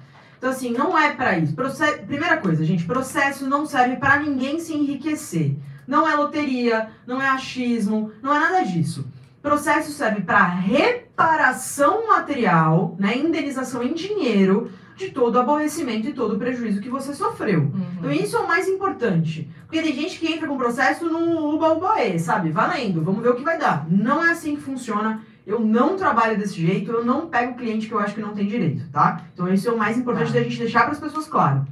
Então, 0.44 0.52
assim, 0.52 0.72
não 0.74 0.98
é 0.98 1.14
pra 1.14 1.40
isso. 1.40 1.54
Proce- 1.56 2.00
Primeira 2.06 2.36
coisa, 2.36 2.66
gente, 2.66 2.84
processo 2.84 3.48
não 3.48 3.66
serve 3.66 3.96
pra 3.96 4.20
ninguém 4.20 4.60
se 4.60 4.74
enriquecer. 4.74 5.56
Não 5.88 6.06
é 6.06 6.14
loteria, 6.18 6.90
não 7.08 7.22
é 7.22 7.30
achismo, 7.30 8.12
não 8.22 8.36
é 8.36 8.40
nada 8.40 8.62
disso. 8.66 9.08
Processo 9.42 9.94
serve 9.94 10.20
pra 10.20 10.44
reparação 10.44 12.08
material, 12.08 12.94
né, 13.00 13.18
indenização 13.18 13.82
em 13.82 13.94
dinheiro 13.94 14.70
de 14.98 15.12
todo 15.12 15.36
o 15.36 15.40
aborrecimento 15.40 16.10
e 16.10 16.14
todo 16.14 16.36
o 16.36 16.38
prejuízo 16.38 16.82
que 16.82 16.90
você 16.90 17.14
sofreu. 17.14 17.62
Uhum. 17.62 17.86
Então 18.00 18.12
isso 18.12 18.36
é 18.36 18.40
o 18.42 18.48
mais 18.48 18.68
importante. 18.68 19.50
Porque 19.66 19.82
tem 19.82 19.94
gente 19.96 20.20
que 20.20 20.30
entra 20.30 20.46
com 20.46 20.58
processo 20.58 21.06
no 21.06 21.56
uba-ubaê, 21.56 22.20
sabe? 22.20 22.52
Valendo, 22.52 23.02
vamos 23.02 23.24
ver 23.24 23.30
o 23.30 23.36
que 23.36 23.44
vai 23.44 23.58
dar. 23.58 23.88
Não 23.90 24.22
é 24.22 24.32
assim 24.32 24.58
que 24.58 24.62
funciona. 24.62 25.22
Eu 25.46 25.60
não 25.60 25.98
trabalho 25.98 26.38
desse 26.38 26.56
jeito, 26.66 26.92
eu 26.92 27.04
não 27.04 27.28
pego 27.28 27.56
cliente 27.56 27.88
que 27.88 27.94
eu 27.94 28.00
acho 28.00 28.16
que 28.16 28.22
não 28.22 28.34
tem 28.34 28.48
direito, 28.48 28.88
tá? 28.92 29.22
Então 29.34 29.52
isso 29.54 29.68
é 29.68 29.72
o 29.72 29.78
mais 29.78 29.98
importante 29.98 30.32
Tá. 30.32 30.40
da 30.40 30.44
gente 30.44 30.58
deixar 30.58 30.84
para 30.84 30.92
as 30.94 31.00
pessoas 31.00 31.28
claro. 31.28 31.66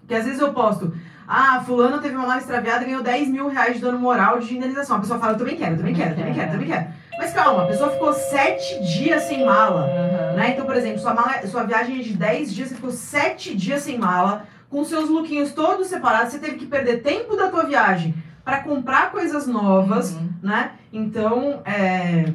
Porque 0.00 0.14
às 0.14 0.24
vezes 0.24 0.40
eu 0.40 0.52
posto, 0.52 0.94
ah, 1.26 1.60
fulano 1.66 2.00
teve 2.00 2.14
uma 2.14 2.26
mala 2.26 2.38
extraviada 2.40 2.82
e 2.84 2.86
ganhou 2.86 3.02
10 3.02 3.28
mil 3.28 3.48
reais 3.48 3.74
de 3.74 3.80
dano 3.82 3.98
moral 3.98 4.38
de 4.38 4.56
indenização. 4.56 4.96
A 4.96 5.00
pessoa 5.00 5.18
fala, 5.18 5.32
eu 5.32 5.38
também 5.38 5.56
quero, 5.56 5.72
eu 5.72 5.78
também 5.78 5.94
quero, 5.94 6.10
eu 6.12 6.16
também 6.16 6.32
quero, 6.34 6.48
eu 6.48 6.52
também 6.52 6.68
quero. 6.68 6.86
Mas 7.18 7.32
calma, 7.32 7.64
a 7.64 7.66
pessoa 7.66 7.90
ficou 7.90 8.12
7 8.12 8.84
dias 8.84 9.24
sem 9.24 9.44
mala. 9.44 9.86
Uhum. 9.86 10.36
Né? 10.36 10.50
Então, 10.52 10.64
por 10.64 10.76
exemplo, 10.76 11.00
sua, 11.00 11.12
mala, 11.12 11.44
sua 11.48 11.64
viagem 11.64 11.98
é 11.98 12.02
de 12.02 12.12
10 12.14 12.54
dias, 12.54 12.68
você 12.68 12.74
ficou 12.76 12.90
7 12.92 13.56
dias 13.56 13.82
sem 13.82 13.98
mala, 13.98 14.44
com 14.70 14.84
seus 14.84 15.10
lookinhos 15.10 15.52
todos 15.52 15.88
separados, 15.88 16.32
você 16.32 16.38
teve 16.38 16.56
que 16.56 16.66
perder 16.66 17.02
tempo 17.02 17.36
da 17.36 17.48
tua 17.48 17.64
viagem 17.64 18.14
para 18.44 18.60
comprar 18.60 19.10
coisas 19.10 19.46
novas, 19.46 20.12
Uhum. 20.12 20.28
né? 20.42 20.70
Então, 20.92 21.60
é, 21.64 22.32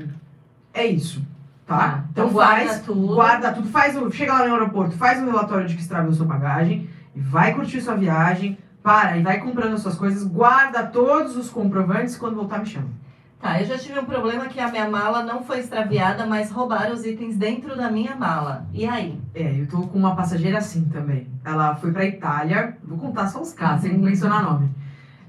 é 0.74 0.86
isso, 0.86 1.22
tá? 1.66 2.04
Então, 2.12 2.26
Então 2.26 2.34
guarda 2.34 2.66
faz, 2.66 2.82
tudo. 2.82 3.16
guarda 3.16 3.52
tudo, 3.52 3.68
faz 3.70 3.96
o, 3.98 4.12
chega 4.12 4.34
lá 4.34 4.48
no 4.48 4.54
aeroporto, 4.54 4.96
faz 4.98 5.22
o 5.22 5.26
relatório 5.26 5.68
de 5.68 5.76
que 5.76 5.82
estragou 5.82 6.12
sua 6.14 6.26
bagagem 6.26 6.90
e 7.16 7.20
vai 7.22 7.54
curtir 7.54 7.82
sua 7.82 7.96
viagem, 7.96 8.58
para 8.82 9.18
e 9.18 9.24
vai 9.24 9.40
comprando 9.40 9.74
as 9.76 9.82
suas 9.82 9.96
coisas, 9.96 10.24
guarda 10.24 10.84
todos 10.84 11.38
os 11.38 11.50
comprovantes 11.50 12.18
quando 12.18 12.36
voltar 12.36 12.60
me 12.60 12.66
chama. 12.66 12.90
Tá, 13.40 13.60
eu 13.60 13.66
já 13.66 13.78
tive 13.78 14.00
um 14.00 14.06
problema 14.06 14.46
que 14.46 14.58
a 14.60 14.70
minha 14.70 14.90
mala 14.90 15.22
não 15.22 15.44
foi 15.44 15.60
extraviada, 15.60 16.26
mas 16.26 16.50
roubaram 16.50 16.94
os 16.94 17.06
itens 17.06 17.36
dentro 17.36 17.76
da 17.76 17.92
minha 17.92 18.16
mala. 18.16 18.66
E 18.74 18.86
aí? 18.86 19.20
É, 19.36 19.60
eu 19.60 19.68
tô 19.68 19.82
com 19.88 20.00
uma 20.00 20.16
passageira 20.16 20.60
assim 20.60 20.86
também. 20.86 21.28
Ela 21.44 21.76
foi 21.76 21.92
pra 21.92 22.06
Itália, 22.06 22.78
vou 22.84 22.98
contar 22.98 23.28
só 23.28 23.42
os 23.42 23.52
casos, 23.52 23.82
sem 23.82 23.98
mencionar 23.98 24.44
nome. 24.44 24.70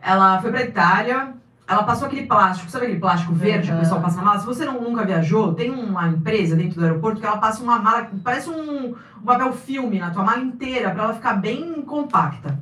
Ela 0.00 0.40
foi 0.40 0.52
pra 0.52 0.62
Itália, 0.62 1.34
ela 1.66 1.82
passou 1.82 2.06
aquele 2.06 2.26
plástico, 2.26 2.70
sabe 2.70 2.84
aquele 2.86 3.00
plástico 3.00 3.32
verde 3.32 3.66
que 3.68 3.72
o 3.72 3.74
Uhum. 3.74 3.80
pessoal 3.80 4.00
passa 4.00 4.16
na 4.18 4.22
mala? 4.22 4.38
Se 4.40 4.46
você 4.46 4.64
não, 4.64 4.80
nunca 4.82 5.04
viajou, 5.04 5.54
tem 5.54 5.70
uma 5.70 6.08
empresa 6.08 6.54
dentro 6.56 6.78
do 6.78 6.84
aeroporto 6.84 7.20
que 7.20 7.26
ela 7.26 7.38
passa 7.38 7.62
uma 7.62 7.78
mala, 7.78 8.06
parece 8.22 8.50
um, 8.50 8.90
um 8.90 9.22
papel 9.24 9.52
filme 9.52 9.98
na 9.98 10.10
tua 10.10 10.22
mala 10.24 10.40
inteira, 10.40 10.90
pra 10.90 11.04
ela 11.04 11.14
ficar 11.14 11.34
bem 11.34 11.80
compacta 11.82 12.58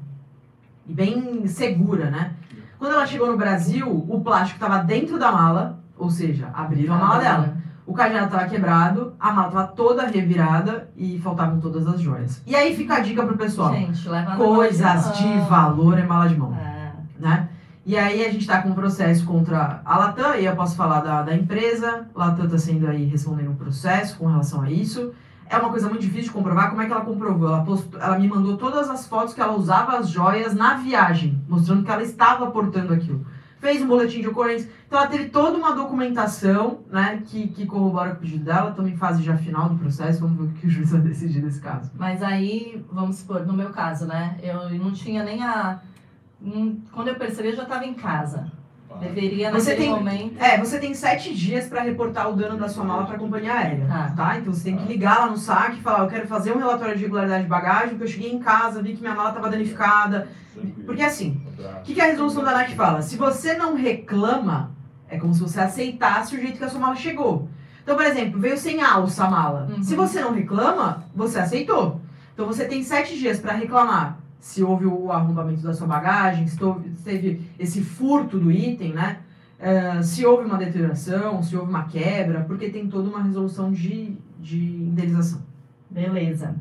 e 0.87 0.93
bem 0.93 1.47
segura, 1.47 2.11
né? 2.11 2.33
Quando 2.79 2.93
ela 2.95 3.07
chegou 3.07 3.27
no 3.29 3.37
Brasil, 3.37 3.89
o 4.09 4.21
plástico 4.21 4.59
tava 4.61 4.79
dentro 4.79 5.19
da 5.19 5.31
mala, 5.33 5.79
ou 5.97 6.11
seja, 6.11 6.49
abriram 6.55 6.95
a 6.95 6.99
mala 6.99 7.19
dela. 7.21 7.57
O 7.85 7.93
cadeado 7.95 8.27
estava 8.27 8.47
quebrado, 8.47 9.13
a 9.19 9.33
mala 9.33 9.49
estava 9.49 9.67
toda 9.69 10.07
revirada 10.07 10.89
e 10.97 11.19
faltavam 11.19 11.61
todas 11.61 11.87
as 11.89 12.01
joias. 12.01 12.41
E 12.47 12.55
aí 12.55 12.75
fica 12.77 12.95
a 12.95 13.01
dica 13.01 13.25
pro 13.25 13.37
pessoal: 13.37 13.73
Gente, 13.75 14.09
leva 14.09 14.37
coisas 14.37 15.19
de 15.19 15.27
mão. 15.27 15.45
valor 15.47 15.99
é 15.99 16.03
mala 16.05 16.29
de 16.29 16.37
mão, 16.37 16.55
É. 16.55 16.93
né? 17.19 17.49
E 17.85 17.97
aí 17.97 18.25
a 18.25 18.31
gente 18.31 18.43
está 18.43 18.63
com 18.63 18.69
um 18.69 18.75
processo 18.75 19.25
contra 19.27 19.83
a 19.85 19.99
Latam, 19.99 20.37
e 20.37 20.45
eu 20.45 20.55
posso 20.55 20.77
falar 20.77 21.01
da, 21.01 21.23
da 21.23 21.35
empresa. 21.35 22.07
Latam 22.15 22.45
está 22.45 22.59
sendo 22.59 22.87
aí 22.87 23.05
respondendo 23.05 23.51
um 23.51 23.57
processo 23.57 24.17
com 24.17 24.27
relação 24.27 24.63
a 24.63 24.71
isso. 24.71 25.13
É 25.51 25.59
uma 25.59 25.69
coisa 25.69 25.89
muito 25.89 26.01
difícil 26.01 26.25
de 26.25 26.31
comprovar. 26.31 26.71
Como 26.71 26.81
é 26.81 26.87
que 26.87 26.93
ela 26.93 27.05
comprovou? 27.05 27.49
Ela, 27.49 27.65
postou, 27.65 28.01
ela 28.01 28.19
me 28.19 28.29
mandou 28.29 28.57
todas 28.57 28.89
as 28.89 29.07
fotos 29.07 29.35
que 29.35 29.41
ela 29.41 29.55
usava 29.55 29.99
as 29.99 30.09
joias 30.09 30.55
na 30.55 30.75
viagem, 30.75 31.43
mostrando 31.49 31.85
que 31.85 31.91
ela 31.91 32.03
estava 32.03 32.51
portando 32.51 32.95
aquilo. 32.95 33.27
Fez 33.59 33.83
um 33.83 33.87
boletim 33.87 34.21
de 34.21 34.29
ocorrência. 34.29 34.71
Então 34.87 34.99
ela 34.99 35.09
teve 35.09 35.29
toda 35.29 35.57
uma 35.59 35.75
documentação, 35.75 36.81
né, 36.91 37.23
que, 37.27 37.49
que 37.49 37.67
corrobora 37.67 38.13
o 38.13 38.17
pedido 38.17 38.45
dela. 38.45 38.71
Estamos 38.71 38.91
em 38.91 38.97
fase 38.97 39.23
já 39.23 39.37
final 39.37 39.69
do 39.69 39.79
processo. 39.79 40.21
Vamos 40.21 40.39
ver 40.39 40.45
o 40.45 40.49
que 40.55 40.67
o 40.67 40.71
juiz 40.71 40.91
vai 40.91 41.01
decidir 41.01 41.43
nesse 41.43 41.61
caso. 41.61 41.91
Mas 41.97 42.23
aí, 42.23 42.85
vamos 42.91 43.17
supor, 43.17 43.45
no 43.45 43.53
meu 43.53 43.71
caso, 43.71 44.07
né? 44.07 44.39
Eu 44.43 44.71
não 44.71 44.93
tinha 44.93 45.23
nem 45.23 45.43
a. 45.43 45.81
hum, 46.45 46.81
Quando 46.93 47.09
eu 47.09 47.15
percebi, 47.15 47.49
eu 47.51 47.57
já 47.57 47.63
estava 47.63 47.85
em 47.85 47.95
casa. 47.95 48.51
Deveria, 49.01 49.51
Você 49.51 49.71
naquele 49.71 49.77
tem- 49.89 49.91
momento. 49.91 50.37
É, 50.43 50.59
você 50.59 50.79
tem 50.79 50.93
sete 50.95 51.35
dias 51.35 51.67
para 51.67 51.81
reportar 51.81 52.29
o 52.29 52.37
dano 52.37 52.59
da 52.59 52.69
sua 52.69 52.85
mala 52.85 53.05
para 53.07 53.17
a 53.17 53.19
companhia 53.19 53.53
aérea, 53.55 53.87
Tá. 53.87 54.13
tá. 54.15 54.39
Então 54.39 54.53
você 54.53 54.65
tem 54.65 54.77
que 54.77 54.85
ligar 54.85 55.19
lá 55.21 55.27
no 55.29 55.37
saque 55.37 55.79
e 55.79 55.83
falar, 55.83 56.01
eu 56.05 56.09
quero 56.09 56.29
fazer 56.29 56.53
um 56.53 56.59
relatório 56.59 56.95
de 56.97 57.03
regularidade 57.03 57.43
de 57.45 57.49
bagagem, 57.49 57.89
porque 57.91 58.05
eu 58.05 58.09
cheguei 58.09 58.33
em 58.33 58.39
casa, 58.39 58.83
vi 58.83 58.93
que 58.95 59.01
minha 59.01 59.15
mala 59.15 59.31
estava 59.31 59.49
danificada. 59.49 60.29
Porque 60.85 61.03
assim, 61.03 61.41
o 61.59 61.83
que, 61.83 61.95
que 61.95 62.01
a 62.01 62.05
resolução 62.05 62.45
da 62.45 62.51
ANAC 62.51 62.75
fala? 62.77 63.01
Se 63.03 63.17
você 63.17 63.55
não 63.55 63.75
reclama, 63.75 64.71
é 65.09 65.19
como 65.19 65.33
se 65.35 65.41
você 65.41 65.59
aceitasse 65.61 66.37
o 66.37 66.41
jeito 66.41 66.59
que 66.59 66.65
a 66.65 66.69
sua 66.69 66.79
mala 66.81 66.95
chegou. 66.95 67.49
Então, 67.83 67.97
por 67.97 68.05
exemplo, 68.05 68.39
veio 68.39 68.57
sem 68.59 68.81
alça 68.83 69.25
a 69.25 69.31
mala. 69.31 69.69
Uhum. 69.75 69.83
Se 69.83 69.97
você 69.97 70.21
não 70.21 70.33
reclama, 70.33 71.03
você 71.15 71.41
aceitou. 71.41 72.01
Então 72.35 72.47
você 72.47 72.67
tem 72.67 72.83
sete 72.85 73.19
dias 73.19 73.41
para 73.41 73.55
reclamar 73.55 74.19
se 74.43 74.61
houve 74.63 74.87
o 74.87 75.13
arrombamento 75.13 75.63
da 75.63 75.73
sua 75.73 75.87
bagagem, 75.87 76.49
se 76.49 76.63
houve- 76.63 76.91
se 76.97 77.05
teve 77.05 77.41
esse 77.59 77.81
furto 77.81 78.39
do 78.41 78.51
item, 78.51 78.93
né? 78.93 79.19
Eh, 79.61 80.03
se 80.03 80.27
houve 80.27 80.45
uma 80.45 80.59
deterioração, 80.59 81.41
se 81.41 81.57
houve 81.57 81.71
uma 81.71 81.85
quebra, 81.85 82.41
porque 82.41 82.69
tem 82.69 82.89
toda 82.89 83.09
uma 83.09 83.23
resolução 83.23 83.71
de, 83.71 84.17
de 84.41 84.59
indenização. 84.59 85.41
Beleza. 85.89 86.57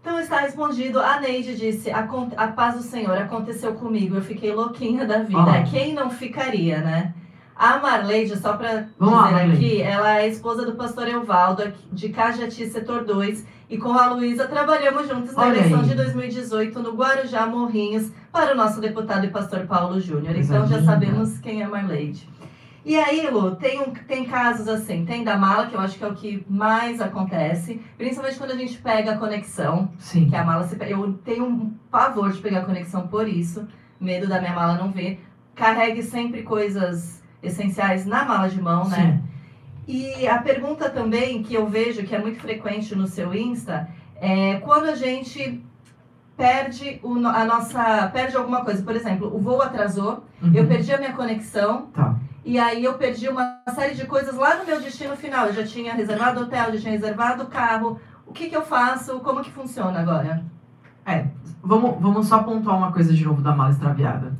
Então 0.00 0.18
está 0.18 0.40
respondido. 0.40 0.98
A 0.98 1.20
Neide 1.20 1.54
disse: 1.54 1.90
a, 1.90 2.08
a 2.38 2.48
paz 2.48 2.76
do 2.76 2.82
Senhor 2.82 3.16
aconteceu 3.18 3.74
comigo. 3.74 4.16
Eu 4.16 4.22
fiquei 4.22 4.52
louquinha 4.54 5.04
da 5.06 5.18
vida. 5.22 5.38
Olá. 5.38 5.62
Quem 5.64 5.92
não 5.94 6.08
ficaria, 6.08 6.80
né? 6.80 7.12
A 7.54 7.78
Marleide, 7.78 8.36
só 8.38 8.54
para 8.54 8.72
lá, 8.72 8.80
dizer 8.80 9.10
Marleide. 9.10 9.52
aqui, 9.52 9.82
ela 9.82 10.18
é 10.20 10.28
esposa 10.28 10.64
do 10.64 10.72
pastor 10.72 11.06
Evaldo, 11.08 11.72
de 11.92 12.08
Cajati, 12.08 12.66
setor 12.66 13.04
2, 13.04 13.46
e 13.70 13.78
com 13.78 13.92
a 13.92 14.12
Luísa 14.12 14.46
trabalhamos 14.48 15.08
juntos 15.08 15.34
na 15.34 15.42
Olha 15.42 15.58
eleição 15.58 15.80
aí. 15.80 15.88
de 15.88 15.94
2018 15.94 16.80
no 16.80 16.92
Guarujá 16.94 17.46
Morrinhos 17.46 18.10
para 18.32 18.52
o 18.52 18.56
nosso 18.56 18.80
deputado 18.80 19.24
e 19.26 19.30
pastor 19.30 19.66
Paulo 19.66 20.00
Júnior. 20.00 20.36
Então 20.36 20.66
já 20.66 20.82
sabemos 20.82 21.38
quem 21.38 21.62
é 21.62 21.66
Marleide. 21.66 22.28
E 22.84 22.96
aí, 22.96 23.30
Lu, 23.30 23.54
tem, 23.54 23.80
um, 23.80 23.92
tem 23.92 24.24
casos 24.24 24.66
assim, 24.66 25.04
tem 25.04 25.22
da 25.22 25.36
mala, 25.36 25.66
que 25.68 25.74
eu 25.74 25.80
acho 25.80 25.96
que 25.96 26.02
é 26.02 26.08
o 26.08 26.14
que 26.14 26.44
mais 26.50 27.00
acontece, 27.00 27.80
principalmente 27.96 28.36
quando 28.38 28.50
a 28.50 28.56
gente 28.56 28.76
pega 28.78 29.12
a 29.12 29.16
conexão, 29.16 29.92
Sim. 29.98 30.28
que 30.28 30.34
a 30.34 30.44
mala 30.44 30.66
se 30.66 30.76
Eu 30.90 31.12
tenho 31.24 31.44
um 31.44 31.70
pavor 31.92 32.32
de 32.32 32.40
pegar 32.40 32.60
a 32.60 32.64
conexão 32.64 33.06
por 33.06 33.28
isso, 33.28 33.68
medo 34.00 34.26
da 34.26 34.40
minha 34.40 34.52
mala 34.52 34.74
não 34.74 34.90
ver. 34.90 35.24
Carregue 35.54 36.02
sempre 36.02 36.42
coisas 36.42 37.21
essenciais 37.42 38.06
na 38.06 38.24
mala 38.24 38.48
de 38.48 38.60
mão, 38.60 38.88
né? 38.88 39.20
E 39.86 40.26
a 40.28 40.38
pergunta 40.38 40.88
também 40.88 41.42
que 41.42 41.54
eu 41.54 41.66
vejo 41.66 42.04
que 42.04 42.14
é 42.14 42.18
muito 42.20 42.40
frequente 42.40 42.94
no 42.94 43.06
seu 43.06 43.34
Insta 43.34 43.88
é 44.20 44.54
quando 44.58 44.84
a 44.86 44.94
gente 44.94 45.60
perde 46.36 47.00
o 47.02 47.14
a 47.26 47.44
nossa 47.44 48.08
perde 48.12 48.36
alguma 48.36 48.64
coisa, 48.64 48.82
por 48.82 48.94
exemplo, 48.94 49.34
o 49.34 49.38
voo 49.40 49.60
atrasou, 49.60 50.24
Uhum. 50.42 50.52
eu 50.54 50.66
perdi 50.66 50.92
a 50.92 50.98
minha 50.98 51.12
conexão 51.12 51.86
Tá. 51.92 52.16
e 52.44 52.58
aí 52.58 52.82
eu 52.84 52.94
perdi 52.94 53.28
uma 53.28 53.60
série 53.74 53.94
de 53.94 54.06
coisas 54.06 54.34
lá 54.34 54.56
no 54.56 54.64
meu 54.66 54.80
destino 54.80 55.16
final. 55.16 55.46
Eu 55.46 55.52
já 55.52 55.64
tinha 55.64 55.94
reservado 55.94 56.40
hotel, 56.42 56.72
já 56.72 56.78
tinha 56.80 56.92
reservado 56.92 57.46
carro. 57.46 58.00
O 58.26 58.32
que 58.32 58.48
que 58.48 58.56
eu 58.56 58.62
faço? 58.62 59.20
Como 59.20 59.40
que 59.42 59.50
funciona 59.50 60.00
agora? 60.00 60.42
Vamos, 61.62 61.96
vamos 62.00 62.26
só 62.26 62.42
pontuar 62.42 62.76
uma 62.76 62.92
coisa 62.92 63.12
de 63.12 63.24
novo 63.24 63.40
da 63.42 63.54
mala 63.54 63.70
extraviada. 63.70 64.32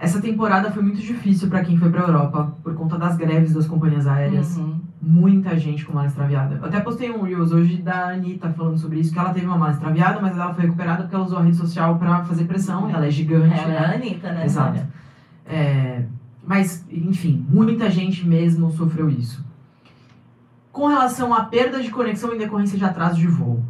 Essa 0.00 0.18
temporada 0.18 0.70
foi 0.70 0.82
muito 0.82 0.98
difícil 0.98 1.50
para 1.50 1.62
quem 1.62 1.76
foi 1.76 1.90
para 1.90 2.00
Europa 2.00 2.56
por 2.62 2.74
conta 2.74 2.96
das 2.96 3.18
greves 3.18 3.52
das 3.52 3.66
companhias 3.66 4.06
aéreas. 4.06 4.56
Uhum. 4.56 4.80
Muita 5.02 5.58
gente 5.58 5.84
com 5.84 5.92
mala 5.92 6.06
extraviada. 6.06 6.56
Eu 6.56 6.64
até 6.64 6.80
postei 6.80 7.10
um 7.10 7.22
Reels 7.22 7.52
hoje 7.52 7.76
da 7.76 8.08
Anitta 8.08 8.48
falando 8.50 8.78
sobre 8.78 8.98
isso, 8.98 9.12
que 9.12 9.18
ela 9.18 9.34
teve 9.34 9.44
uma 9.44 9.58
mala 9.58 9.72
extraviada, 9.72 10.18
mas 10.18 10.38
ela 10.38 10.54
foi 10.54 10.64
recuperada 10.64 11.02
porque 11.02 11.14
ela 11.14 11.24
usou 11.24 11.38
a 11.38 11.42
rede 11.42 11.56
social 11.56 11.98
para 11.98 12.24
fazer 12.24 12.44
pressão, 12.44 12.88
e 12.88 12.94
ela 12.94 13.06
é 13.06 13.10
gigante, 13.10 13.52
Ela 13.52 13.62
é 13.62 13.68
né? 13.68 13.78
a 13.78 13.92
Anitta, 13.92 14.32
né? 14.32 14.44
Exato. 14.46 14.80
É, 15.44 16.04
mas, 16.46 16.82
enfim, 16.90 17.44
muita 17.46 17.90
gente 17.90 18.26
mesmo 18.26 18.70
sofreu 18.72 19.10
isso. 19.10 19.44
Com 20.72 20.86
relação 20.86 21.34
à 21.34 21.44
perda 21.44 21.82
de 21.82 21.90
conexão 21.90 22.34
em 22.34 22.38
decorrência 22.38 22.78
de 22.78 22.84
atraso 22.84 23.18
de 23.18 23.26
voo. 23.26 23.62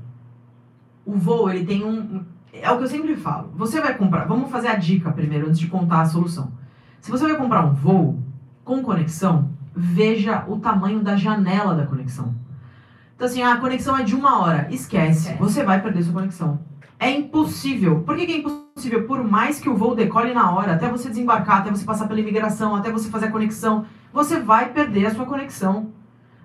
O 1.04 1.14
voo, 1.16 1.50
ele 1.50 1.64
tem 1.66 1.84
um. 1.84 2.22
É 2.52 2.70
o 2.70 2.78
que 2.78 2.84
eu 2.84 2.88
sempre 2.88 3.16
falo. 3.16 3.52
Você 3.54 3.80
vai 3.80 3.96
comprar. 3.96 4.24
Vamos 4.24 4.50
fazer 4.50 4.68
a 4.68 4.76
dica 4.76 5.12
primeiro, 5.12 5.46
antes 5.46 5.60
de 5.60 5.68
contar 5.68 6.02
a 6.02 6.06
solução. 6.06 6.52
Se 7.00 7.10
você 7.10 7.24
vai 7.24 7.36
comprar 7.36 7.64
um 7.64 7.72
voo 7.72 8.18
com 8.64 8.82
conexão, 8.82 9.50
veja 9.74 10.44
o 10.48 10.58
tamanho 10.58 11.00
da 11.00 11.16
janela 11.16 11.74
da 11.74 11.86
conexão. 11.86 12.34
Então, 13.14 13.26
assim, 13.26 13.42
a 13.42 13.56
conexão 13.56 13.96
é 13.96 14.02
de 14.02 14.14
uma 14.14 14.40
hora. 14.40 14.66
Esquece. 14.70 15.20
Esquece. 15.20 15.38
Você 15.38 15.62
vai 15.62 15.80
perder 15.80 16.02
sua 16.02 16.14
conexão. 16.14 16.60
É 16.98 17.10
impossível. 17.10 18.00
Por 18.00 18.16
que, 18.16 18.26
que 18.26 18.32
é 18.32 18.36
impossível? 18.38 19.06
Por 19.06 19.22
mais 19.22 19.58
que 19.58 19.68
o 19.68 19.76
voo 19.76 19.94
decole 19.94 20.34
na 20.34 20.50
hora, 20.50 20.74
até 20.74 20.88
você 20.88 21.08
desembarcar, 21.08 21.58
até 21.58 21.70
você 21.70 21.84
passar 21.84 22.06
pela 22.08 22.20
imigração, 22.20 22.74
até 22.74 22.90
você 22.90 23.08
fazer 23.08 23.26
a 23.26 23.30
conexão, 23.30 23.86
você 24.12 24.40
vai 24.40 24.72
perder 24.72 25.06
a 25.06 25.14
sua 25.14 25.24
conexão. 25.24 25.92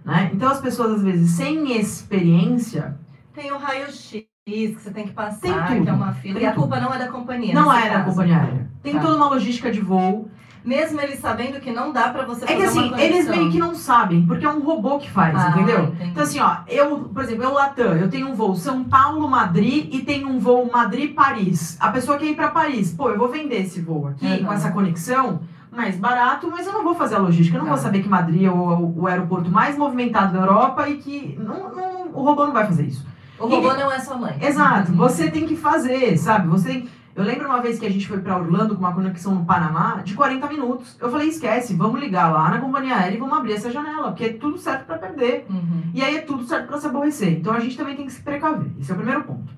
Né? 0.03 0.32
Então, 0.34 0.49
as 0.49 0.62
pessoas, 0.62 0.93
às 0.93 1.01
vezes, 1.01 1.32
sem 1.32 1.78
experiência, 1.80 2.97
Tem 3.34 3.51
o 3.51 3.58
raio-x 3.58 4.35
que 4.48 4.68
você 4.80 4.91
tem 4.91 5.08
que 5.08 5.14
passar, 5.14 5.39
Tem 5.41 5.54
tudo. 5.78 5.84
que 5.86 5.89
é 5.89 5.93
uma 5.93 6.14
fila. 6.14 6.36
Tem 6.36 6.43
e 6.43 6.46
a 6.46 6.54
culpa 6.54 6.80
não 6.80 6.93
é 6.93 7.00
da 7.00 7.08
companhia. 7.08 7.52
não 7.56 7.74
é 7.74 7.89
da 7.89 8.04
companhia 8.04 8.38
aérea. 8.38 8.70
Tem 8.84 8.93
Tá. 8.93 9.00
toda 9.02 9.16
uma 9.16 9.28
logística 9.28 9.72
de 9.72 9.82
voo. 9.82 10.30
Mesmo 10.64 11.02
eles 11.02 11.20
sabendo 11.20 11.60
que 11.60 11.72
não 11.72 11.91
dá 11.91 12.10
pra 12.10 12.26
você 12.26 12.43
É 12.46 12.48
fazer 12.50 12.58
que 12.58 12.64
assim, 12.66 12.93
eles 13.02 13.28
meio 13.28 13.52
que 13.52 13.58
não 13.58 13.74
sabem, 13.74 14.24
porque 14.28 14.46
é 14.46 14.50
um 14.50 14.60
robô 14.62 15.00
que 15.00 15.10
faz, 15.10 15.36
Ah, 15.36 15.50
entendeu? 15.50 15.86
entendi. 15.86 16.12
Então 16.12 16.22
assim, 16.24 16.39
ó, 16.39 16.58
eu, 16.68 17.00
por 17.12 17.24
exemplo, 17.24 17.43
eu 17.43 17.54
Latam, 17.54 17.96
eu 17.96 18.08
tenho 18.08 18.30
um 18.30 18.36
voo 18.36 18.56
São 18.56 18.84
Paulo-Madrid 18.84 19.91
e 19.91 20.02
tenho 20.04 20.30
um 20.30 20.38
voo 20.38 20.70
Madrid-Paris. 20.72 21.78
A 21.82 21.89
pessoa 21.89 22.16
quer 22.20 22.26
ir 22.28 22.36
pra 22.36 22.50
Paris. 22.50 22.93
Pô, 22.93 23.10
eu 23.10 23.18
vou 23.18 23.30
vender 23.30 23.62
esse 23.64 23.82
voo 23.82 24.08
aqui 24.10 24.43
com 24.43 24.54
essa 24.54 24.70
conexão 24.72 25.39
mais 25.76 25.98
barato, 25.98 26.48
mas 26.52 26.68
eu 26.68 26.74
não 26.74 26.84
vou 26.84 26.93
fazer 26.93 27.16
a 27.16 27.20
logística. 27.20 27.58
Eu 27.58 27.62
não 27.64 27.70
Tá. 27.70 27.74
vou 27.76 27.84
saber 27.84 28.04
que 28.04 28.10
Madrid 28.10 28.43
é 28.43 28.52
o, 28.52 28.93
o 28.96 29.08
aeroporto 29.08 29.50
mais 29.50 29.76
movimentado 29.76 30.34
da 30.34 30.39
Europa 30.39 30.88
e 30.88 30.98
que 30.98 31.36
não, 31.39 31.76
não- 31.76 32.08
o 32.14 32.24
robô 32.24 32.46
não 32.46 32.54
vai 32.54 32.66
fazer 32.68 32.86
isso. 32.86 33.06
O 33.40 33.48
robô 33.48 33.74
não 33.74 33.92
é 33.92 34.00
sua 34.00 34.18
mãe. 34.18 34.38
Exato, 34.42 34.94
você 34.94 35.30
tem 35.30 35.46
que 35.46 35.56
fazer, 35.56 36.18
sabe? 36.18 36.48
Você 36.48 36.68
tem... 36.70 36.90
Eu 37.16 37.24
lembro 37.24 37.48
uma 37.48 37.62
vez 37.62 37.80
que 37.80 37.86
a 37.86 37.90
gente 37.90 38.06
foi 38.08 38.20
pra 38.20 38.38
Orlando 38.38 38.76
com 38.76 38.82
uma 38.82 38.94
conexão 38.94 39.34
no 39.34 39.46
Panamá 39.46 40.02
de 40.04 40.16
40 40.16 40.48
minutos. 40.48 40.98
Eu 41.00 41.10
falei, 41.10 41.30
esquece, 41.30 41.74
vamos 41.74 42.02
ligar 42.02 42.30
lá 42.30 42.50
na 42.50 42.60
companhia 42.60 42.98
aérea 42.98 43.16
e 43.16 43.20
vamos 43.20 43.38
abrir 43.38 43.54
essa 43.54 43.72
janela, 43.72 44.10
porque 44.10 44.26
é 44.26 44.34
tudo 44.34 44.58
certo 44.58 44.86
pra 44.86 44.98
perder. 44.98 45.46
Uhum. 45.50 45.92
E 45.94 46.04
aí 46.04 46.18
é 46.18 46.22
tudo 46.22 46.44
certo 46.44 46.68
pra 46.68 46.78
se 46.78 46.86
aborrecer. 46.86 47.40
Então 47.40 47.54
a 47.54 47.60
gente 47.62 47.78
também 47.78 47.96
tem 47.96 48.06
que 48.06 48.12
se 48.12 48.22
precaver. 48.22 48.70
Esse 48.82 48.92
é 48.92 48.94
o 48.94 48.98
primeiro 48.98 49.24
ponto. 49.24 49.54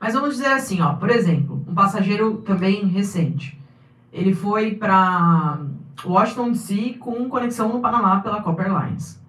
Mas 0.00 0.14
vamos 0.14 0.36
dizer 0.36 0.46
assim, 0.46 0.80
ó, 0.80 0.92
por 0.92 1.10
exemplo, 1.10 1.64
um 1.66 1.74
passageiro 1.74 2.36
também 2.38 2.86
recente. 2.86 3.60
Ele 4.12 4.32
foi 4.32 4.76
para 4.76 5.58
Washington 6.04 6.52
DC 6.52 6.98
com 7.00 7.28
conexão 7.28 7.68
no 7.68 7.80
Panamá 7.80 8.20
pela 8.20 8.40
Copa 8.42 8.62
Airlines. 8.62 9.20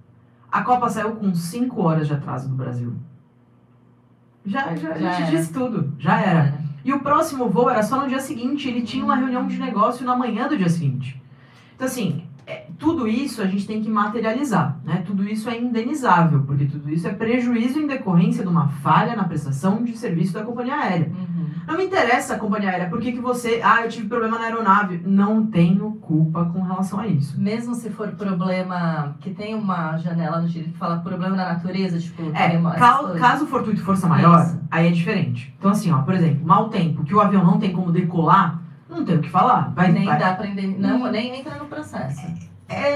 A 0.51 0.61
Copa 0.61 0.89
saiu 0.89 1.15
com 1.15 1.33
5 1.33 1.81
horas 1.81 2.05
de 2.07 2.13
atraso 2.13 2.47
do 2.47 2.55
Brasil. 2.55 2.93
Já, 4.45 4.75
já, 4.75 4.93
Já 4.97 5.09
a 5.09 5.13
gente 5.13 5.21
era. 5.23 5.31
disse 5.37 5.51
tudo, 5.53 5.93
já 5.97 6.19
era. 6.19 6.53
E 6.83 6.93
o 6.93 6.99
próximo 6.99 7.49
voo 7.49 7.69
era 7.69 7.81
só 7.81 7.99
no 7.99 8.07
dia 8.07 8.19
seguinte, 8.19 8.67
ele 8.69 8.83
tinha 8.83 9.03
uma 9.03 9.15
reunião 9.15 9.47
de 9.47 9.57
negócio 9.57 10.05
na 10.05 10.15
manhã 10.15 10.47
do 10.47 10.55
dia 10.57 10.69
seguinte. 10.69 11.19
Então, 11.75 11.87
assim, 11.87 12.23
é, 12.45 12.67
tudo 12.77 13.07
isso 13.07 13.41
a 13.41 13.47
gente 13.47 13.65
tem 13.65 13.81
que 13.81 13.89
materializar, 13.89 14.77
né? 14.83 15.03
Tudo 15.05 15.27
isso 15.27 15.49
é 15.49 15.59
indenizável, 15.59 16.43
porque 16.45 16.65
tudo 16.65 16.91
isso 16.91 17.07
é 17.07 17.11
prejuízo 17.13 17.79
em 17.79 17.87
decorrência 17.87 18.43
de 18.43 18.49
uma 18.49 18.67
falha 18.67 19.15
na 19.15 19.23
prestação 19.23 19.83
de 19.83 19.97
serviço 19.97 20.33
da 20.33 20.43
companhia 20.43 20.75
aérea. 20.75 21.07
Uhum. 21.07 21.34
Não 21.67 21.77
me 21.77 21.85
interessa 21.85 22.35
a 22.35 22.39
companhia 22.39 22.69
aérea, 22.69 22.89
por 22.89 22.99
que, 22.99 23.11
que 23.11 23.19
você. 23.19 23.59
Ah, 23.63 23.81
eu 23.83 23.89
tive 23.89 24.07
problema 24.07 24.37
na 24.37 24.45
aeronave. 24.45 25.01
Não 25.05 25.45
tenho 25.47 25.91
culpa 25.93 26.45
com 26.45 26.61
relação 26.61 26.99
a 26.99 27.07
isso. 27.07 27.39
Mesmo 27.39 27.73
se 27.75 27.89
for 27.89 28.09
problema 28.11 29.15
que 29.19 29.31
tem 29.31 29.55
uma 29.55 29.97
janela 29.97 30.39
no 30.41 30.47
direito 30.47 30.73
que 30.73 30.77
fala 30.77 30.97
problema 30.99 31.35
da 31.35 31.45
natureza, 31.53 31.99
tipo, 31.99 32.21
É, 32.35 32.61
cal- 32.77 33.13
caso 33.15 33.45
fortuito 33.47 33.83
força 33.83 34.07
maior, 34.07 34.41
Isso. 34.43 34.59
aí 34.69 34.87
é 34.87 34.91
diferente. 34.91 35.53
Então, 35.57 35.71
assim, 35.71 35.91
ó, 35.91 36.01
por 36.03 36.13
exemplo, 36.13 36.45
mau 36.45 36.69
tempo, 36.69 37.03
que 37.03 37.13
o 37.15 37.19
avião 37.19 37.43
não 37.43 37.57
tem 37.59 37.71
como 37.73 37.91
decolar, 37.91 38.61
não 38.89 39.03
tem 39.03 39.17
o 39.17 39.21
que 39.21 39.29
falar. 39.29 39.71
Vai, 39.75 39.91
nem 39.91 40.05
vai- 40.05 40.19
dá 40.19 40.33
pra 40.35 40.47
entender. 40.47 40.79
Não, 40.79 41.03
Hum. 41.03 41.11
nem 41.11 41.39
entra 41.39 41.55
no 41.55 41.65
processo. 41.65 42.21
É, 42.21 42.33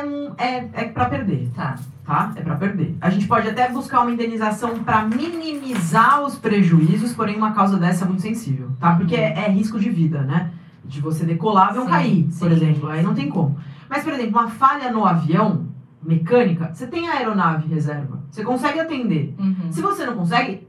um- 0.04 0.34
é, 0.38 0.58
é 0.74 0.84
pra 0.86 1.06
perder. 1.06 1.50
Tá. 1.56 1.76
tá? 2.06 2.32
É 2.36 2.42
para 2.42 2.56
perder. 2.56 2.96
A 3.00 3.10
gente 3.10 3.28
pode 3.28 3.48
até 3.48 3.70
buscar 3.70 4.02
uma 4.02 4.12
indenização 4.12 4.84
para 4.84 5.04
minimizar 5.06 6.22
os 6.24 6.36
prejuízos, 6.36 7.14
porém 7.14 7.36
uma 7.36 7.52
causa 7.54 7.78
dessa 7.78 8.06
é 8.06 8.08
muito 8.08 8.22
sensível, 8.22 8.72
tá? 8.80 8.96
Porque 8.96 9.16
é, 9.16 9.46
é 9.46 9.50
risco 9.50 9.80
de 9.80 9.90
vida, 9.90 10.22
né? 10.24 10.52
De 10.84 11.02
você 11.02 11.24
decolar, 11.26 11.68
o 11.68 11.70
avião 11.70 11.86
Sim, 11.86 11.92
cair, 11.92 12.24
por 12.24 12.50
sim. 12.50 12.56
exemplo. 12.56 12.90
Aí 12.90 13.04
não 13.04 13.14
tem 13.14 13.30
como. 13.30 13.58
Mas, 13.90 14.04
por 14.04 14.14
exemplo, 14.14 14.40
uma 14.40 14.50
falha 14.50 14.92
no 14.92 15.06
avião, 15.06 15.68
mecânica, 16.02 16.72
você 16.74 16.88
tem 16.88 17.08
a 17.08 17.14
aeronave 17.14 17.68
reserva. 17.68 18.20
Você 18.32 18.44
consegue 18.44 18.80
atender. 18.80 19.36
Uhum. 19.38 19.72
Se 19.72 19.82
você 19.82 20.06
não 20.06 20.16
consegue, 20.16 20.68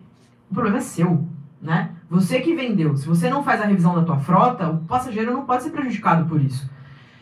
o 0.50 0.54
problema 0.54 0.78
é 0.78 0.80
seu, 0.82 1.24
né? 1.62 1.90
Você 2.10 2.40
que 2.40 2.54
vendeu. 2.54 2.96
Se 2.96 3.06
você 3.06 3.30
não 3.30 3.42
faz 3.42 3.60
a 3.60 3.64
revisão 3.66 3.94
da 3.94 4.02
tua 4.02 4.18
frota, 4.18 4.68
o 4.68 4.78
passageiro 4.78 5.32
não 5.32 5.44
pode 5.46 5.62
ser 5.62 5.70
prejudicado 5.70 6.24
por 6.26 6.40
isso. 6.42 6.68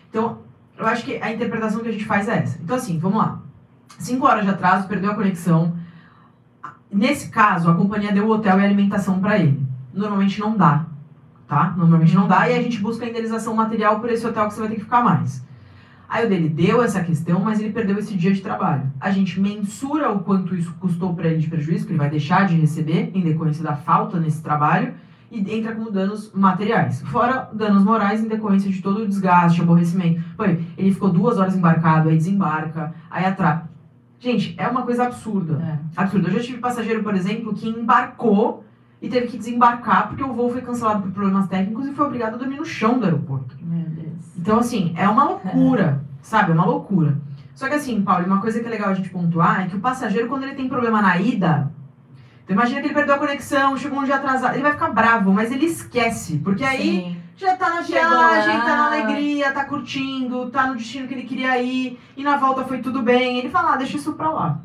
Então, 0.08 0.38
eu 0.78 0.86
acho 0.86 1.04
que 1.04 1.16
a 1.20 1.32
interpretação 1.32 1.80
que 1.80 1.88
a 1.88 1.92
gente 1.92 2.04
faz 2.04 2.28
é 2.28 2.38
essa. 2.38 2.58
Então, 2.62 2.76
assim, 2.76 2.98
vamos 2.98 3.18
lá. 3.18 3.40
Cinco 3.98 4.26
horas 4.26 4.44
de 4.44 4.50
atraso, 4.50 4.86
perdeu 4.86 5.10
a 5.10 5.14
conexão. 5.14 5.76
Nesse 6.90 7.28
caso, 7.28 7.68
a 7.68 7.74
companhia 7.74 8.12
deu 8.12 8.28
hotel 8.28 8.60
e 8.60 8.64
alimentação 8.64 9.20
para 9.20 9.38
ele. 9.38 9.60
Normalmente 9.92 10.38
não 10.38 10.56
dá, 10.56 10.86
tá? 11.48 11.74
Normalmente 11.76 12.14
não 12.14 12.28
dá 12.28 12.48
e 12.48 12.56
a 12.56 12.62
gente 12.62 12.78
busca 12.78 13.04
a 13.04 13.08
indenização 13.08 13.54
material 13.54 13.98
por 13.98 14.08
esse 14.10 14.24
hotel 14.26 14.46
que 14.46 14.54
você 14.54 14.60
vai 14.60 14.68
ter 14.68 14.76
que 14.76 14.84
ficar 14.84 15.02
mais. 15.02 15.44
Aí 16.08 16.24
o 16.24 16.28
dele 16.28 16.48
deu 16.48 16.82
essa 16.82 17.02
questão, 17.02 17.40
mas 17.40 17.60
ele 17.60 17.70
perdeu 17.70 17.98
esse 17.98 18.14
dia 18.14 18.32
de 18.32 18.40
trabalho. 18.40 18.90
A 18.98 19.10
gente 19.10 19.38
mensura 19.38 20.10
o 20.10 20.20
quanto 20.20 20.54
isso 20.54 20.72
custou 20.80 21.12
para 21.14 21.28
ele 21.28 21.38
de 21.38 21.48
prejuízo, 21.48 21.84
que 21.84 21.92
ele 21.92 21.98
vai 21.98 22.08
deixar 22.08 22.46
de 22.46 22.54
receber 22.54 23.10
em 23.12 23.20
decorrência 23.20 23.62
da 23.62 23.76
falta 23.76 24.18
nesse 24.18 24.42
trabalho, 24.42 24.94
e 25.30 25.38
entra 25.54 25.74
como 25.74 25.90
danos 25.90 26.32
materiais. 26.32 27.02
Fora 27.02 27.48
danos 27.52 27.84
morais 27.84 28.22
em 28.22 28.28
decorrência 28.28 28.70
de 28.70 28.80
todo 28.80 29.02
o 29.02 29.08
desgaste, 29.08 29.60
aborrecimento. 29.60 30.22
Pô, 30.36 30.44
ele 30.44 30.92
ficou 30.92 31.10
duas 31.10 31.38
horas 31.38 31.56
embarcado, 31.56 32.08
aí 32.08 32.16
desembarca, 32.16 32.94
aí 33.10 33.24
atrasa. 33.24 33.68
Gente, 34.18 34.54
é 34.58 34.66
uma 34.66 34.82
coisa 34.82 35.04
absurda. 35.04 35.62
É. 35.62 36.00
Absurdo. 36.00 36.28
Eu 36.28 36.34
já 36.34 36.40
tive 36.40 36.58
passageiro, 36.58 37.02
por 37.02 37.14
exemplo, 37.14 37.54
que 37.54 37.68
embarcou 37.68 38.64
e 39.00 39.08
teve 39.08 39.28
que 39.28 39.38
desembarcar 39.38 40.08
porque 40.08 40.24
o 40.24 40.32
voo 40.32 40.50
foi 40.50 40.60
cancelado 40.60 41.02
por 41.02 41.12
problemas 41.12 41.46
técnicos 41.46 41.86
e 41.86 41.92
foi 41.92 42.06
obrigado 42.06 42.34
a 42.34 42.38
dormir 42.38 42.56
no 42.56 42.64
chão 42.64 42.98
do 42.98 43.04
aeroporto. 43.04 43.56
Meu 43.62 43.88
Deus. 43.90 44.36
Então, 44.36 44.58
assim, 44.58 44.92
é 44.96 45.08
uma 45.08 45.24
loucura, 45.24 46.02
sabe? 46.20 46.50
É 46.50 46.54
uma 46.54 46.64
loucura. 46.64 47.16
Só 47.54 47.68
que 47.68 47.74
assim, 47.74 48.00
Paulo, 48.02 48.26
uma 48.26 48.40
coisa 48.40 48.60
que 48.60 48.66
é 48.66 48.70
legal 48.70 48.90
a 48.90 48.94
gente 48.94 49.10
pontuar 49.10 49.62
é 49.62 49.66
que 49.66 49.76
o 49.76 49.80
passageiro, 49.80 50.28
quando 50.28 50.44
ele 50.44 50.54
tem 50.54 50.68
problema 50.68 51.02
na 51.02 51.16
ida, 51.18 51.70
então 52.48 52.56
imagina 52.56 52.80
que 52.80 52.86
ele 52.86 52.94
perdeu 52.94 53.14
a 53.14 53.18
conexão, 53.18 53.76
chegou 53.76 53.98
um 54.00 54.04
dia 54.04 54.16
atrasado, 54.16 54.54
ele 54.54 54.62
vai 54.62 54.72
ficar 54.72 54.88
bravo, 54.90 55.32
mas 55.32 55.52
ele 55.52 55.66
esquece, 55.66 56.38
porque 56.38 56.64
aí 56.64 56.80
Sim. 56.80 57.16
já 57.36 57.54
tá 57.56 57.68
na 57.74 57.82
Chegou 57.82 58.08
viagem, 58.08 58.56
lá. 58.56 58.64
tá 58.64 58.76
na 58.76 58.86
alegria, 58.86 59.52
tá 59.52 59.64
curtindo, 59.66 60.48
tá 60.48 60.66
no 60.66 60.74
destino 60.76 61.06
que 61.06 61.12
ele 61.12 61.24
queria 61.24 61.60
ir, 61.62 61.98
e 62.16 62.22
na 62.24 62.38
volta 62.38 62.64
foi 62.64 62.78
tudo 62.78 63.02
bem. 63.02 63.36
Ele 63.38 63.50
fala, 63.50 63.74
ah, 63.74 63.76
deixa 63.76 63.98
isso 63.98 64.14
pra 64.14 64.30
lá. 64.30 64.60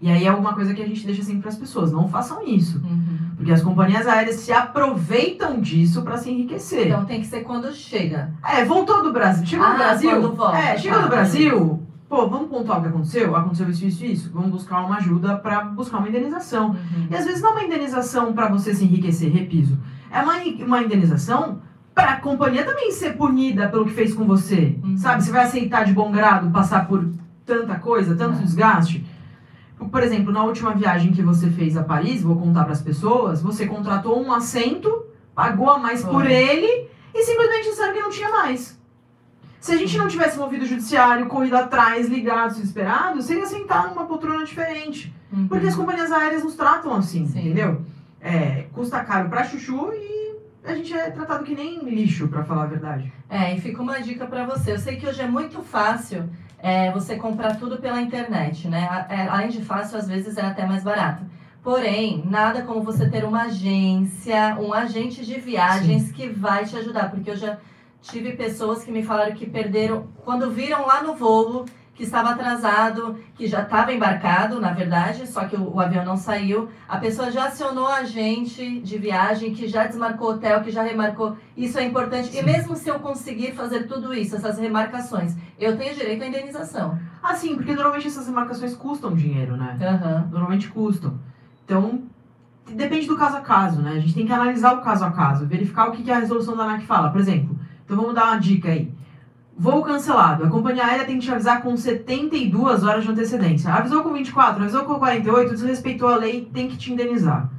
E 0.00 0.08
aí 0.10 0.24
é 0.24 0.32
uma 0.32 0.54
coisa 0.54 0.72
que 0.72 0.80
a 0.80 0.86
gente 0.86 1.04
deixa 1.04 1.22
sempre 1.24 1.42
pras 1.42 1.56
pessoas, 1.56 1.90
não 1.92 2.08
façam 2.08 2.46
isso. 2.46 2.78
Uhum. 2.78 3.18
Porque 3.36 3.52
as 3.52 3.62
companhias 3.62 4.06
aéreas 4.06 4.36
se 4.36 4.52
aproveitam 4.52 5.60
disso 5.60 6.02
pra 6.02 6.16
se 6.16 6.30
enriquecer. 6.30 6.86
Então 6.86 7.04
tem 7.04 7.20
que 7.20 7.26
ser 7.26 7.40
quando 7.40 7.72
chega. 7.74 8.30
É, 8.46 8.64
voltou 8.64 9.02
do 9.02 9.12
Brasil. 9.12 9.44
Chegou 9.46 9.66
Ah, 9.66 9.70
do 9.72 9.76
Brasil. 9.78 10.10
quando 10.10 10.32
volta, 10.36 10.58
É, 10.58 10.78
chegou 10.78 10.98
tá, 10.98 11.04
do 11.04 11.10
Brasil. 11.10 11.82
Pô, 12.10 12.26
vamos 12.28 12.48
pontuar 12.50 12.80
o 12.80 12.82
que 12.82 12.88
aconteceu? 12.88 13.36
Aconteceu 13.36 13.70
isso, 13.70 13.86
isso, 13.86 14.04
isso. 14.04 14.30
Vamos 14.34 14.50
buscar 14.50 14.80
uma 14.84 14.96
ajuda 14.96 15.36
pra 15.36 15.62
buscar 15.62 15.98
uma 15.98 16.08
indenização. 16.08 16.70
Uhum. 16.70 17.06
E 17.08 17.14
às 17.14 17.24
vezes 17.24 17.40
não 17.40 17.50
é 17.50 17.52
uma 17.52 17.62
indenização 17.62 18.32
pra 18.32 18.48
você 18.48 18.74
se 18.74 18.82
enriquecer, 18.84 19.30
repiso. 19.32 19.78
É 20.10 20.20
uma, 20.20 20.34
uma 20.66 20.82
indenização 20.82 21.62
pra 21.94 22.16
companhia 22.16 22.64
também 22.64 22.90
ser 22.90 23.16
punida 23.16 23.68
pelo 23.68 23.84
que 23.84 23.92
fez 23.92 24.12
com 24.12 24.24
você. 24.24 24.76
Uhum. 24.82 24.96
Sabe? 24.96 25.22
Você 25.22 25.30
vai 25.30 25.44
aceitar 25.44 25.84
de 25.84 25.92
bom 25.92 26.10
grado 26.10 26.50
passar 26.50 26.88
por 26.88 27.08
tanta 27.46 27.76
coisa, 27.76 28.16
tanto 28.16 28.40
É. 28.40 28.42
desgaste? 28.42 29.06
Por 29.78 30.02
exemplo, 30.02 30.32
na 30.32 30.42
última 30.42 30.74
viagem 30.74 31.12
que 31.12 31.22
você 31.22 31.48
fez 31.48 31.76
a 31.76 31.84
Paris, 31.84 32.24
vou 32.24 32.34
contar 32.34 32.64
pras 32.64 32.82
pessoas, 32.82 33.40
você 33.40 33.66
contratou 33.66 34.20
um 34.20 34.32
assento, 34.32 35.04
pagou 35.32 35.70
a 35.70 35.78
mais 35.78 36.04
por 36.04 36.26
ele 36.28 36.88
e 37.14 37.22
simplesmente 37.22 37.70
disseram 37.70 37.94
que 37.94 38.00
não 38.00 38.10
tinha 38.10 38.30
mais. 38.30 38.79
Se 39.60 39.72
a 39.72 39.76
gente 39.76 39.96
não 39.98 40.08
tivesse 40.08 40.38
movido 40.38 40.64
o 40.64 40.66
judiciário, 40.66 41.26
corrido 41.26 41.56
atrás, 41.56 42.08
ligado, 42.08 42.54
desesperado, 42.54 43.20
você 43.20 43.36
ia 43.36 43.46
sentar 43.46 43.90
numa 43.90 44.06
poltrona 44.06 44.44
diferente. 44.44 45.14
Uhum. 45.30 45.46
Porque 45.48 45.66
as 45.66 45.76
companhias 45.76 46.10
aéreas 46.10 46.42
nos 46.42 46.54
tratam 46.54 46.94
assim, 46.94 47.26
Sim. 47.26 47.40
entendeu? 47.40 47.82
É, 48.20 48.66
custa 48.72 49.04
caro 49.04 49.28
pra 49.28 49.44
chuchu 49.44 49.92
e 49.92 50.36
a 50.64 50.74
gente 50.74 50.92
é 50.94 51.10
tratado 51.10 51.44
que 51.44 51.54
nem 51.54 51.78
lixo, 51.84 52.26
pra 52.28 52.42
falar 52.42 52.64
a 52.64 52.66
verdade. 52.66 53.12
É, 53.28 53.54
e 53.54 53.60
fica 53.60 53.82
uma 53.82 54.00
dica 54.00 54.26
pra 54.26 54.46
você. 54.46 54.72
Eu 54.72 54.78
sei 54.78 54.96
que 54.96 55.06
hoje 55.06 55.20
é 55.20 55.26
muito 55.26 55.62
fácil 55.62 56.28
é, 56.58 56.90
você 56.90 57.16
comprar 57.16 57.56
tudo 57.56 57.76
pela 57.78 58.00
internet, 58.00 58.66
né? 58.66 59.06
É, 59.10 59.28
além 59.28 59.48
de 59.48 59.62
fácil, 59.62 59.98
às 59.98 60.08
vezes 60.08 60.38
é 60.38 60.42
até 60.42 60.66
mais 60.66 60.82
barato. 60.82 61.22
Porém, 61.62 62.22
nada 62.26 62.62
como 62.62 62.82
você 62.82 63.08
ter 63.08 63.24
uma 63.24 63.42
agência, 63.42 64.56
um 64.58 64.72
agente 64.72 65.24
de 65.24 65.38
viagens 65.38 66.10
que 66.10 66.28
vai 66.28 66.64
te 66.64 66.76
ajudar. 66.76 67.10
Porque 67.10 67.30
eu 67.30 67.36
já 67.36 67.58
tive 68.00 68.32
pessoas 68.32 68.82
que 68.84 68.90
me 68.90 69.02
falaram 69.02 69.34
que 69.34 69.48
perderam, 69.48 70.08
quando 70.24 70.50
viram 70.50 70.86
lá 70.86 71.02
no 71.02 71.14
voo 71.14 71.64
que 72.00 72.04
estava 72.04 72.30
atrasado, 72.30 73.18
que 73.34 73.46
já 73.46 73.60
estava 73.60 73.92
embarcado, 73.92 74.58
na 74.58 74.72
verdade, 74.72 75.26
só 75.26 75.44
que 75.44 75.54
o, 75.54 75.74
o 75.74 75.78
avião 75.78 76.02
não 76.02 76.16
saiu. 76.16 76.70
A 76.88 76.96
pessoa 76.96 77.30
já 77.30 77.48
acionou 77.48 77.86
a 77.86 77.96
agente 77.96 78.80
de 78.80 78.96
viagem, 78.96 79.52
que 79.52 79.68
já 79.68 79.86
desmarcou 79.86 80.28
o 80.28 80.30
hotel, 80.32 80.62
que 80.62 80.70
já 80.70 80.82
remarcou. 80.82 81.36
Isso 81.54 81.78
é 81.78 81.84
importante. 81.84 82.30
E 82.30 82.40
Sim. 82.40 82.42
mesmo 82.42 82.74
se 82.74 82.88
eu 82.88 82.98
conseguir 83.00 83.52
fazer 83.52 83.86
tudo 83.86 84.14
isso, 84.14 84.34
essas 84.34 84.58
remarcações, 84.58 85.36
eu 85.58 85.76
tenho 85.76 85.94
direito 85.94 86.24
à 86.24 86.26
indenização. 86.26 86.98
Ah, 87.22 87.34
sim, 87.34 87.54
porque 87.54 87.74
normalmente 87.74 88.06
essas 88.06 88.26
remarcações 88.26 88.74
custam 88.74 89.14
dinheiro, 89.14 89.54
né? 89.58 89.76
Aham. 89.78 90.26
Normalmente 90.32 90.68
custam. 90.68 91.20
Então, 91.66 92.04
depende 92.66 93.06
do 93.06 93.16
caso 93.18 93.36
a 93.36 93.40
caso, 93.42 93.82
né? 93.82 93.90
A 93.90 94.00
gente 94.00 94.14
tem 94.14 94.24
que 94.24 94.32
analisar 94.32 94.72
o 94.72 94.80
caso 94.80 95.04
a 95.04 95.10
caso, 95.10 95.46
verificar 95.46 95.90
o 95.90 95.92
que, 95.92 96.02
que 96.02 96.10
a 96.10 96.18
resolução 96.20 96.56
da 96.56 96.64
ANAC 96.64 96.86
fala. 96.86 97.10
Por 97.10 97.20
exemplo, 97.20 97.59
então 97.90 98.00
vamos 98.00 98.14
dar 98.14 98.26
uma 98.26 98.36
dica 98.38 98.68
aí. 98.68 98.94
Voo 99.58 99.82
cancelado. 99.82 100.44
A 100.44 100.48
companhia 100.48 100.86
aérea 100.86 101.04
tem 101.04 101.18
que 101.18 101.24
te 101.24 101.32
avisar 101.32 101.60
com 101.60 101.76
72 101.76 102.84
horas 102.84 103.02
de 103.02 103.10
antecedência. 103.10 103.74
Avisou 103.74 104.02
com 104.02 104.12
24, 104.12 104.62
avisou 104.62 104.84
com 104.84 104.94
48, 104.94 105.50
desrespeitou 105.50 106.08
a 106.08 106.16
lei, 106.16 106.48
tem 106.54 106.68
que 106.68 106.76
te 106.76 106.92
indenizar. 106.92 107.50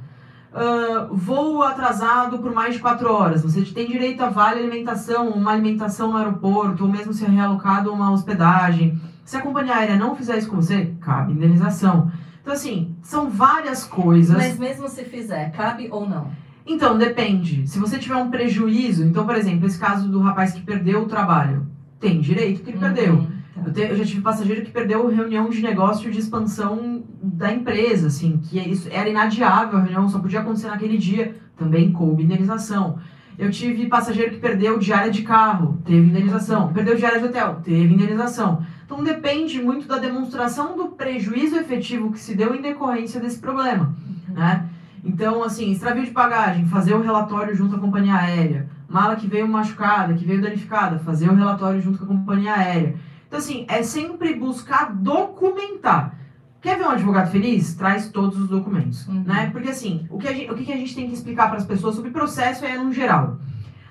Ah, 0.54 1.06
voo 1.10 1.62
atrasado 1.62 2.38
por 2.38 2.52
mais 2.52 2.74
de 2.74 2.80
4 2.80 3.12
horas. 3.12 3.42
Você 3.42 3.62
tem 3.62 3.86
direito 3.86 4.22
a 4.22 4.30
vale 4.30 4.60
alimentação, 4.60 5.28
uma 5.28 5.52
alimentação 5.52 6.10
no 6.10 6.16
aeroporto, 6.16 6.84
ou 6.84 6.90
mesmo 6.90 7.12
ser 7.12 7.28
realocado 7.28 7.90
a 7.90 7.92
uma 7.92 8.10
hospedagem. 8.10 8.98
Se 9.22 9.36
a 9.36 9.42
companhia 9.42 9.76
aérea 9.76 9.96
não 9.96 10.16
fizer 10.16 10.38
isso 10.38 10.48
com 10.48 10.56
você, 10.56 10.94
cabe 10.98 11.32
indenização. 11.32 12.10
Então, 12.40 12.54
assim, 12.54 12.96
são 13.02 13.28
várias 13.28 13.84
coisas. 13.84 14.36
Mas 14.36 14.58
mesmo 14.58 14.88
se 14.88 15.04
fizer, 15.04 15.52
cabe 15.52 15.88
ou 15.90 16.08
não? 16.08 16.32
Então, 16.66 16.96
depende. 16.96 17.66
Se 17.66 17.78
você 17.78 17.98
tiver 17.98 18.16
um 18.16 18.30
prejuízo, 18.30 19.04
então, 19.04 19.26
por 19.26 19.34
exemplo, 19.36 19.66
esse 19.66 19.78
caso 19.78 20.08
do 20.08 20.20
rapaz 20.20 20.52
que 20.52 20.60
perdeu 20.60 21.02
o 21.02 21.06
trabalho, 21.06 21.66
tem 21.98 22.20
direito 22.20 22.62
que 22.62 22.70
ele 22.70 22.78
perdeu. 22.78 23.14
Uhum. 23.14 23.26
Tá. 23.54 23.62
Eu, 23.66 23.72
te- 23.72 23.80
eu 23.82 23.96
já 23.96 24.04
tive 24.04 24.20
passageiro 24.22 24.62
que 24.62 24.70
perdeu 24.70 25.06
reunião 25.08 25.50
de 25.50 25.60
negócio 25.62 26.10
de 26.10 26.18
expansão 26.18 27.02
da 27.22 27.52
empresa, 27.52 28.06
assim, 28.08 28.38
que 28.38 28.58
isso 28.58 28.88
era 28.90 29.08
inadiável, 29.08 29.78
a 29.78 29.82
reunião 29.82 30.08
só 30.08 30.18
podia 30.18 30.40
acontecer 30.40 30.68
naquele 30.68 30.96
dia, 30.98 31.36
também 31.56 31.92
coube 31.92 32.22
indenização. 32.22 32.98
Eu 33.38 33.50
tive 33.50 33.86
passageiro 33.86 34.30
que 34.32 34.38
perdeu 34.38 34.78
diária 34.78 35.10
de 35.10 35.22
carro, 35.22 35.78
teve 35.84 36.06
indenização. 36.08 36.72
Perdeu 36.72 36.94
diária 36.96 37.18
de 37.18 37.24
hotel, 37.26 37.60
teve 37.64 37.92
indenização. 37.94 38.62
Então 38.84 39.02
depende 39.02 39.60
muito 39.60 39.86
da 39.88 39.96
demonstração 39.98 40.76
do 40.76 40.88
prejuízo 40.88 41.56
efetivo 41.56 42.12
que 42.12 42.20
se 42.20 42.34
deu 42.34 42.54
em 42.54 42.60
decorrência 42.60 43.18
desse 43.20 43.38
problema, 43.38 43.94
né? 44.28 44.66
Então, 45.04 45.42
assim, 45.42 45.70
extravio 45.70 46.04
de 46.04 46.10
bagagem, 46.10 46.66
fazer 46.66 46.94
o 46.94 47.02
relatório 47.02 47.54
junto 47.54 47.74
à 47.76 47.78
companhia 47.78 48.14
aérea. 48.14 48.68
Mala 48.88 49.16
que 49.16 49.26
veio 49.26 49.48
machucada, 49.48 50.14
que 50.14 50.24
veio 50.24 50.40
danificada, 50.40 50.98
fazer 50.98 51.28
o 51.28 51.34
relatório 51.34 51.80
junto 51.80 51.98
com 51.98 52.04
a 52.04 52.08
companhia 52.08 52.54
aérea. 52.54 52.94
Então, 53.26 53.38
assim, 53.38 53.64
é 53.68 53.82
sempre 53.82 54.34
buscar 54.34 54.92
documentar. 54.92 56.14
Quer 56.60 56.78
ver 56.78 56.84
um 56.86 56.90
advogado 56.90 57.30
feliz? 57.30 57.74
Traz 57.74 58.08
todos 58.10 58.38
os 58.38 58.48
documentos, 58.48 59.08
Uhum. 59.08 59.24
né? 59.26 59.48
Porque, 59.50 59.70
assim, 59.70 60.06
o 60.10 60.18
que, 60.18 60.28
a 60.28 60.32
gente, 60.32 60.50
o 60.50 60.54
que 60.54 60.64
que 60.64 60.72
a 60.72 60.76
gente 60.76 60.94
tem 60.94 61.08
que 61.08 61.14
explicar 61.14 61.48
para 61.48 61.56
as 61.58 61.64
pessoas 61.64 61.96
sobre 61.96 62.10
processo 62.10 62.64
é 62.64 62.78
no 62.78 62.92
geral. 62.92 63.38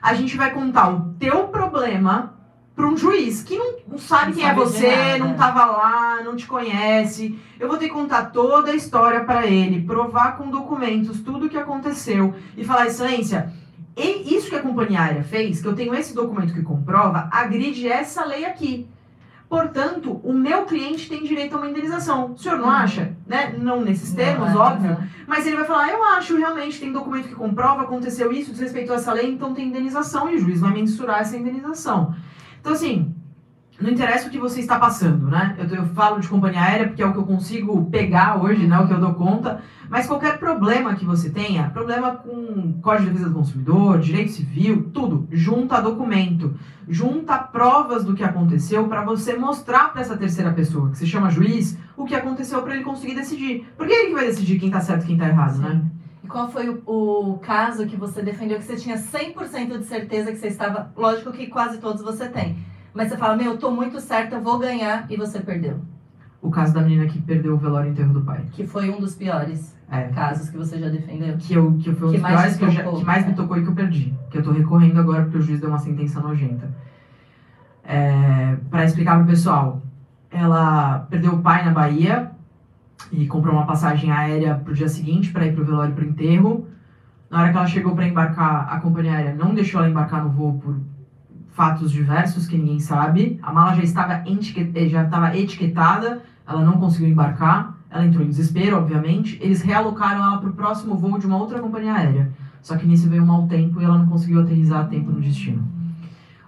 A 0.01 0.14
gente 0.14 0.38
vai 0.38 0.51
contar 0.51 0.89
o 0.89 1.14
teu 1.20 1.49
problema 1.49 2.34
para 2.82 2.89
um 2.89 2.97
juiz 2.97 3.43
que 3.43 3.55
não, 3.55 3.75
não 3.88 3.97
sabe 3.99 4.32
Não 4.32 4.34
quem 4.34 4.43
é 4.43 4.47
sabe 4.47 4.59
de 4.59 4.65
você, 4.71 5.17
não 5.19 5.36
tava 5.36 5.65
lá, 5.65 6.23
não 6.23 6.36
te 6.36 6.47
conhece. 6.47 7.38
Eu 7.59 7.67
vou 7.67 7.77
ter 7.77 7.88
que 7.89 7.93
contar 7.93 8.32
toda 8.32 8.71
a 8.71 8.75
história 8.75 9.23
para 9.23 9.45
ele, 9.45 9.84
provar 9.84 10.36
com 10.36 10.49
documentos 10.49 11.19
tudo 11.21 11.45
o 11.45 11.49
que 11.49 11.57
aconteceu 11.59 12.34
e 12.57 12.63
falar, 12.63 12.88
excelência, 12.88 13.53
e 13.95 14.36
isso 14.36 14.49
que 14.49 14.55
a 14.55 14.61
companhia 14.63 14.99
aérea 15.01 15.23
fez, 15.23 15.61
que 15.61 15.67
eu 15.67 15.75
tenho 15.75 15.93
esse 15.93 16.15
documento 16.15 16.55
que 16.55 16.63
comprova, 16.63 17.29
agride 17.32 17.88
essa 17.88 18.25
lei 18.25 18.45
aqui. 18.45 18.88
Portanto, 19.47 20.19
o 20.23 20.34
meu 20.34 20.63
cliente 20.65 21.07
tem 21.07 21.23
direito 21.23 21.53
a 21.53 21.57
uma 21.57 21.69
indenização. 21.69 22.32
O 22.32 22.38
senhor 22.38 22.57
não 22.57 22.65
Uhum. 22.65 22.71
acha? 22.71 23.11
Né? 23.27 23.53
Não 23.59 23.82
nesses 23.82 24.11
termos, 24.13 24.49
Não, 24.53 24.61
óbvio. 24.61 24.91
não. 24.91 25.07
Mas 25.27 25.45
ele 25.45 25.57
vai 25.57 25.65
falar, 25.65 25.89
eu 25.89 26.03
acho, 26.03 26.38
realmente, 26.38 26.79
tem 26.79 26.91
documento 26.91 27.27
que 27.27 27.36
comprova, 27.36 27.84
aconteceu 27.84 28.32
isso, 28.32 28.51
desrespeitou 28.51 28.95
essa 28.95 29.11
lei, 29.13 29.29
então 29.29 29.53
tem 29.53 29.67
indenização 29.67 30.32
e 30.32 30.36
o 30.38 30.39
juiz 30.39 30.61
vai 30.61 30.71
mensurar 30.71 31.19
essa 31.19 31.38
indenização. 31.38 32.15
Então, 32.62 32.74
assim, 32.74 33.14
não 33.82 33.89
interessa 33.89 34.28
o 34.28 34.32
que 34.32 34.38
você 34.38 34.59
está 34.59 34.78
passando, 34.78 35.28
né? 35.28 35.55
Eu, 35.57 35.76
eu 35.76 35.86
falo 35.88 36.20
de 36.20 36.28
companhia 36.28 36.62
aérea 36.62 36.88
porque 36.88 37.01
é 37.01 37.05
o 37.05 37.12
que 37.12 37.18
eu 37.18 37.26
consigo 37.26 37.89
pegar 37.89 38.41
hoje, 38.41 38.68
né? 38.68 38.80
O 38.80 38.88
que 38.88 38.93
eu 38.93 38.99
dou 38.99 39.16
conta. 39.16 39.62
Mas 39.89 40.05
qualquer 40.05 40.38
problema 40.38 40.95
que 40.95 41.03
você 41.03 41.32
tenha, 41.32 41.70
problema 41.72 42.12
com 42.12 42.80
Código 42.82 43.05
de 43.05 43.09
Defesa 43.09 43.30
do 43.30 43.36
Consumidor, 43.36 43.99
Direito 43.99 44.32
Civil, 44.32 44.91
tudo, 44.93 45.28
junta 45.32 45.82
documento, 45.82 46.53
junta 46.88 47.39
provas 47.39 48.05
do 48.05 48.14
que 48.14 48.24
aconteceu 48.24 48.88
para 48.88 49.03
você 49.03 49.36
mostrar 49.36 49.91
para 49.91 50.01
essa 50.01 50.16
terceira 50.16 50.53
pessoa, 50.53 50.91
que 50.91 50.99
se 50.99 51.07
chama 51.07 51.32
juiz, 51.32 51.78
o 51.97 52.05
que 52.05 52.16
aconteceu 52.16 52.62
para 52.62 52.76
ele 52.76 52.84
conseguir 52.84 53.16
decidir. 53.16 53.68
Porque 53.76 53.91
é 53.91 53.99
ele 54.01 54.07
que 54.09 54.16
vai 54.16 54.28
decidir 54.28 54.59
quem 54.59 54.70
tá 54.70 54.80
certo 54.80 55.03
e 55.03 55.07
quem 55.07 55.18
tá 55.18 55.28
errado, 55.28 55.57
né? 55.57 55.82
Qual 56.32 56.49
foi 56.49 56.69
o, 56.69 56.82
o 56.86 57.38
caso 57.39 57.86
que 57.86 57.95
você 57.95 58.21
defendeu 58.21 58.57
que 58.57 58.63
você 58.63 58.75
tinha 58.75 58.97
100% 58.97 59.77
de 59.79 59.86
certeza 59.86 60.32
que 60.32 60.38
você 60.38 60.47
estava. 60.47 60.91
Lógico 60.95 61.32
que 61.32 61.47
quase 61.47 61.77
todos 61.79 62.01
você 62.01 62.27
tem. 62.29 62.57
Mas 62.93 63.09
você 63.09 63.17
fala, 63.17 63.36
meu, 63.36 63.53
eu 63.53 63.57
tô 63.57 63.71
muito 63.71 63.99
certa, 63.99 64.36
eu 64.36 64.41
vou 64.41 64.57
ganhar 64.59 65.05
e 65.09 65.15
você 65.17 65.39
perdeu. 65.39 65.79
O 66.41 66.49
caso 66.49 66.73
da 66.73 66.82
menina 66.82 67.05
que 67.05 67.21
perdeu 67.21 67.53
o 67.53 67.57
velório 67.57 67.89
e 67.89 67.91
enterro 67.91 68.13
do 68.13 68.21
pai. 68.21 68.43
Que 68.51 68.65
foi 68.65 68.89
um 68.89 68.99
dos 68.99 69.13
piores 69.15 69.75
É. 69.89 70.07
casos 70.09 70.49
que 70.49 70.57
você 70.57 70.79
já 70.79 70.89
defendeu. 70.89 71.38
Que, 71.38 71.53
eu, 71.53 71.77
que 71.77 71.93
foi 71.93 72.07
um 72.07 72.11
Que 72.11 72.17
dos 72.17 72.21
mais 72.23 72.57
piores 72.57 72.57
que, 72.57 72.69
já- 72.84 72.91
que 72.91 73.03
mais 73.05 73.25
me 73.25 73.32
é. 73.32 73.36
tocou 73.36 73.57
e 73.57 73.61
que 73.63 73.69
eu 73.69 73.75
perdi. 73.75 74.13
Que 74.29 74.38
eu 74.39 74.43
tô 74.43 74.51
recorrendo 74.51 74.99
agora 74.99 75.23
porque 75.23 75.38
o 75.38 75.41
juiz 75.41 75.59
deu 75.59 75.69
uma 75.69 75.77
sentença 75.77 76.19
nojenta. 76.19 76.69
É, 77.84 78.55
para 78.69 78.86
explicar 78.86 79.17
pro 79.17 79.27
pessoal, 79.27 79.82
ela 80.29 80.99
perdeu 81.09 81.34
o 81.34 81.41
pai 81.41 81.65
na 81.65 81.71
Bahia 81.71 82.30
e 83.11 83.27
comprou 83.27 83.53
uma 83.53 83.65
passagem 83.65 84.11
aérea 84.11 84.55
pro 84.55 84.73
dia 84.73 84.87
seguinte 84.87 85.31
para 85.31 85.45
ir 85.45 85.53
pro 85.53 85.65
velório 85.65 85.91
e 85.91 85.95
pro 85.95 86.05
enterro. 86.05 86.67
Na 87.29 87.41
hora 87.41 87.51
que 87.51 87.57
ela 87.57 87.67
chegou 87.67 87.95
para 87.95 88.07
embarcar, 88.07 88.67
a 88.69 88.79
companhia 88.79 89.13
aérea 89.13 89.35
não 89.35 89.53
deixou 89.53 89.79
ela 89.79 89.89
embarcar 89.89 90.23
no 90.23 90.29
voo 90.29 90.59
por 90.59 90.79
fatos 91.51 91.91
diversos 91.91 92.47
que 92.47 92.57
ninguém 92.57 92.79
sabe. 92.79 93.39
A 93.41 93.53
mala 93.53 93.75
já 93.75 93.83
estava, 93.83 94.23
eh, 94.25 94.87
já 94.89 95.03
estava 95.03 95.37
etiquetada, 95.37 96.21
ela 96.47 96.63
não 96.63 96.73
conseguiu 96.73 97.09
embarcar. 97.09 97.77
Ela 97.89 98.05
entrou 98.05 98.25
em 98.25 98.29
desespero, 98.29 98.77
obviamente. 98.77 99.37
Eles 99.41 99.61
realocaram 99.61 100.23
ela 100.23 100.37
para 100.37 100.49
o 100.49 100.53
próximo 100.53 100.95
voo 100.95 101.19
de 101.19 101.27
uma 101.27 101.37
outra 101.37 101.59
companhia 101.59 101.93
aérea. 101.93 102.31
Só 102.61 102.77
que 102.77 102.85
nisso 102.85 103.09
veio 103.09 103.23
um 103.23 103.25
mau 103.25 103.47
tempo 103.47 103.81
e 103.81 103.83
ela 103.83 103.97
não 103.97 104.07
conseguiu 104.07 104.41
aterrissar 104.41 104.81
a 104.81 104.87
tempo 104.87 105.11
no 105.11 105.19
destino. 105.19 105.67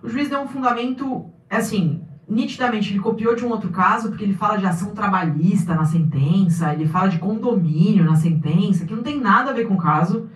O 0.02 0.10
juiz 0.10 0.30
deu 0.30 0.42
um 0.42 0.48
fundamento, 0.48 1.26
assim, 1.50 2.02
nitidamente 2.28 2.92
ele 2.92 3.00
copiou 3.00 3.36
de 3.36 3.46
um 3.46 3.50
outro 3.50 3.70
caso, 3.70 4.10
porque 4.10 4.24
ele 4.24 4.34
fala 4.34 4.58
de 4.58 4.66
ação 4.66 4.92
trabalhista 4.94 5.76
na 5.76 5.86
sentença, 5.86 6.74
ele 6.74 6.88
fala 6.88 7.10
de 7.10 7.20
condomínio 7.20 8.06
na 8.06 8.16
sentença, 8.16 8.86
que 8.86 8.96
não 8.96 9.04
tem 9.04 9.20
nada 9.20 9.52
a 9.52 9.54
ver 9.54 9.68
com 9.68 9.76
o 9.76 9.82
caso, 9.82 10.30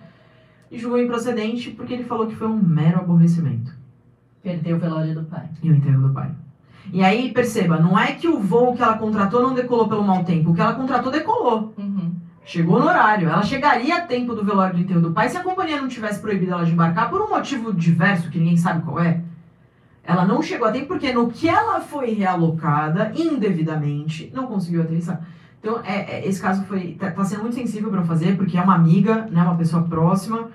e 0.70 0.78
julgou 0.78 1.00
improcedente 1.00 1.70
porque 1.70 1.94
ele 1.94 2.04
falou 2.04 2.26
que 2.26 2.36
foi 2.36 2.46
um 2.46 2.62
mero 2.62 2.98
aborrecimento 2.98 3.72
Perdeu 4.42 4.76
o 4.76 4.80
velório 4.80 5.14
do 5.14 5.24
pai. 5.24 5.48
e 5.62 5.70
o 5.70 5.74
enterro 5.74 6.08
do 6.08 6.14
pai. 6.14 6.30
E 6.92 7.02
aí, 7.02 7.32
perceba, 7.32 7.78
não 7.78 7.98
é 7.98 8.12
que 8.12 8.28
o 8.28 8.40
voo 8.40 8.74
que 8.74 8.82
ela 8.82 8.96
contratou 8.96 9.42
não 9.42 9.54
decolou 9.54 9.88
pelo 9.88 10.02
mau 10.02 10.24
tempo, 10.24 10.50
o 10.50 10.54
que 10.54 10.60
ela 10.60 10.74
contratou 10.74 11.12
decolou. 11.12 11.74
Uhum. 11.76 12.14
Chegou 12.44 12.78
no 12.78 12.86
horário. 12.86 13.28
Ela 13.28 13.42
chegaria 13.42 13.96
a 13.96 14.00
tempo 14.00 14.34
do 14.34 14.42
velório 14.42 14.74
do 14.74 14.80
enterro 14.80 15.02
do 15.02 15.12
pai 15.12 15.28
se 15.28 15.36
a 15.36 15.42
companhia 15.42 15.80
não 15.80 15.88
tivesse 15.88 16.18
proibido 16.18 16.52
ela 16.52 16.64
de 16.64 16.72
embarcar 16.72 17.10
por 17.10 17.20
um 17.20 17.28
motivo 17.28 17.74
diverso 17.74 18.30
que 18.30 18.38
ninguém 18.38 18.56
sabe 18.56 18.82
qual 18.82 19.00
é. 19.00 19.20
Ela 20.08 20.24
não 20.24 20.40
chegou 20.40 20.66
a 20.66 20.72
tempo 20.72 20.86
porque 20.86 21.12
no 21.12 21.30
que 21.30 21.46
ela 21.46 21.82
foi 21.82 22.14
realocada 22.14 23.12
indevidamente, 23.14 24.32
não 24.34 24.46
conseguiu 24.46 24.80
aterrissar. 24.80 25.20
Então, 25.60 25.82
é, 25.84 26.16
é, 26.16 26.26
esse 26.26 26.40
caso 26.40 26.64
foi 26.64 26.96
tá, 26.98 27.10
tá 27.10 27.24
sendo 27.26 27.42
muito 27.42 27.56
sensível 27.56 27.90
para 27.90 28.02
fazer, 28.02 28.34
porque 28.34 28.56
é 28.56 28.62
uma 28.62 28.74
amiga, 28.74 29.28
né, 29.30 29.42
uma 29.42 29.54
pessoa 29.54 29.82
próxima, 29.82 30.48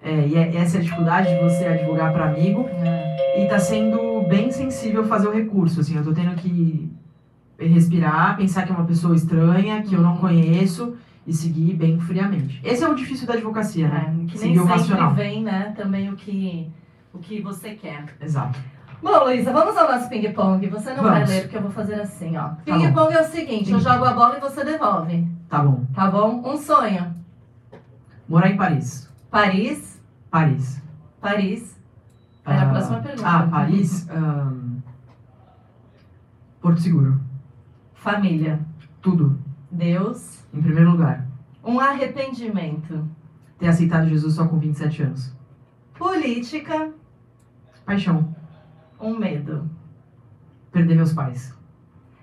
é, 0.00 0.28
e 0.28 0.36
é, 0.36 0.54
essa 0.58 0.76
é 0.76 0.80
a 0.80 0.82
dificuldade 0.84 1.28
de 1.28 1.42
você 1.42 1.64
advogar 1.66 2.12
para 2.12 2.26
amigo. 2.26 2.68
E 3.36 3.46
tá 3.48 3.58
sendo 3.58 4.22
bem 4.28 4.52
sensível 4.52 5.02
fazer 5.02 5.26
o 5.26 5.32
recurso, 5.32 5.80
assim, 5.80 5.96
eu 5.96 6.04
tô 6.04 6.12
tendo 6.12 6.36
que 6.36 6.88
respirar, 7.58 8.36
pensar 8.36 8.62
que 8.62 8.70
é 8.70 8.74
uma 8.76 8.86
pessoa 8.86 9.16
estranha, 9.16 9.82
que 9.82 9.92
eu 9.92 10.00
não 10.00 10.18
conheço 10.18 10.94
e 11.26 11.32
seguir 11.32 11.74
bem 11.74 11.98
friamente. 11.98 12.60
Esse 12.62 12.84
é 12.84 12.88
o 12.88 12.94
difícil 12.94 13.26
da 13.26 13.34
advocacia, 13.34 13.88
né? 13.88 14.14
É, 14.22 14.26
que 14.26 14.38
Seguir 14.38 14.54
nem 14.54 14.60
o 14.60 14.66
sempre 14.68 14.78
racional. 14.78 15.14
vem, 15.14 15.42
né, 15.42 15.74
também 15.76 16.10
o 16.10 16.16
que, 16.16 16.70
o 17.12 17.18
que 17.18 17.40
você 17.40 17.70
quer. 17.70 18.04
Exato. 18.20 18.56
Bom, 19.02 19.24
Luísa, 19.24 19.52
vamos 19.52 19.76
ao 19.76 19.90
nosso 19.90 20.08
ping-pong. 20.08 20.66
Você 20.68 20.92
não 20.92 21.02
vai 21.02 21.14
Vamos. 21.14 21.30
ler, 21.30 21.42
porque 21.42 21.56
eu 21.56 21.62
vou 21.62 21.70
fazer 21.70 21.94
assim, 22.00 22.36
ó. 22.36 22.48
bom. 22.50 22.56
Ping-pong 22.64 23.14
é 23.14 23.20
o 23.22 23.24
seguinte, 23.30 23.70
eu 23.72 23.80
jogo 23.80 24.04
a 24.04 24.12
bola 24.12 24.36
e 24.36 24.40
você 24.40 24.62
devolve, 24.64 25.26
Tá 25.48 25.62
bom. 25.62 25.84
tá 25.94 26.10
bom? 26.10 26.42
Um 26.44 26.56
sonho. 26.56 27.14
Morar 28.28 28.50
em 28.50 28.56
Paris. 28.56 29.08
Paris, 29.30 30.00
Paris. 30.30 30.82
Paris. 31.20 31.78
Vai 32.44 32.56
na 32.56 32.62
Ah, 32.62 32.70
próxima 32.70 33.00
pergunta. 33.00 33.28
Ah, 33.28 33.46
Paris. 33.46 34.08
ahn, 34.10 34.80
Porto 36.60 36.80
Seguro. 36.80 37.20
Família. 37.94 38.60
Tudo. 39.00 39.38
Deus. 39.70 40.44
Em 40.52 40.60
primeiro 40.62 40.90
lugar. 40.92 41.26
Um 41.64 41.78
arrependimento. 41.80 43.06
Ter 43.58 43.68
aceitado 43.68 44.08
Jesus 44.08 44.34
só 44.34 44.46
com 44.46 44.58
27 44.58 45.02
anos. 45.02 45.34
Política. 45.98 46.90
Paixão. 47.84 48.34
Um 49.00 49.16
medo. 49.16 49.68
Perder 50.70 50.94
meus 50.94 51.12
pais. 51.12 51.54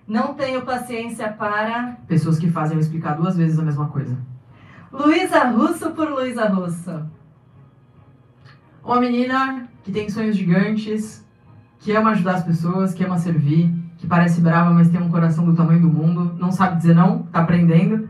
Não 0.08 0.34
tenho 0.34 0.62
paciência 0.62 1.30
para. 1.30 1.98
Pessoas 2.08 2.38
que 2.40 2.50
fazem 2.50 2.78
eu 2.78 2.82
explicar 2.82 3.16
duas 3.16 3.36
vezes 3.36 3.60
a 3.60 3.64
mesma 3.64 3.88
coisa. 3.88 4.18
Luísa 4.92 5.44
Russo 5.46 5.92
por 5.92 6.10
Luísa 6.10 6.48
Russo. 6.48 7.06
Uma 8.84 9.02
menina 9.02 9.68
que 9.84 9.92
tem 9.92 10.10
sonhos 10.10 10.38
gigantes, 10.38 11.26
que 11.80 11.92
ama 11.92 12.12
ajudar 12.12 12.36
as 12.36 12.44
pessoas, 12.44 12.94
que 12.94 13.04
ama 13.04 13.18
servir, 13.18 13.74
que 13.98 14.08
parece 14.08 14.40
brava, 14.40 14.70
mas 14.72 14.90
tem 14.90 15.02
um 15.02 15.10
coração 15.10 15.44
do 15.44 15.56
tamanho 15.56 15.82
do 15.82 15.90
mundo, 15.90 16.36
não 16.40 16.52
sabe 16.52 16.78
dizer 16.78 16.96
não, 16.96 17.24
tá 17.24 17.42
aprendendo, 17.42 18.10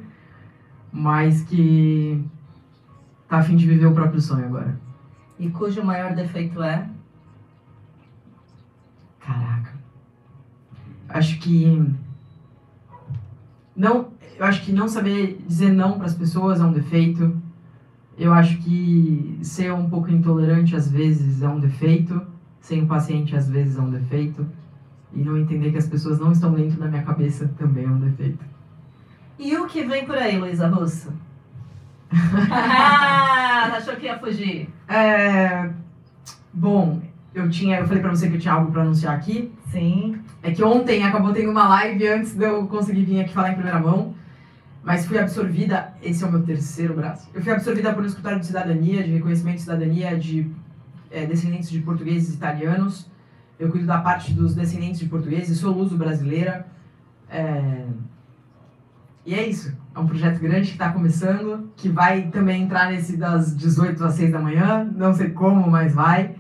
mas 0.91 1.41
que 1.43 2.23
tá 3.27 3.39
afim 3.39 3.55
de 3.55 3.65
viver 3.67 3.87
o 3.87 3.93
próprio 3.93 4.21
sonho 4.21 4.45
agora. 4.45 4.79
E 5.39 5.49
cujo 5.49 5.83
maior 5.83 6.13
defeito 6.13 6.61
é. 6.61 6.87
Caraca. 9.27 9.73
Acho 11.09 11.37
que 11.39 11.85
não, 13.75 14.07
eu 14.37 14.45
acho 14.45 14.63
que 14.63 14.71
não 14.71 14.87
saber 14.87 15.43
dizer 15.45 15.71
não 15.71 15.97
para 15.97 16.05
as 16.05 16.15
pessoas 16.15 16.61
é 16.61 16.63
um 16.63 16.71
defeito. 16.71 17.35
Eu 18.17 18.33
acho 18.33 18.57
que 18.59 19.37
ser 19.43 19.73
um 19.73 19.89
pouco 19.89 20.09
intolerante 20.09 20.75
às 20.75 20.89
vezes 20.89 21.41
é 21.41 21.49
um 21.49 21.59
defeito, 21.59 22.25
ser 22.61 22.77
impaciente 22.77 23.35
às 23.35 23.49
vezes 23.49 23.77
é 23.77 23.81
um 23.81 23.91
defeito, 23.91 24.47
e 25.13 25.21
não 25.21 25.37
entender 25.37 25.71
que 25.71 25.77
as 25.77 25.87
pessoas 25.87 26.19
não 26.19 26.31
estão 26.31 26.53
dentro 26.53 26.79
da 26.79 26.87
minha 26.87 27.03
cabeça 27.03 27.51
também 27.57 27.83
é 27.83 27.89
um 27.89 27.99
defeito. 27.99 28.43
E 29.37 29.55
o 29.57 29.67
que 29.67 29.83
vem 29.83 30.05
por 30.05 30.17
aí, 30.17 30.37
Luísa 30.37 30.67
Russo? 30.67 31.13
ah, 32.49 33.73
achou 33.75 33.95
que 33.97 34.05
ia 34.05 34.17
fugir? 34.17 34.69
É, 34.87 35.69
bom, 36.51 37.01
eu 37.39 37.49
tinha, 37.49 37.79
eu 37.79 37.87
falei 37.87 38.01
para 38.01 38.11
você 38.11 38.29
que 38.29 38.35
eu 38.35 38.39
tinha 38.39 38.53
algo 38.53 38.71
para 38.71 38.81
anunciar 38.81 39.15
aqui. 39.15 39.51
Sim. 39.71 40.19
É 40.41 40.51
que 40.51 40.63
ontem 40.63 41.03
acabou 41.03 41.33
tendo 41.33 41.51
uma 41.51 41.67
live 41.67 42.07
antes 42.07 42.33
de 42.33 42.45
eu 42.45 42.67
conseguir 42.67 43.03
vir 43.03 43.21
aqui 43.21 43.33
falar 43.33 43.51
em 43.51 43.55
primeira 43.55 43.79
mão. 43.79 44.15
Mas 44.83 45.05
fui 45.05 45.19
absorvida, 45.19 45.93
esse 46.01 46.23
é 46.23 46.27
o 46.27 46.31
meu 46.31 46.43
terceiro 46.43 46.93
braço. 46.93 47.29
Eu 47.33 47.41
fui 47.41 47.51
absorvida 47.51 47.93
por 47.93 48.03
um 48.03 48.05
escritório 48.05 48.39
de 48.39 48.45
cidadania, 48.45 49.03
de 49.03 49.11
reconhecimento 49.11 49.55
de 49.55 49.61
cidadania 49.63 50.17
de 50.17 50.49
é, 51.11 51.25
descendentes 51.25 51.69
de 51.69 51.79
portugueses 51.79 52.33
e 52.33 52.37
italianos. 52.37 53.09
Eu 53.59 53.69
cuido 53.69 53.85
da 53.85 53.97
parte 53.99 54.33
dos 54.33 54.55
descendentes 54.55 54.99
de 54.99 55.07
portugueses, 55.07 55.57
sou 55.57 55.73
luso 55.73 55.97
brasileira. 55.97 56.65
É, 57.29 57.83
E 59.25 59.33
é 59.35 59.45
isso. 59.45 59.75
É 59.93 59.99
um 59.99 60.07
projeto 60.07 60.39
grande 60.39 60.67
que 60.67 60.73
está 60.73 60.89
começando, 60.93 61.69
que 61.75 61.89
vai 61.89 62.29
também 62.29 62.63
entrar 62.63 62.89
nesse 62.89 63.17
das 63.17 63.55
18 63.57 64.01
às 64.05 64.13
6 64.13 64.31
da 64.31 64.39
manhã. 64.39 64.89
Não 64.95 65.13
sei 65.13 65.31
como, 65.31 65.69
mas 65.69 65.93
vai. 65.93 66.35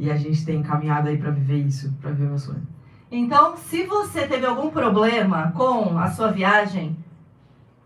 E 0.00 0.10
a 0.10 0.16
gente 0.16 0.46
tem 0.46 0.62
caminhado 0.62 1.10
aí 1.10 1.18
para 1.18 1.30
viver 1.30 1.58
isso, 1.58 1.94
para 2.00 2.10
viver 2.10 2.30
meu 2.30 2.38
sonho. 2.38 2.66
Então, 3.12 3.54
se 3.58 3.84
você 3.84 4.26
teve 4.26 4.46
algum 4.46 4.70
problema 4.70 5.52
com 5.54 5.98
a 5.98 6.10
sua 6.10 6.28
viagem, 6.32 6.96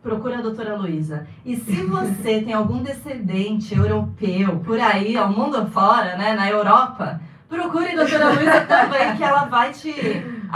procura 0.01 0.39
a 0.39 0.41
doutora 0.41 0.77
Luísa. 0.77 1.27
E 1.45 1.57
se 1.57 1.75
você 1.83 2.41
tem 2.41 2.53
algum 2.53 2.81
descendente 2.85 3.75
europeu 3.75 4.61
por 4.65 4.79
aí, 4.79 5.17
ao 5.17 5.29
mundo 5.29 5.57
afora, 5.57 6.17
né, 6.17 6.35
na 6.35 6.49
Europa, 6.49 7.21
procure 7.49 7.91
a 7.91 7.97
doutora 7.97 8.29
Luísa 8.29 8.61
também, 8.61 9.17
que 9.17 9.25
ela 9.25 9.47
vai 9.47 9.73
te 9.73 9.93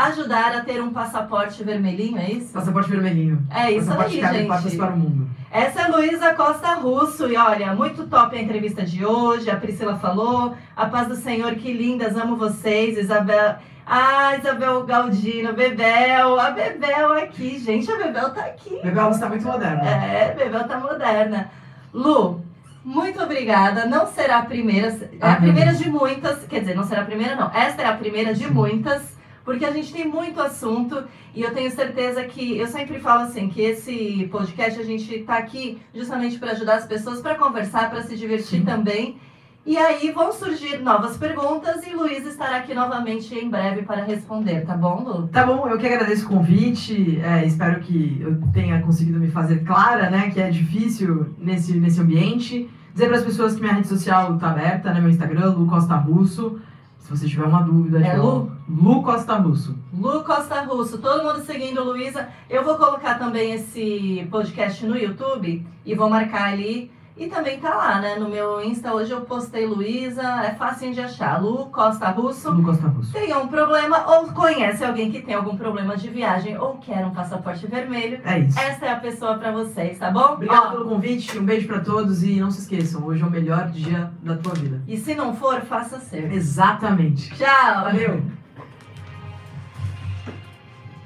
ajudar 0.06 0.54
a 0.54 0.60
ter 0.60 0.80
um 0.80 0.92
passaporte 0.92 1.62
vermelhinho, 1.64 2.18
é 2.18 2.30
isso? 2.30 2.52
Passaporte 2.52 2.90
vermelhinho. 2.90 3.42
É 3.50 3.72
isso 3.72 3.86
Passaporte 3.86 4.24
aí, 4.24 4.46
gente. 4.46 4.76
para 4.76 4.92
o 4.92 4.96
mundo. 4.96 5.28
Essa 5.50 5.80
é 5.80 5.84
a 5.84 5.88
Luísa 5.88 6.34
Costa 6.34 6.74
Russo. 6.74 7.26
E 7.26 7.36
olha, 7.36 7.74
muito 7.74 8.06
top 8.06 8.36
a 8.36 8.40
entrevista 8.40 8.84
de 8.84 9.04
hoje. 9.04 9.50
A 9.50 9.56
Priscila 9.56 9.96
falou. 9.96 10.54
A 10.76 10.86
paz 10.86 11.08
do 11.08 11.16
Senhor, 11.16 11.54
que 11.56 11.72
lindas, 11.72 12.16
amo 12.16 12.36
vocês. 12.36 12.96
Isabel. 12.96 13.56
Ah, 13.84 14.36
Isabel 14.36 14.84
Galdino, 14.84 15.52
Bebel. 15.54 16.38
A 16.38 16.50
Bebel 16.50 17.14
aqui, 17.14 17.58
gente. 17.58 17.90
A 17.90 17.96
Bebel 17.96 18.30
tá 18.30 18.42
aqui. 18.42 18.78
Bebel, 18.82 19.10
está 19.10 19.28
muito 19.28 19.46
moderna. 19.46 19.82
É, 19.82 20.34
Bebel 20.34 20.68
tá 20.68 20.78
moderna. 20.78 21.50
Lu, 21.92 22.44
muito 22.84 23.20
obrigada. 23.20 23.86
Não 23.86 24.06
será 24.06 24.38
a 24.38 24.42
primeira. 24.44 24.88
É 25.20 25.28
a 25.28 25.36
primeira 25.36 25.72
de 25.72 25.88
muitas. 25.90 26.44
Quer 26.46 26.60
dizer, 26.60 26.76
não 26.76 26.84
será 26.84 27.00
a 27.00 27.06
primeira, 27.06 27.34
não. 27.34 27.50
Esta 27.52 27.82
é 27.82 27.86
a 27.86 27.94
primeira 27.94 28.32
de 28.34 28.46
muitas. 28.52 29.17
Porque 29.48 29.64
a 29.64 29.70
gente 29.70 29.90
tem 29.90 30.06
muito 30.06 30.38
assunto 30.42 31.04
e 31.34 31.40
eu 31.40 31.54
tenho 31.54 31.70
certeza 31.70 32.22
que 32.24 32.58
eu 32.58 32.66
sempre 32.66 33.00
falo 33.00 33.22
assim 33.22 33.48
que 33.48 33.62
esse 33.62 34.28
podcast 34.30 34.78
a 34.78 34.84
gente 34.84 35.20
tá 35.20 35.38
aqui 35.38 35.80
justamente 35.94 36.38
para 36.38 36.50
ajudar 36.50 36.74
as 36.74 36.84
pessoas 36.84 37.22
para 37.22 37.34
conversar, 37.34 37.88
para 37.88 38.02
se 38.02 38.14
divertir 38.14 38.58
Sim. 38.58 38.66
também. 38.66 39.16
E 39.64 39.74
aí 39.78 40.10
vão 40.10 40.32
surgir 40.32 40.80
novas 40.80 41.16
perguntas 41.16 41.86
e 41.86 41.94
Luiz 41.94 42.26
estará 42.26 42.58
aqui 42.58 42.74
novamente 42.74 43.34
em 43.34 43.48
breve 43.48 43.84
para 43.84 44.04
responder, 44.04 44.66
tá 44.66 44.76
bom, 44.76 45.02
Lu? 45.02 45.28
Tá 45.28 45.46
bom, 45.46 45.66
eu 45.66 45.78
que 45.78 45.86
agradeço 45.86 46.26
o 46.26 46.28
convite. 46.28 47.18
é, 47.18 47.46
espero 47.46 47.80
que 47.80 48.18
eu 48.20 48.38
tenha 48.52 48.82
conseguido 48.82 49.18
me 49.18 49.30
fazer 49.30 49.64
clara, 49.64 50.10
né? 50.10 50.28
Que 50.28 50.42
é 50.42 50.50
difícil 50.50 51.34
nesse, 51.38 51.72
nesse 51.80 51.98
ambiente. 51.98 52.68
Dizer 52.92 53.06
para 53.06 53.16
as 53.16 53.24
pessoas 53.24 53.54
que 53.54 53.62
minha 53.62 53.72
rede 53.72 53.88
social 53.88 54.36
tá 54.36 54.50
aberta, 54.50 54.92
né? 54.92 55.00
Meu 55.00 55.08
Instagram, 55.08 55.52
Lu 55.52 55.66
Costa 55.66 55.96
Russo. 55.96 56.60
Se 56.98 57.10
você 57.10 57.26
tiver 57.26 57.46
uma 57.46 57.62
dúvida, 57.62 57.98
É 58.06 58.14
Lu? 58.14 58.57
Lu 58.68 59.02
Costa 59.02 59.34
Russo. 59.36 59.78
Lu 59.92 60.22
Costa 60.24 60.60
Russo, 60.62 60.98
todo 60.98 61.24
mundo 61.24 61.40
seguindo 61.44 61.82
Luísa. 61.82 62.28
Eu 62.50 62.62
vou 62.62 62.76
colocar 62.76 63.18
também 63.18 63.52
esse 63.52 64.26
podcast 64.30 64.84
no 64.84 64.96
YouTube 64.96 65.66
e 65.86 65.94
vou 65.94 66.10
marcar 66.10 66.52
ali. 66.52 66.90
E 67.16 67.26
também 67.26 67.58
tá 67.58 67.74
lá, 67.74 68.00
né? 68.00 68.14
No 68.14 68.28
meu 68.28 68.62
Insta 68.62 68.94
hoje 68.94 69.10
eu 69.10 69.22
postei 69.22 69.66
Luísa, 69.66 70.22
é 70.44 70.54
fácil 70.54 70.92
de 70.92 71.00
achar. 71.00 71.42
Lu 71.42 71.66
Costa 71.66 72.10
Russo. 72.10 72.48
Lu 72.52 72.62
Costa 72.62 72.86
Russo. 72.86 73.12
Tem 73.12 73.34
um 73.36 73.48
problema 73.48 74.06
ou 74.06 74.28
conhece 74.32 74.84
alguém 74.84 75.10
que 75.10 75.20
tem 75.20 75.34
algum 75.34 75.56
problema 75.56 75.96
de 75.96 76.08
viagem 76.08 76.56
ou 76.56 76.76
quer 76.76 77.04
um 77.04 77.10
passaporte 77.10 77.66
vermelho. 77.66 78.20
É 78.24 78.38
isso. 78.38 78.56
Essa 78.60 78.86
é 78.86 78.92
a 78.92 78.96
pessoa 79.00 79.34
pra 79.36 79.50
vocês, 79.50 79.98
tá 79.98 80.12
bom? 80.12 80.34
Obrigado 80.34 80.66
Ó, 80.66 80.70
pelo 80.70 80.84
convite, 80.84 81.36
um 81.36 81.44
beijo 81.44 81.66
para 81.66 81.80
todos 81.80 82.22
e 82.22 82.38
não 82.38 82.52
se 82.52 82.60
esqueçam, 82.60 83.04
hoje 83.04 83.20
é 83.20 83.26
o 83.26 83.30
melhor 83.30 83.68
dia 83.70 84.12
da 84.22 84.36
tua 84.36 84.54
vida. 84.54 84.80
E 84.86 84.96
se 84.96 85.16
não 85.16 85.34
for, 85.34 85.60
faça 85.62 85.98
ser. 85.98 86.32
Exatamente. 86.32 87.34
Tchau! 87.34 87.82
Valeu! 87.82 88.22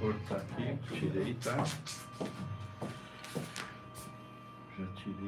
Cortar 0.03 0.39
aqui, 0.39 0.77
tirei, 0.99 1.33
tá? 1.35 1.65
Já 4.77 4.87
tirei. 4.97 5.22